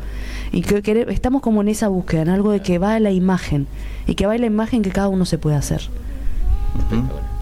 [0.52, 3.66] Y que, que estamos como en esa búsqueda, en algo de que va la imagen
[4.06, 5.82] y que va la imagen que cada uno se puede hacer.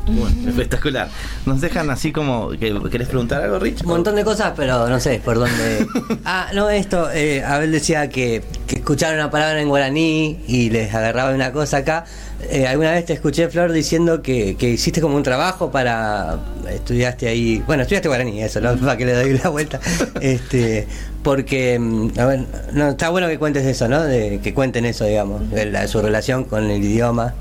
[0.08, 1.08] Bueno, espectacular.
[1.46, 2.50] Nos dejan así como.
[2.50, 3.82] que- ¿Querés preguntar algo, Rich?
[3.82, 5.84] Un montón de cosas, pero no sé por dónde.
[6.24, 10.94] ah, no, esto, eh, Abel decía que, que escucharon una palabra en guaraní y les
[10.94, 12.04] agarraba una cosa acá.
[12.50, 16.38] Eh, alguna vez te escuché, Flor, diciendo que, que hiciste como un trabajo para.
[16.70, 17.60] Estudiaste ahí.
[17.66, 18.76] Bueno, estudiaste guaraní, eso, ¿no?
[18.76, 19.80] para que le doy la vuelta.
[20.20, 20.86] este
[21.24, 21.80] Porque.
[21.80, 22.44] mm, a ver,
[22.74, 24.04] no, está bueno que cuentes eso, ¿no?
[24.04, 27.34] De, que cuenten eso, digamos, de la- su relación con el idioma.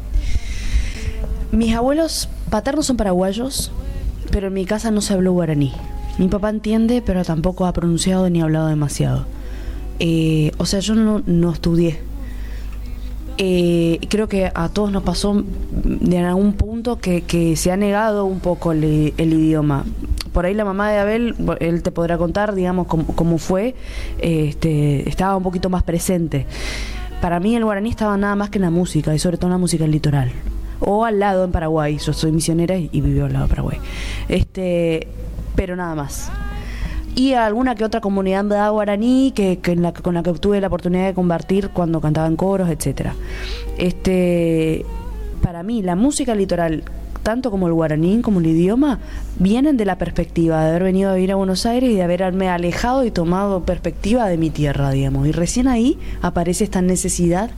[1.56, 3.72] Mis abuelos paternos son paraguayos,
[4.30, 5.72] pero en mi casa no se habló guaraní.
[6.18, 9.26] Mi papá entiende, pero tampoco ha pronunciado ni hablado demasiado.
[10.00, 12.02] Eh, o sea, yo no, no estudié.
[13.38, 18.26] Eh, creo que a todos nos pasó de algún punto que, que se ha negado
[18.26, 19.86] un poco el, el idioma.
[20.34, 23.76] Por ahí la mamá de Abel, él te podrá contar, digamos, cómo, cómo fue,
[24.20, 26.48] este, estaba un poquito más presente.
[27.22, 29.54] Para mí el guaraní estaba nada más que en la música, y sobre todo en
[29.54, 30.34] la música del litoral.
[30.80, 33.78] O al lado en Paraguay, yo soy misionera y, y vivo al lado de Paraguay.
[34.28, 35.08] Este,
[35.56, 36.32] pero nada más
[37.16, 40.34] y a alguna que otra comunidad de guaraní que, que en la, con la que
[40.34, 43.16] tuve la oportunidad de compartir cuando cantaba en coros, etcétera.
[43.78, 44.86] Este,
[45.42, 46.84] para mí, la música litoral,
[47.24, 49.00] tanto como el guaraní, como el idioma,
[49.40, 52.50] vienen de la perspectiva de haber venido a vivir a Buenos Aires y de haberme
[52.50, 55.26] alejado y tomado perspectiva de mi tierra, digamos.
[55.26, 57.50] Y recién ahí aparece esta necesidad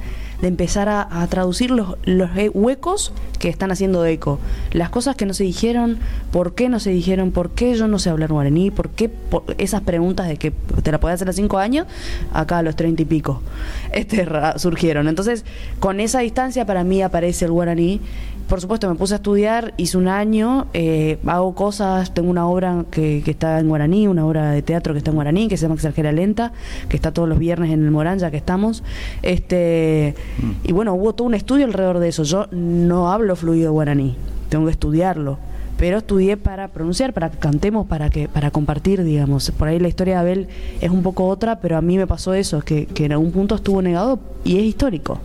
[0.41, 4.39] de empezar a, a traducir los, los he- huecos que están haciendo eco.
[4.71, 5.97] Las cosas que no se dijeron,
[6.31, 9.43] por qué no se dijeron, por qué yo no sé hablar guaraní, por qué por-
[9.57, 10.51] esas preguntas de que
[10.83, 11.87] te la podías hacer a cinco años,
[12.33, 13.41] acá a los treinta y pico,
[13.93, 14.27] este,
[14.57, 15.07] surgieron.
[15.07, 15.43] Entonces,
[15.79, 17.99] con esa distancia para mí aparece el guaraní.
[18.47, 22.85] Por supuesto, me puse a estudiar, hice un año, eh, hago cosas, tengo una obra
[22.89, 25.63] que, que está en guaraní, una obra de teatro que está en guaraní, que se
[25.63, 26.53] llama Extranjera Lenta,
[26.87, 28.83] que está todos los viernes en el Morán, ya que estamos.
[29.21, 30.15] Este,
[30.63, 32.23] Y bueno, hubo todo un estudio alrededor de eso.
[32.23, 34.15] Yo no hablo fluido guaraní,
[34.47, 35.37] tengo que estudiarlo.
[35.77, 39.51] Pero estudié para pronunciar, para que cantemos, para que para compartir, digamos.
[39.51, 40.47] Por ahí la historia de Abel
[40.79, 43.55] es un poco otra, pero a mí me pasó eso, que, que en algún punto
[43.55, 45.19] estuvo negado y es histórico.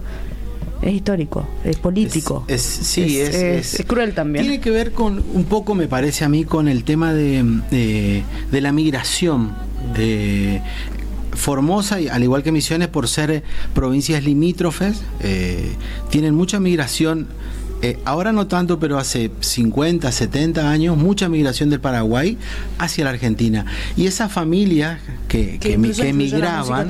[0.83, 2.45] Es histórico, es político.
[2.49, 4.45] Es, sí, es, es- es cruel también.
[4.45, 8.23] Tiene que ver con un poco, me parece a mí, con el tema de, de-
[8.51, 9.53] de la migración.
[9.97, 10.61] De
[11.35, 13.43] Formosa, y al igual que Misiones, por ser eh,
[13.75, 15.73] provincias limítrofes, eh,
[16.11, 17.27] tienen mucha migración.
[17.81, 22.39] eh, ahora no tanto, pero hace 50, 70 años, mucha migración del Paraguay
[22.79, 23.65] hacia la Argentina.
[23.97, 25.71] Y esas familias que, que,
[26.03, 26.87] que emigraban.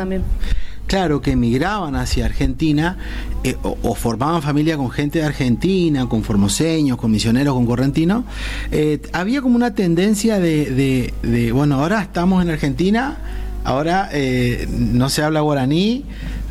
[0.93, 2.99] Claro, que emigraban hacia Argentina
[3.45, 8.25] eh, o, formaban familia con gente de Argentina, con formoseños, con misioneros, con correntinos.
[8.71, 13.17] eh, había como una tendencia de, de- de, bueno, ahora estamos en Argentina,
[13.65, 16.05] ahora eh, no se habla guaraní,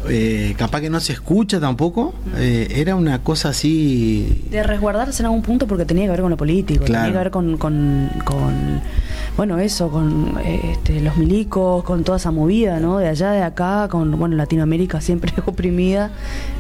[0.10, 2.14] eh, capaz que no se escucha tampoco.
[2.38, 4.44] eh, era una cosa así.
[4.50, 7.06] De resguardarse en algún punto porque tenía que ver con lo político, Claro.
[7.06, 8.82] tenía que ver con, con, con,
[9.38, 12.98] bueno, eso, con este, los milicos, con toda esa movida, ¿no?
[12.98, 16.12] De allá, de acá, con, bueno, Latinoamérica siempre oprimida,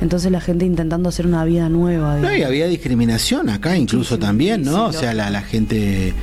[0.01, 2.17] entonces la gente intentando hacer una vida nueva.
[2.17, 4.85] No, y había discriminación acá incluso también, ¿no?
[4.85, 6.13] o sea, la, la gente,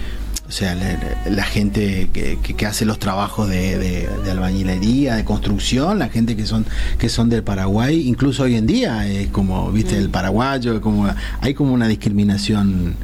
[0.48, 0.98] o sea, la,
[1.30, 6.08] la gente que, que- que hace los trabajos de, de- de albañilería, de construcción, la
[6.08, 6.64] gente que son
[6.98, 9.98] que son del Paraguay, incluso hoy en día es como, viste, Mm.
[10.00, 11.06] el paraguayo, como
[11.42, 12.94] hay como una discriminación.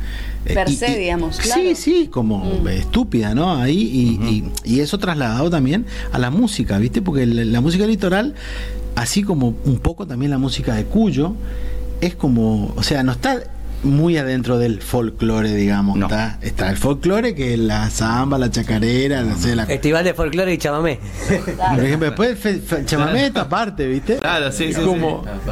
[0.46, 1.62] eh, Per se, y- digamos, claro.
[1.62, 1.66] Mm.
[1.68, 3.54] Sí, sí, como estúpida, ¿no?
[3.56, 7.00] Ahí y, y- y eso trasladado también a la música, ¿viste?
[7.02, 8.34] Porque la, la música litoral,
[8.94, 11.34] así como un poco también la música de Cuyo,
[12.00, 13.38] es como, o sea, no está
[13.84, 16.00] muy adentro del folclore, digamos.
[16.00, 19.66] Está, está el folclore que es la samba, la chacarera, no sé, la...
[19.66, 20.98] Festival de folclore y chamamé.
[21.74, 24.16] Por ejemplo, después el fe- fe- chamamé esta parte, ¿viste?
[24.16, 25.50] Claro, sí, Es sí, como- sí.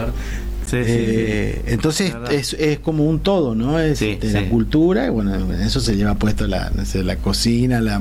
[0.64, 3.78] Sí, sí, Eh, entonces es, es como un todo, ¿no?
[3.78, 7.16] Es este, la cultura, y bueno, en eso se lleva puesto la, no sé, la
[7.16, 8.00] cocina, la,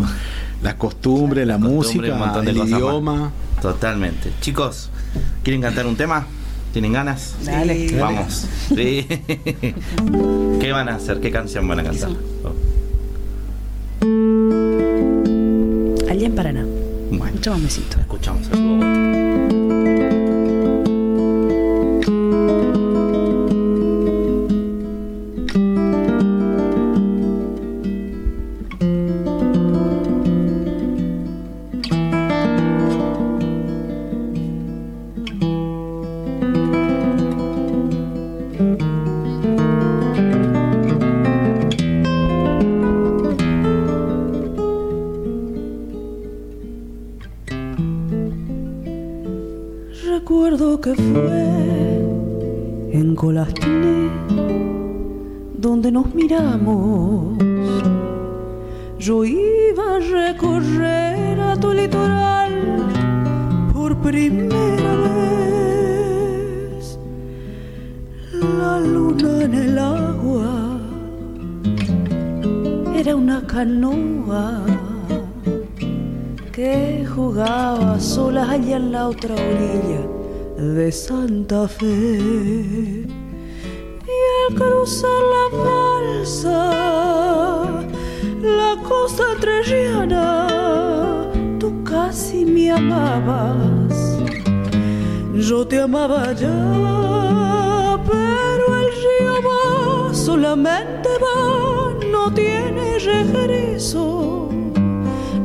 [0.63, 2.67] la costumbre, la Costumbre, música, un montón de el más.
[2.69, 3.31] idioma.
[3.61, 4.31] Totalmente.
[4.39, 4.89] Chicos,
[5.43, 6.27] ¿quieren cantar un tema?
[6.71, 7.35] ¿Tienen ganas?
[7.43, 7.89] Dale.
[7.89, 7.95] Sí.
[7.95, 8.47] Vamos.
[8.69, 9.07] Sí.
[10.59, 11.19] ¿Qué van a hacer?
[11.19, 12.09] ¿Qué canción van a cantar?
[16.09, 16.65] Allá en Paraná.
[17.11, 17.99] Bueno, un chamamecito.
[17.99, 18.47] Escuchamos
[68.59, 70.79] La luna en el agua
[72.95, 74.63] era una canoa
[76.51, 80.01] que jugaba sola allá en la otra orilla
[80.57, 83.07] de Santa Fe.
[84.05, 86.59] Y al cruzar la balsa,
[88.41, 90.47] la costa entrerriana,
[91.59, 94.17] tú casi me amabas.
[95.33, 96.49] Yo te amaba ya,
[100.21, 104.49] solamente va, no tiene regreso.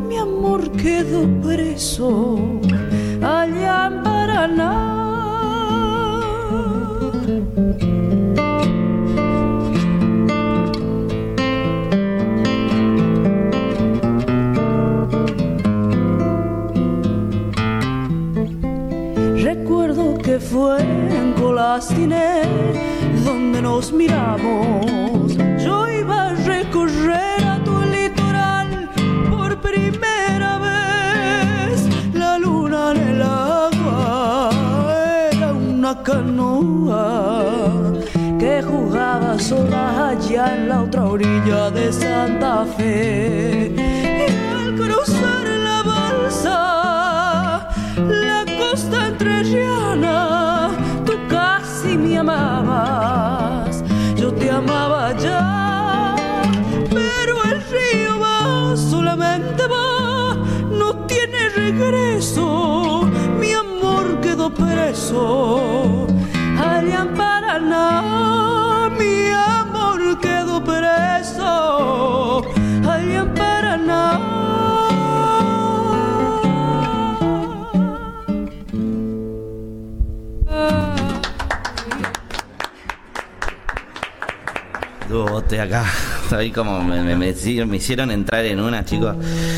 [0.07, 2.37] Mi amor quedó preso
[3.23, 4.73] allá en Paraná.
[19.43, 22.76] Recuerdo que fue en Colastiné
[23.27, 25.37] donde nos miramos.
[25.63, 28.89] Yo iba a recorrer a tu litoral
[29.29, 31.89] por primera vez.
[32.15, 34.51] La luna en el agua
[35.33, 37.73] era una canoa
[38.39, 43.75] que jugaba sola allá en la otra orilla de Santa Fe.
[43.77, 50.26] Y al cruzar la balsa, la costa entrerriana,
[54.57, 56.15] amaba ya,
[56.91, 60.35] pero el río va, solamente va,
[60.71, 63.03] no tiene regreso,
[63.39, 66.07] mi amor quedó preso,
[66.59, 67.91] allá en Paraná,
[85.37, 85.85] bote acá.
[86.31, 89.15] Ahí como me, me- hicieron- entrar en una, chicos.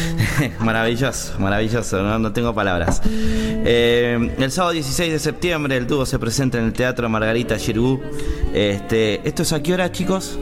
[0.60, 2.02] maravilloso, maravilloso.
[2.02, 3.00] No, no tengo palabras.
[3.06, 8.00] Eh, el sábado 16 de septiembre el dúo se presenta en el Teatro Margarita Girú.
[8.52, 10.36] Este, ¿Esto es a qué hora, chicos?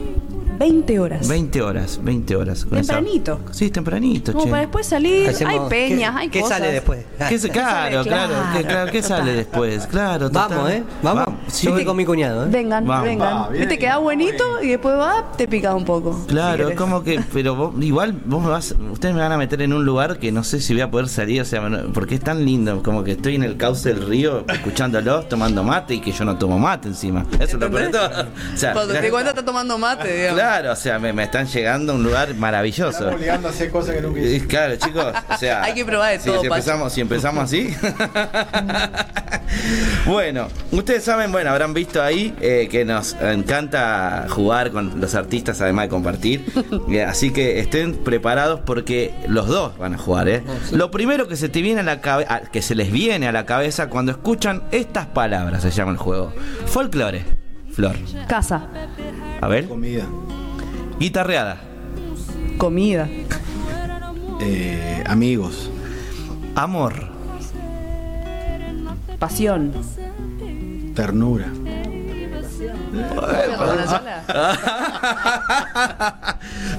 [0.57, 1.27] 20 horas.
[1.27, 2.65] 20 horas, 20 horas.
[2.65, 3.39] con esa- Tempranito.
[3.51, 4.49] Sí, tempranito, Como che.
[4.51, 6.57] para después salir, Hacemos- hay peñas, ¿qué- hay qué cosas.
[6.57, 7.05] sale después?
[7.29, 9.85] ¿Qué se- claro, claro, ¿qué, claro, ¿qué sale después?
[9.87, 10.49] Claro, total.
[10.49, 10.83] Vamos, ¿eh?
[11.03, 11.27] Vamos.
[11.47, 11.67] sí.
[11.67, 12.49] Yo voy con mi cuñado, ¿eh?
[12.49, 13.05] Vengan, Vamos.
[13.05, 13.33] vengan.
[13.37, 13.61] Ah, bien.
[13.61, 16.25] Viste, queda bonito y después va, te pica un poco.
[16.27, 16.77] Claro, Si querés.
[16.77, 19.85] como que, pero vos- igual vos me vas, ustedes me van a meter en un
[19.85, 21.61] lugar que no sé si voy a poder salir, o sea,
[21.93, 25.95] porque es tan lindo, como que estoy en el cauce del río escuchándolos, tomando mate
[25.95, 27.25] y que yo no tomo mate encima.
[27.33, 28.09] Eso es lo peor de todo.
[28.53, 30.39] O sea, Cuando te cuenta está tomando mate, digamos.
[30.39, 32.89] claro, o sea, me, me están llegando a un lugar maravilloso.
[32.89, 36.19] Estamos obligando a hacer cosas que nunca Claro, chicos, o sea, Hay que probar de
[36.19, 37.75] si, todo, si empezamos, si empezamos así.
[40.05, 45.59] bueno, ustedes saben, bueno, habrán visto ahí eh, que nos encanta jugar con los artistas,
[45.61, 46.45] además de compartir.
[46.89, 50.43] Eh, así que estén preparados porque los dos van a jugar, ¿eh?
[50.71, 53.45] Lo primero que se te viene a la cabeza, que se les viene a la
[53.45, 56.33] cabeza cuando escuchan estas palabras, se llama el juego.
[56.65, 57.25] Folclore,
[57.77, 57.95] Flor.
[58.27, 58.63] Casa,
[59.39, 59.67] A ver.
[59.67, 60.03] Comida.
[60.99, 61.61] Guitarreada.
[62.57, 63.07] comida,
[64.41, 65.69] Eh, amigos.
[66.55, 67.11] Amor.
[69.19, 69.73] pasión.
[70.95, 71.45] Ternura.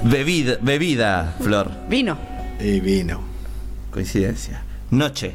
[0.03, 1.71] Bebida, bebida, Flor.
[1.89, 2.17] Vino,
[2.59, 3.21] Y vino.
[3.91, 4.61] Coincidencia.
[4.91, 5.33] Noche.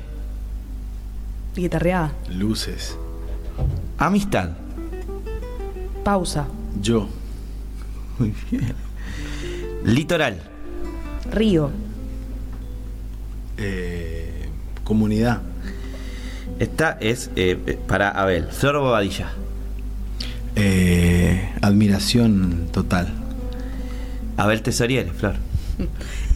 [1.56, 2.98] guitarreada, Luces.
[3.96, 4.50] Amistad.
[6.04, 6.46] Pausa,
[6.80, 7.08] Yo.
[8.18, 8.72] Muy bien.
[9.84, 10.40] Litoral.
[11.30, 11.70] río,
[13.56, 14.48] Eh,
[14.84, 15.40] comunidad.
[16.58, 18.48] Esta es eh, eh, para Abel.
[18.50, 19.28] Flor Bobadilla.
[20.56, 23.08] Eh, admiración total.
[24.36, 25.34] Abel Tesoriere, Flor.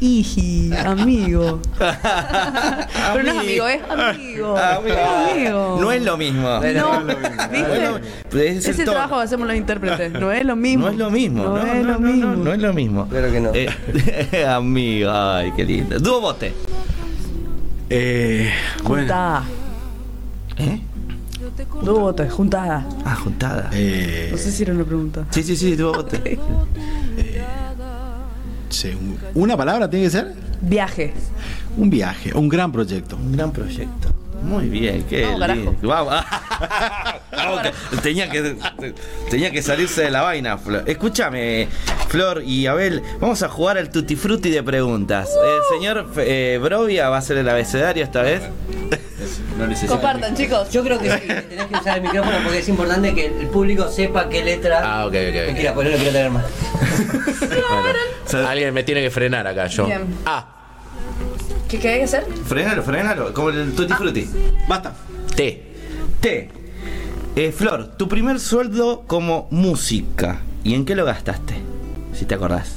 [0.01, 1.61] Iji, amigo.
[1.79, 4.57] Pero no es amigo, es amigo.
[4.57, 4.63] Es
[4.99, 5.79] amigo.
[5.81, 6.61] No es lo mismo.
[6.61, 10.13] No, es Ese trabajo que hacemos los intérpretes.
[10.13, 10.87] No es lo mismo.
[10.87, 11.43] No es lo mismo.
[11.45, 12.27] No, No, es lo no, mismo.
[12.31, 13.09] no, no es lo mismo.
[13.09, 13.51] Claro que no.
[13.55, 15.99] Eh, amigo, ay, qué lindo.
[15.99, 16.53] Dúo bote.
[17.91, 18.51] Eh,
[18.85, 19.03] bueno.
[19.03, 19.45] Juntada.
[20.59, 20.81] ¿Eh?
[21.83, 22.87] Dos botes, juntada.
[23.05, 23.71] Ah, juntada.
[23.73, 25.25] Eh, No sé si era una pregunta.
[25.31, 26.39] Sí, sí, sí, dúo bote.
[28.69, 30.33] Sí, un- una palabra tiene que ser.
[30.61, 31.13] Viaje.
[31.77, 33.17] Un viaje, un gran proyecto.
[33.17, 34.09] Un gran proyecto.
[34.43, 35.77] Muy bien, qué Vamos, lindo.
[35.83, 36.15] Vamos.
[37.33, 38.55] Vamos, que tenía, que,
[39.31, 40.85] tenía que salirse de la vaina, Flor.
[40.87, 41.69] Escúchame,
[42.09, 45.29] Flor y Abel, vamos a jugar al tutti frutti de preguntas.
[45.31, 48.43] El señor eh, Brovia va a hacer el abecedario esta vez.
[49.59, 49.93] No necesito.
[49.95, 50.71] Compartan, chicos.
[50.71, 53.49] Yo creo que sí, que tenés que usar el micrófono porque es importante que el
[53.49, 54.81] público sepa qué letra.
[54.85, 55.29] Ah, ok, ok.
[55.41, 55.47] ok.
[55.47, 56.45] Mentira, pues no lo quiero tener más.
[58.31, 59.87] Bueno, alguien me tiene que frenar acá, yo.
[59.87, 60.03] Bien.
[60.27, 60.47] Ah,
[61.69, 62.25] ¿Qué, qué hay que hacer?
[62.47, 64.29] Frenalo, frenalo, como el tutti frutti.
[64.69, 64.93] Basta.
[65.35, 65.63] T.
[66.21, 66.51] T.
[67.37, 70.41] Eh, Flor, tu primer sueldo como música.
[70.65, 71.55] ¿Y en qué lo gastaste?
[72.15, 72.75] Si te acordás.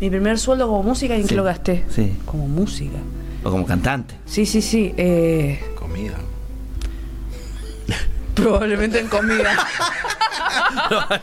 [0.00, 1.28] Mi primer sueldo como música, ¿en Sí.
[1.30, 1.84] qué lo gasté?
[1.88, 2.16] Sí.
[2.24, 2.98] Como música.
[3.44, 4.14] O como cantante.
[4.26, 4.94] Sí, sí, sí.
[4.96, 5.60] Eh,
[5.92, 6.16] Comida.
[8.34, 9.50] probablemente en comida.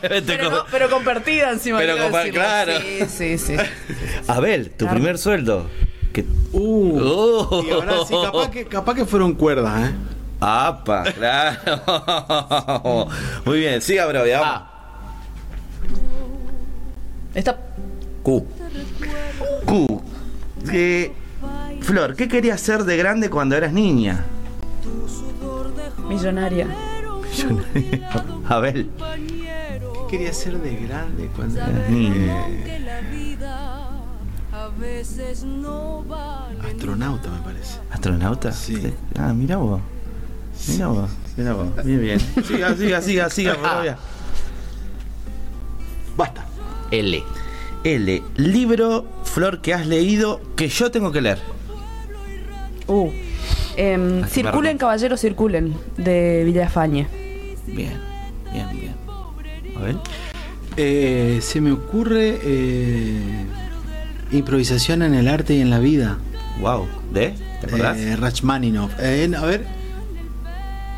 [0.00, 1.78] pero, no- pero compartida encima.
[1.78, 2.40] Pero quiero compa- decirlo.
[2.40, 2.72] claro.
[2.80, 3.56] Sí, sí, sí.
[4.28, 4.94] Abel, tu Claro.
[4.94, 5.66] primer sueldo.
[6.12, 6.24] Que...
[6.52, 7.62] Uh, Oh.
[7.66, 9.94] y ahora sí, capaz que, capaz que fueron cuerdas, ¿eh?
[10.40, 11.02] ¡Apa!
[11.12, 13.08] Claro.
[13.44, 14.40] Muy bien, siga, Brovia.
[14.40, 14.62] vamos.
[17.34, 17.58] Esta.
[18.22, 18.46] Q.
[19.66, 20.02] Q.
[20.72, 21.12] Eh,
[21.82, 24.24] Flor, ¿qué querías ser de grande cuando eras niña?
[26.08, 26.66] Millonaria.
[28.48, 28.90] Abel.
[30.08, 32.46] ¿Qué quería ser de grande cuando Eras niña.
[36.64, 37.78] Astronauta, me parece.
[37.90, 38.52] ¿Astronauta?
[38.52, 38.92] Sí.
[39.16, 39.80] Ah, mira vos.
[40.68, 41.10] Mira vos.
[41.36, 41.84] Mira vos.
[41.84, 42.20] Bien, bien.
[42.44, 43.96] Siga, siga, siga, siga, Brovia.
[46.16, 46.44] Basta.
[46.90, 47.22] L.
[47.84, 48.22] L.
[48.36, 51.38] Libro, Flor, que has leído que yo tengo que leer.
[52.86, 53.10] Uh.
[53.80, 55.74] Em, circulen, caballeros, circulen.
[55.96, 57.06] De Villafañe.
[57.66, 57.98] Bien,
[58.52, 58.94] bien, bien.
[59.74, 59.96] A ver.
[60.76, 63.46] Eh, se me ocurre eh,
[64.32, 66.18] improvisación en el arte y en la vida.
[66.60, 66.86] Wow.
[67.10, 67.34] ¿De?
[67.62, 67.96] ¿Te acordás?
[67.96, 68.92] Eh, Rachmaninoff.
[68.98, 69.64] Eh, a ver.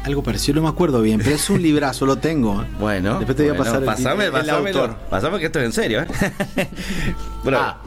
[0.02, 2.64] Algo parecido, no me acuerdo bien, pero es un librazo, lo tengo.
[2.80, 4.96] Bueno, Después te voy a bueno, pasar el, pasame, el autor.
[5.08, 6.06] Pasame que esto es en serio, ¿eh?
[7.44, 7.58] Bro.
[7.58, 7.80] A.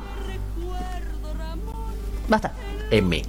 [2.30, 2.53] Basta.
[2.91, 3.22] M.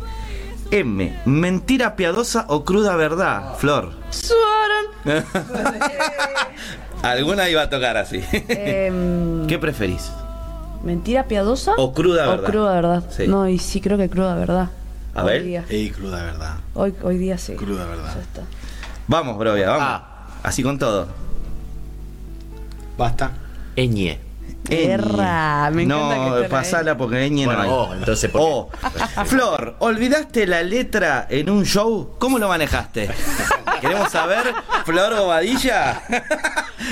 [0.70, 1.20] M.
[1.26, 3.92] Mentira piadosa o cruda verdad, Flor.
[4.10, 5.24] Suaran.
[7.02, 8.22] Alguna iba a tocar así.
[8.32, 10.10] Em, ¿Qué preferís?
[10.82, 11.74] ¿Mentira piadosa?
[11.78, 12.50] O cruda O verdad.
[12.50, 13.04] cruda verdad.
[13.10, 13.26] Sí.
[13.28, 14.70] No, y sí creo que cruda verdad.
[15.14, 15.42] A Hoy ver.
[15.44, 15.64] día.
[15.68, 16.56] Ey, cruda verdad.
[16.74, 17.54] Hoy, hoy día sí.
[17.54, 18.14] Cruda verdad.
[18.14, 18.42] Ya está.
[19.08, 19.82] Vamos, Brovia, vamos.
[19.88, 20.26] Ah.
[20.42, 21.06] Así con todo.
[22.98, 23.32] Basta.
[23.76, 24.18] Ñ.
[24.70, 26.48] Erra, me encanta que no, estén ahí.
[26.50, 27.68] pasala porque Bueno, no hay.
[27.70, 28.46] O, entonces, ¿por qué?
[29.20, 29.24] O.
[29.24, 32.14] Flor, ¿olvidaste la letra en un show?
[32.18, 33.08] ¿Cómo lo manejaste?
[33.80, 34.42] ¿Queremos saber,
[34.84, 36.02] Flor Bobadilla?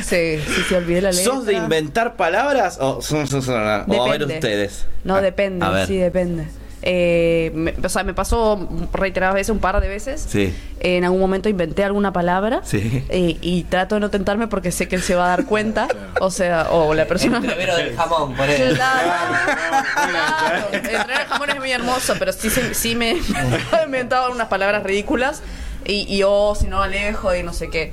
[0.02, 1.24] Sí, sí, se olvidé la letra.
[1.32, 4.34] ¿Sos de inventar palabras o, son, son- son- o a ver Depende.
[4.34, 4.86] ustedes?
[5.05, 5.86] No, Ah, depende, a ver.
[5.86, 6.48] sí, depende.
[6.86, 10.23] Eh, me- o sea, me pasó reiteradas veces, un par de veces.
[10.28, 13.02] Sí, En algún momento inventé alguna palabra sí.
[13.09, 15.89] eh, y trato de no tentarme porque sé que él se va a dar cuenta.
[16.20, 17.39] o sea, o la persona.
[17.39, 18.74] Entrevero del jamón, por eso.
[18.74, 23.12] Claro, entrenar el jamón es muy hermoso, pero sí, se- sí me
[23.81, 25.43] he inventado unas palabras ridículas
[25.86, 27.93] y, y o si no alejo y no sé qué.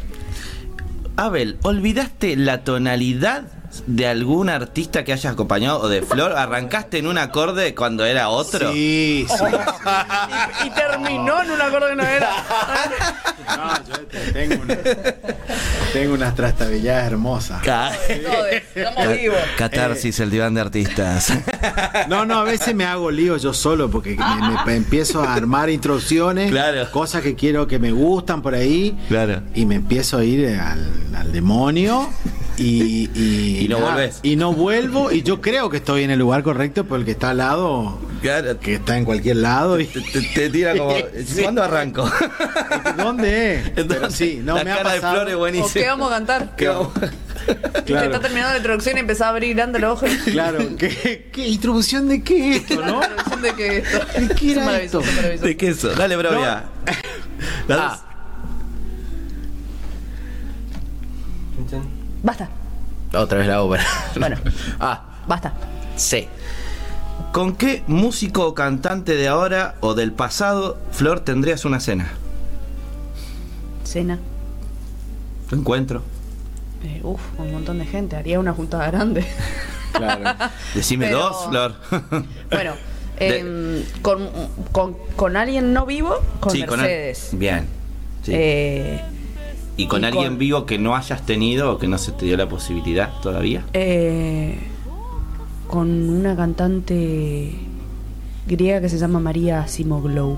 [1.16, 3.44] Abel, ¿olvidaste la tonalidad
[3.88, 6.34] de algún artista que hayas acompañado o de Flor?
[6.34, 8.72] ¿Arrancaste en un acorde cuando era otro?
[8.72, 9.46] Sí, sí.
[10.66, 12.30] Y terminó en un acorde que no era.
[13.58, 14.78] No, yo tengo, una-
[15.94, 17.62] tengo unas trastabilladas hermosas.
[17.64, 19.38] Ca- Estamos vivos.
[19.58, 21.34] Catarsis, el diván de artistas.
[22.08, 25.70] No, no, a veces me hago lío yo solo porque me, me empiezo a armar
[25.70, 26.90] introducciones, Claro.
[26.92, 29.42] cosas que quiero que me gustan por ahí, Claro.
[29.56, 32.10] y me empiezo a ir al, al demonio
[32.58, 34.20] y, y, Y no nada, volvés.
[34.24, 37.12] Y no vuelvo, y yo creo que estoy en el lugar correcto, pero el que
[37.12, 40.96] está al lado, Claro, que está en cualquier lado, y te, te- te tira como.
[41.26, 41.42] Sí.
[41.44, 42.10] ¿Cuándo arranco?
[42.98, 43.70] ¿dónde es?
[43.88, 45.26] Pero sí, no la me ha cara de pasado.
[45.26, 46.56] Flor es ¿O qué vamos a cantar?
[46.56, 46.92] ¿Qué vamos-
[47.86, 50.10] Te está terminando la introducción y empezás a abrir grande los ojos.
[50.26, 53.02] Claro, ¿qué, qué introducción de qué esto, no?
[53.02, 54.00] Introducción de que esto.
[54.20, 55.00] ¿De qué era Es esto?
[55.02, 55.42] es.
[55.42, 55.90] De queso.
[55.96, 56.64] Dale, Brovia.
[57.68, 57.86] La dos.
[57.86, 58.11] A.
[62.24, 62.50] Basta,
[63.14, 63.84] Otra vez la ópera.
[64.20, 64.38] Bueno.
[64.80, 65.06] A.
[65.28, 65.54] basta.
[65.96, 66.28] C.
[67.32, 72.08] ¿Con qué músico o cantante de ahora o del pasado, Flor, tendrías una cena?
[73.84, 74.20] Cena.
[75.52, 76.02] Encuentro.
[76.84, 78.16] Eh, uf, un montón de gente.
[78.16, 79.26] Haría una juntada grande.
[79.92, 80.24] Claro.
[80.74, 81.76] Decime Pero- dos, Flor.
[82.50, 82.76] Bueno,
[83.20, 84.30] De- em, con,
[84.72, 87.30] con, con alguien no vivo, con Sí, con al- Mercedes.
[87.34, 87.68] Bien.
[88.24, 88.32] Sí.
[88.34, 89.02] Eh,
[89.84, 92.26] ¿Y con y alguien con- vivo que no hayas tenido o que no se te
[92.26, 93.64] dio la posibilidad todavía?
[93.74, 94.58] eh,
[95.68, 97.54] con una cantante
[98.46, 100.38] griega que se llama María Simoglow.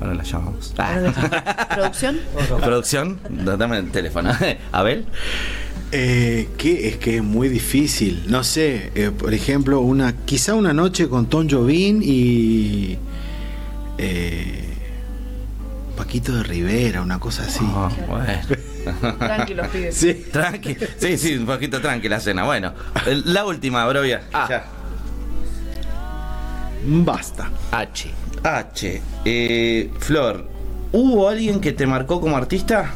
[0.00, 0.74] ahora la llamamos.
[1.74, 2.18] ¿Producción?
[2.62, 4.30] Producción, dame el teléfono.
[4.72, 5.04] Abel.
[5.92, 8.22] Eh, que es que es muy difícil.
[8.28, 12.96] No sé, eh, por ejemplo, una quizá una noche con Tom Jovín y
[13.98, 14.69] eh,
[16.00, 17.60] Paquito de Rivera, una cosa así.
[17.62, 17.90] Ah,
[19.18, 19.94] Tranquilos, pibes.
[19.94, 20.74] Sí, tranqui.
[20.96, 22.44] Sí, sí, un poquito tranqui la cena.
[22.44, 22.72] Bueno,
[23.26, 24.22] la última, Brovia.
[24.32, 24.64] Ya.
[26.86, 27.50] Basta.
[27.70, 28.10] H.
[28.42, 29.02] H.
[29.26, 30.48] Eh, Flor,
[30.92, 32.94] ¿hubo alguien que te marcó como artista?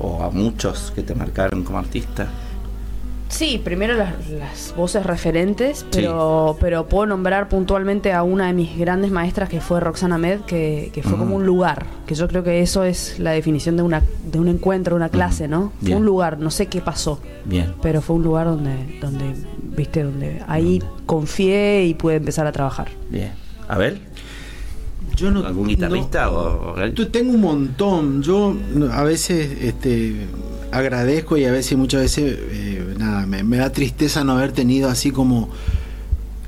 [0.00, 2.26] O a muchos que te marcaron como artista.
[3.34, 8.78] Sí, primero las, las voces referentes, pero, pero puedo nombrar puntualmente a una de mis
[8.78, 12.44] grandes maestras que fue Roxana Med, que, que fue como un lugar, que yo creo
[12.44, 15.72] que eso es la definición de, una, de un encuentro, una clase, ¿no?
[15.80, 15.98] Fue Bien.
[15.98, 17.74] un lugar, no sé qué pasó, Bien.
[17.82, 19.34] pero fue un lugar donde, donde
[19.76, 22.86] viste, donde ahí confié y pude empezar a trabajar.
[23.10, 23.32] Bien.
[23.66, 23.98] ¿Abel?
[25.16, 28.22] Yo no, ¿Algún guitarrista o, o- Yo tengo un montón.
[28.22, 28.54] Yo
[28.92, 30.26] a veces este,
[30.72, 34.88] agradezco y a veces, muchas veces, eh, nada, me, me da tristeza no haber tenido
[34.90, 35.50] así como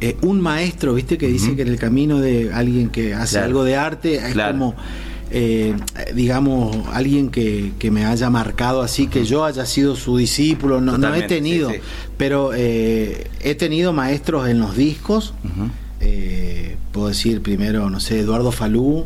[0.00, 1.16] eh, un maestro, ¿viste?
[1.18, 3.46] Que dice que en el camino de alguien que hace Claro.
[3.46, 4.52] algo de arte es Claro.
[4.52, 4.74] como.
[5.30, 5.74] eh,
[6.14, 10.98] digamos, alguien que, que me haya marcado así, que yo haya sido su discípulo, no,
[10.98, 11.82] no he tenido, sí, sí.
[12.16, 15.34] pero eh, he tenido maestros en los discos,
[16.00, 19.04] eh, puedo decir primero, no sé, Eduardo Falú,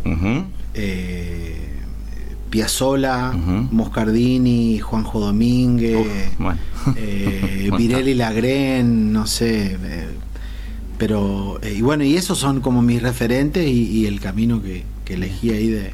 [0.75, 1.57] eh,
[2.51, 3.33] Piazzola,
[3.71, 6.07] Moscardini, Juanjo Domínguez,
[6.97, 9.77] eh, Un Virelli Lagren, no sé.
[9.83, 10.07] eh,
[10.99, 14.85] pero, eh, y bueno, y esos son como mis referentes y, y el camino que,
[15.05, 15.93] que elegí ahí de,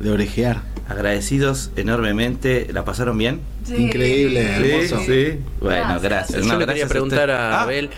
[0.00, 0.62] de orejear.
[0.88, 2.66] Agradecidos enormemente.
[2.72, 3.40] ¿La pasaron bien?
[3.64, 3.76] Sí.
[3.76, 5.00] Increíble, hermoso.
[5.06, 5.38] Sí.
[5.60, 6.42] Bueno, gracias.
[6.42, 7.88] Yo No, le gracias quería preguntar a Ah, Abel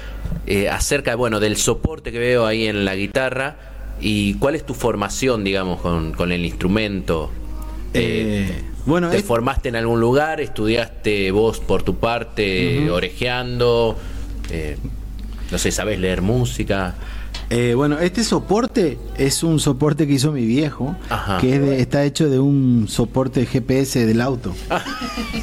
[0.47, 3.57] eh, acerca bueno, del soporte que veo ahí en la guitarra
[4.01, 7.31] y cuál es tu formación, digamos, con, con el instrumento.
[7.95, 10.41] Eh, bueno, ¿Te es- formaste en algún lugar?
[10.41, 13.97] ¿Estudiaste vos por tu parte orejeando?
[14.51, 14.77] Eh,
[15.51, 16.95] no sé, ¿sabés leer música?
[17.49, 21.39] Eh, bueno, este soporte es un soporte que hizo mi viejo, Ajá.
[21.39, 24.53] que es de- está hecho de un soporte GPS del auto.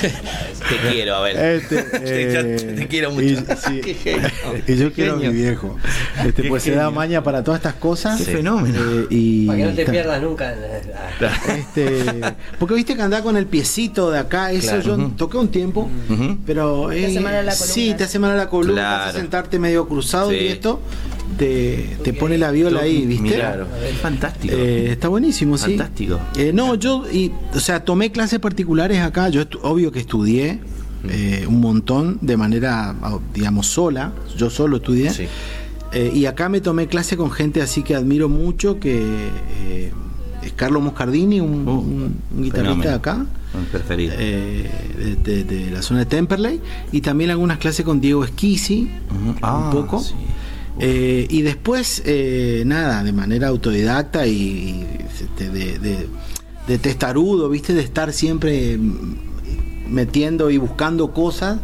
[0.00, 1.26] Te quiero.
[1.26, 3.24] Este, Te- eh, te quiero mucho.
[3.26, 3.80] y- sí.
[3.82, 4.28] Qué genio.
[4.66, 5.76] Y yo Qué quiero a mi viejo.
[6.24, 8.18] Este, Qué pues se da maña para todas estas cosas.
[8.18, 8.78] Qué fenómeno.
[8.80, 10.54] Eh, y Para que no te está- pierdas nunca.
[11.56, 12.04] Este,
[12.58, 14.82] porque viste que andaba con el piecito de acá, eso Claro.
[14.96, 15.88] yo toqué un tiempo,
[16.46, 17.96] pero Te hace mal a la sí, columna.
[17.98, 19.18] te hace mal a la columna, Claro.
[19.18, 20.36] sentarte medio cruzado Sí.
[20.36, 20.80] y esto
[21.38, 23.34] te, te pone la viola ahí, ¿viste?
[23.34, 24.54] Claro, es fantástico.
[24.56, 25.76] Eh, está buenísimo, sí.
[25.76, 26.18] Fantástico.
[26.36, 29.28] Eh, no, yo, y, o sea, tomé clases particulares acá.
[29.28, 30.60] Yo, obvio que estudié
[31.08, 34.12] eh, un montón de manera, ah, digamos, sola.
[34.36, 35.10] Yo solo estudié.
[35.94, 39.28] Eh, y acá me tomé clase con gente así que admiro mucho, que
[39.66, 39.92] eh,
[40.42, 42.82] es Carlos Moscardini, un, un- un guitarrista fenómeno.
[42.90, 43.26] de acá.
[43.70, 44.14] Preferido.
[44.18, 44.70] eh,
[45.22, 46.58] de, de- de la zona de Temperley
[46.90, 48.88] y también algunas clases con Diego Esquisi
[49.42, 50.14] Ah, un poco sí.
[50.80, 54.86] Eh, y después eh, nada de manera autodidacta y,
[55.20, 56.06] este, de, de-
[56.66, 58.78] de testarudo viste de estar siempre
[59.88, 61.58] metiendo y buscando cosas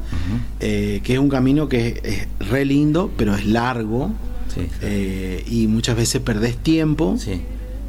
[0.61, 2.05] eh, que es un camino que es,
[2.41, 4.13] es re lindo pero es largo
[4.83, 7.17] eh, y muchas veces perdés tiempo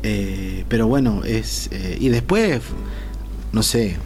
[0.02, 1.70] Eh, pero bueno es
[2.00, 2.62] y después
[3.52, 3.98] no sé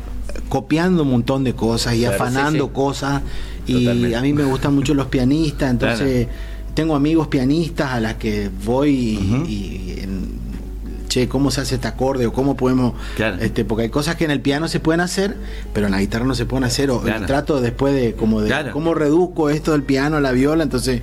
[0.50, 2.72] copiando un montón de cosas y Claro, sí, afanando sí.
[2.74, 3.22] cosas
[3.68, 4.16] y Totalmente.
[4.16, 6.28] a mí me gustan mucho los pianistas entonces
[6.74, 10.44] tengo amigos pianistas a las que voy y, y en-
[11.08, 12.94] che cómo se hace este acorde o cómo podemos
[13.40, 15.38] este porque hay cosas que en el piano se pueden hacer
[15.72, 17.28] pero en la guitarra no se pueden hacer o Claro.
[17.28, 18.72] trato después de como de Claro.
[18.72, 21.02] cómo reduzco esto del piano a la viola entonces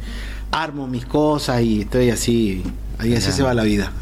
[0.51, 2.64] armo mis cosas y estoy así
[2.98, 3.92] ahí así se va la vida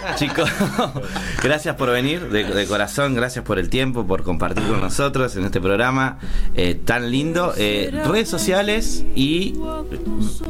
[0.16, 0.50] Chicos,
[1.42, 5.60] gracias por venir de, corazón, gracias por el tiempo, por compartir con nosotros en este
[5.60, 6.18] programa
[6.54, 7.52] eh, tan lindo.
[7.56, 9.54] Eh, redes sociales y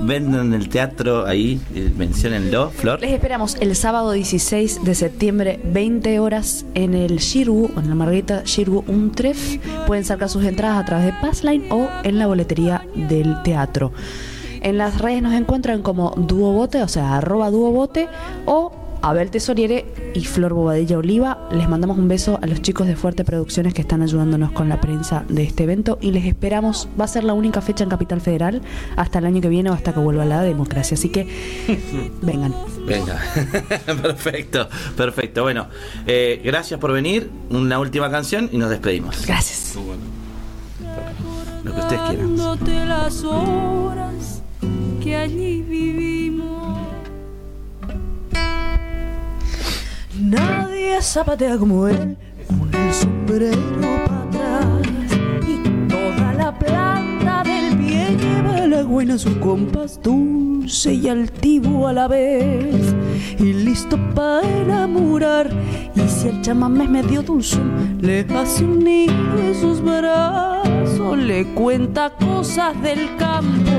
[0.00, 3.00] vendan el teatro ahí, eh, menciónenlo, Flor.
[3.00, 8.42] Les esperamos el sábado 16 de septiembre, 20 horas, en el Shirgu, en la Margarita
[8.44, 9.58] Shirgu Untref.
[9.86, 13.92] Pueden sacar sus entradas a través de Passline o en la boletería del teatro.
[14.62, 18.08] En las redes nos encuentran como Duobote, o sea, arroba Duobote,
[18.44, 18.72] o
[19.02, 21.48] Abel Tesoriere y Flor Bobadilla Oliva.
[21.52, 24.80] Les mandamos un beso a los chicos de Fuerte Producciones que están ayudándonos con la
[24.80, 26.88] prensa de este evento y les esperamos.
[26.98, 28.62] Va a ser la única fecha en Capital Federal
[28.96, 30.94] hasta el año que viene o hasta que vuelva la democracia.
[30.94, 31.26] Así que
[32.22, 32.54] vengan.
[32.86, 33.20] Venga,
[34.02, 35.42] perfecto, perfecto.
[35.42, 35.68] Bueno,
[36.06, 37.30] eh, gracias por venir.
[37.50, 39.26] Una última canción y nos despedimos.
[39.26, 39.76] Gracias.
[41.64, 42.36] Lo que ustedes quieran.
[42.36, 44.42] Dándote las horas
[45.02, 46.89] que allí vivimos.
[50.20, 52.14] Nadie zapatea como él,
[52.46, 53.56] con el sombrero
[54.06, 54.86] para atrás.
[55.48, 61.94] Y toda la planta del pie lleva la buena su compás dulce y altivo a
[61.94, 62.94] la vez.
[63.38, 65.48] Y listo para enamorar.
[65.94, 71.46] Y si el chamamé es medio dulzón, le hace un nido en sus brazos, le
[71.54, 73.70] cuenta cosas del campo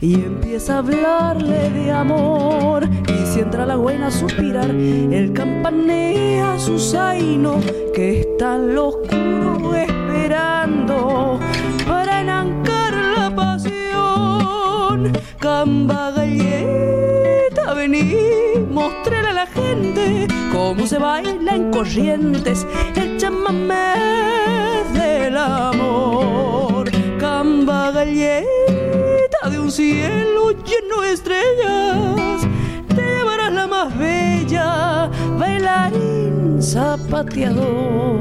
[0.00, 2.88] y empieza a hablarle de amor.
[3.08, 7.60] Y si entra la buena a suspirar, él campanea su zaino
[7.94, 11.40] que está en lo oscuro esperando
[11.86, 15.12] para enancar la pasión.
[15.38, 18.14] Camba galleta, vení,
[18.70, 23.94] mostrarle a la gente cómo se baila en corrientes el chamamé
[24.92, 26.90] del amor.
[27.18, 29.07] Camba galleta
[29.46, 32.42] de un cielo lleno de estrellas,
[32.88, 38.18] te llevarás la más bella, bailarín zapateador.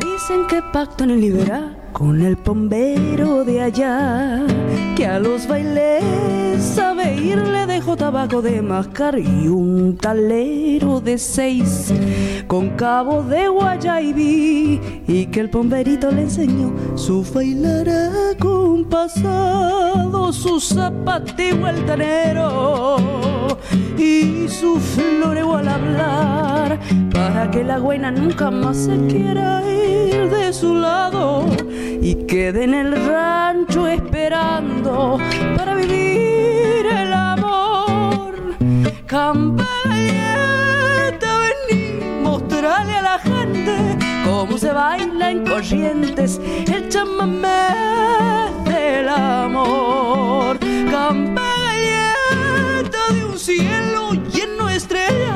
[0.00, 4.44] Dicen que pacto en el libera con el pombero de allá,
[4.96, 6.02] que a los bailes
[6.62, 11.92] sabe ir, le dejó tabaco de mascar y un talero de seis
[12.46, 17.88] con cabo de guayaibí y que el pomberito le enseñó su bailar
[18.34, 22.96] acompasado, su zapateo altanero
[23.98, 26.78] y su floreo al hablar
[27.12, 31.46] para que la buena nunca más se quiera ir de su lado
[32.02, 35.18] y quede en el rancho esperando
[35.56, 38.34] para vivir el amor.
[39.06, 39.68] Campalleta,
[41.68, 43.76] vení, mostrarle a la gente
[44.24, 46.40] cómo se baila en corrientes
[46.72, 47.68] el chamamé
[48.64, 50.58] del amor.
[50.90, 51.40] Campalleta
[53.12, 55.29] de un cielo lleno de estrellas,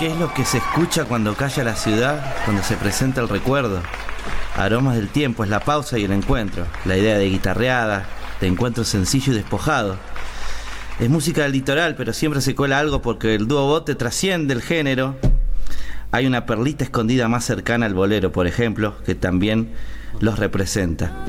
[0.00, 3.82] ¿Qué es lo que se escucha cuando calla la ciudad, cuando se presenta el recuerdo?
[4.56, 8.06] Aromas del tiempo es la pausa y el encuentro, la idea de guitarreada,
[8.40, 9.98] de encuentro sencillo y despojado.
[11.00, 14.62] Es música del litoral, pero siempre se cuela algo porque el dúo bote trasciende el
[14.62, 15.18] género.
[16.12, 19.70] Hay una perlita escondida más cercana al bolero, por ejemplo, que también
[20.18, 21.26] los representa.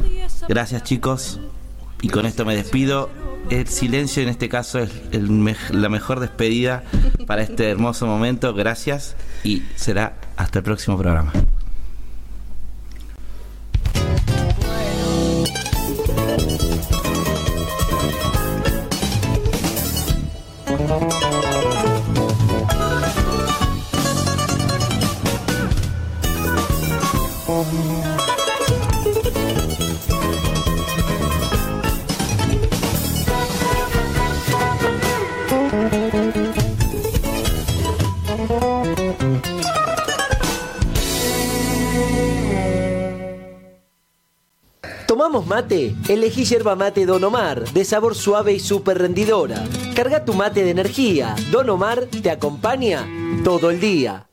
[0.48, 1.42] Gracias chicos,
[2.02, 3.10] y con esto me despido.
[3.50, 6.84] El silencio en este caso es el mej- la mejor despedida
[7.28, 8.54] para este hermoso momento.
[8.54, 11.34] Gracias y será hasta el próximo programa.
[45.32, 45.96] ¿Tomamos mate?
[46.10, 49.64] Elegí yerba mate Don Omar, de sabor suave y súper rendidora.
[49.96, 51.38] Carga tu mate de energía.
[51.54, 53.08] Don Omar te acompaña
[53.42, 54.28] todo el día.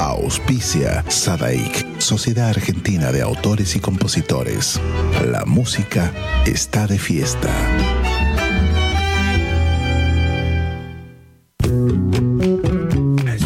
[0.00, 4.80] Auspicia Sadaik, Sociedad Argentina de Autores y Compositores.
[5.24, 6.12] La música
[6.46, 7.54] está de fiesta.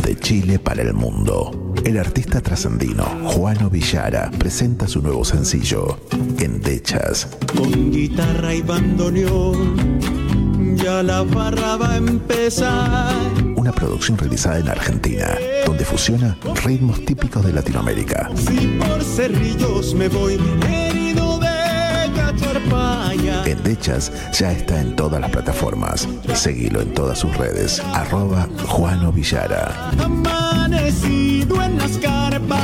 [0.03, 1.70] De Chile para el mundo.
[1.85, 5.99] El artista trascendino Juano Villara presenta su nuevo sencillo,
[6.39, 7.29] Endechas.
[7.57, 9.99] Con guitarra y bandoneón,
[10.77, 13.15] ya la barra va a empezar.
[13.57, 15.37] Una producción realizada en Argentina,
[15.67, 18.31] donde fusiona ritmos típicos de Latinoamérica.
[18.37, 20.39] Si por cerrillos me voy
[20.69, 21.20] herido.
[23.47, 26.09] Endechas ya está en todas las plataformas.
[26.35, 27.83] Seguilo en todas sus redes.
[27.93, 29.91] Arroba Juano Villara.
[29.99, 32.61] Amanecido en las carpas.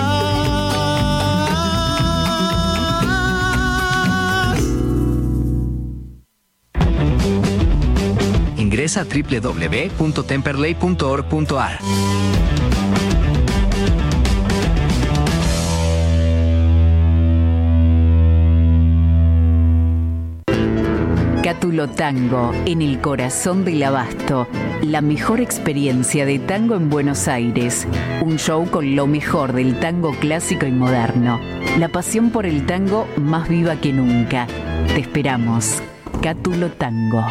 [8.56, 11.78] Ingresa a www.temperley.org.ar.
[21.66, 24.46] Cátulo Tango, en el corazón del abasto.
[24.82, 27.88] La mejor experiencia de tango en Buenos Aires.
[28.24, 31.40] Un show con lo mejor del tango clásico y moderno.
[31.76, 34.46] La pasión por el tango más viva que nunca.
[34.94, 35.82] Te esperamos.
[36.22, 37.26] Cátulo Tango.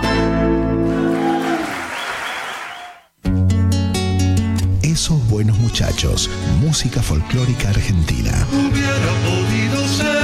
[4.82, 6.30] Esos buenos muchachos,
[6.60, 8.34] música folclórica argentina.
[8.52, 10.15] Hubiera podido ser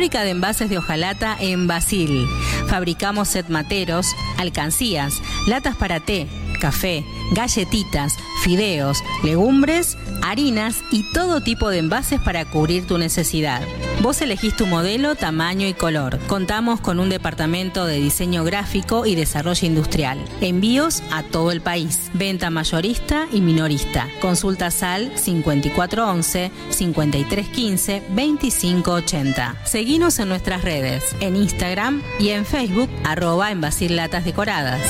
[0.00, 2.26] Fábrica de envases de hojalata en Basil.
[2.68, 4.06] Fabricamos set materos,
[4.38, 6.26] alcancías, latas para té,
[6.60, 13.62] café, galletitas, fideos, legumbres, harinas y todo tipo de envases para cubrir tu necesidad.
[14.00, 16.18] Vos elegís tu modelo, tamaño y color.
[16.26, 20.24] Contamos con un departamento de diseño gráfico y desarrollo industrial.
[20.40, 22.10] Envíos a todo el país.
[22.14, 24.08] Venta mayorista y minorista.
[24.20, 29.56] Consulta al 5411 5315 2580.
[29.64, 33.60] Seguinos en nuestras redes, en Instagram y en Facebook, arroba en
[33.96, 34.80] Latas Decoradas.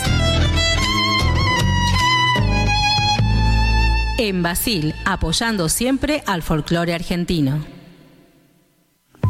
[4.22, 7.64] En Basil, apoyando siempre al folclore argentino.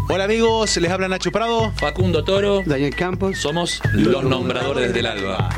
[0.08, 1.70] Hola amigos, les habla Nacho Prado.
[1.76, 2.64] Facundo Toro.
[2.66, 3.38] Daniel Campos.
[3.38, 5.48] Somos los nombradores del alba.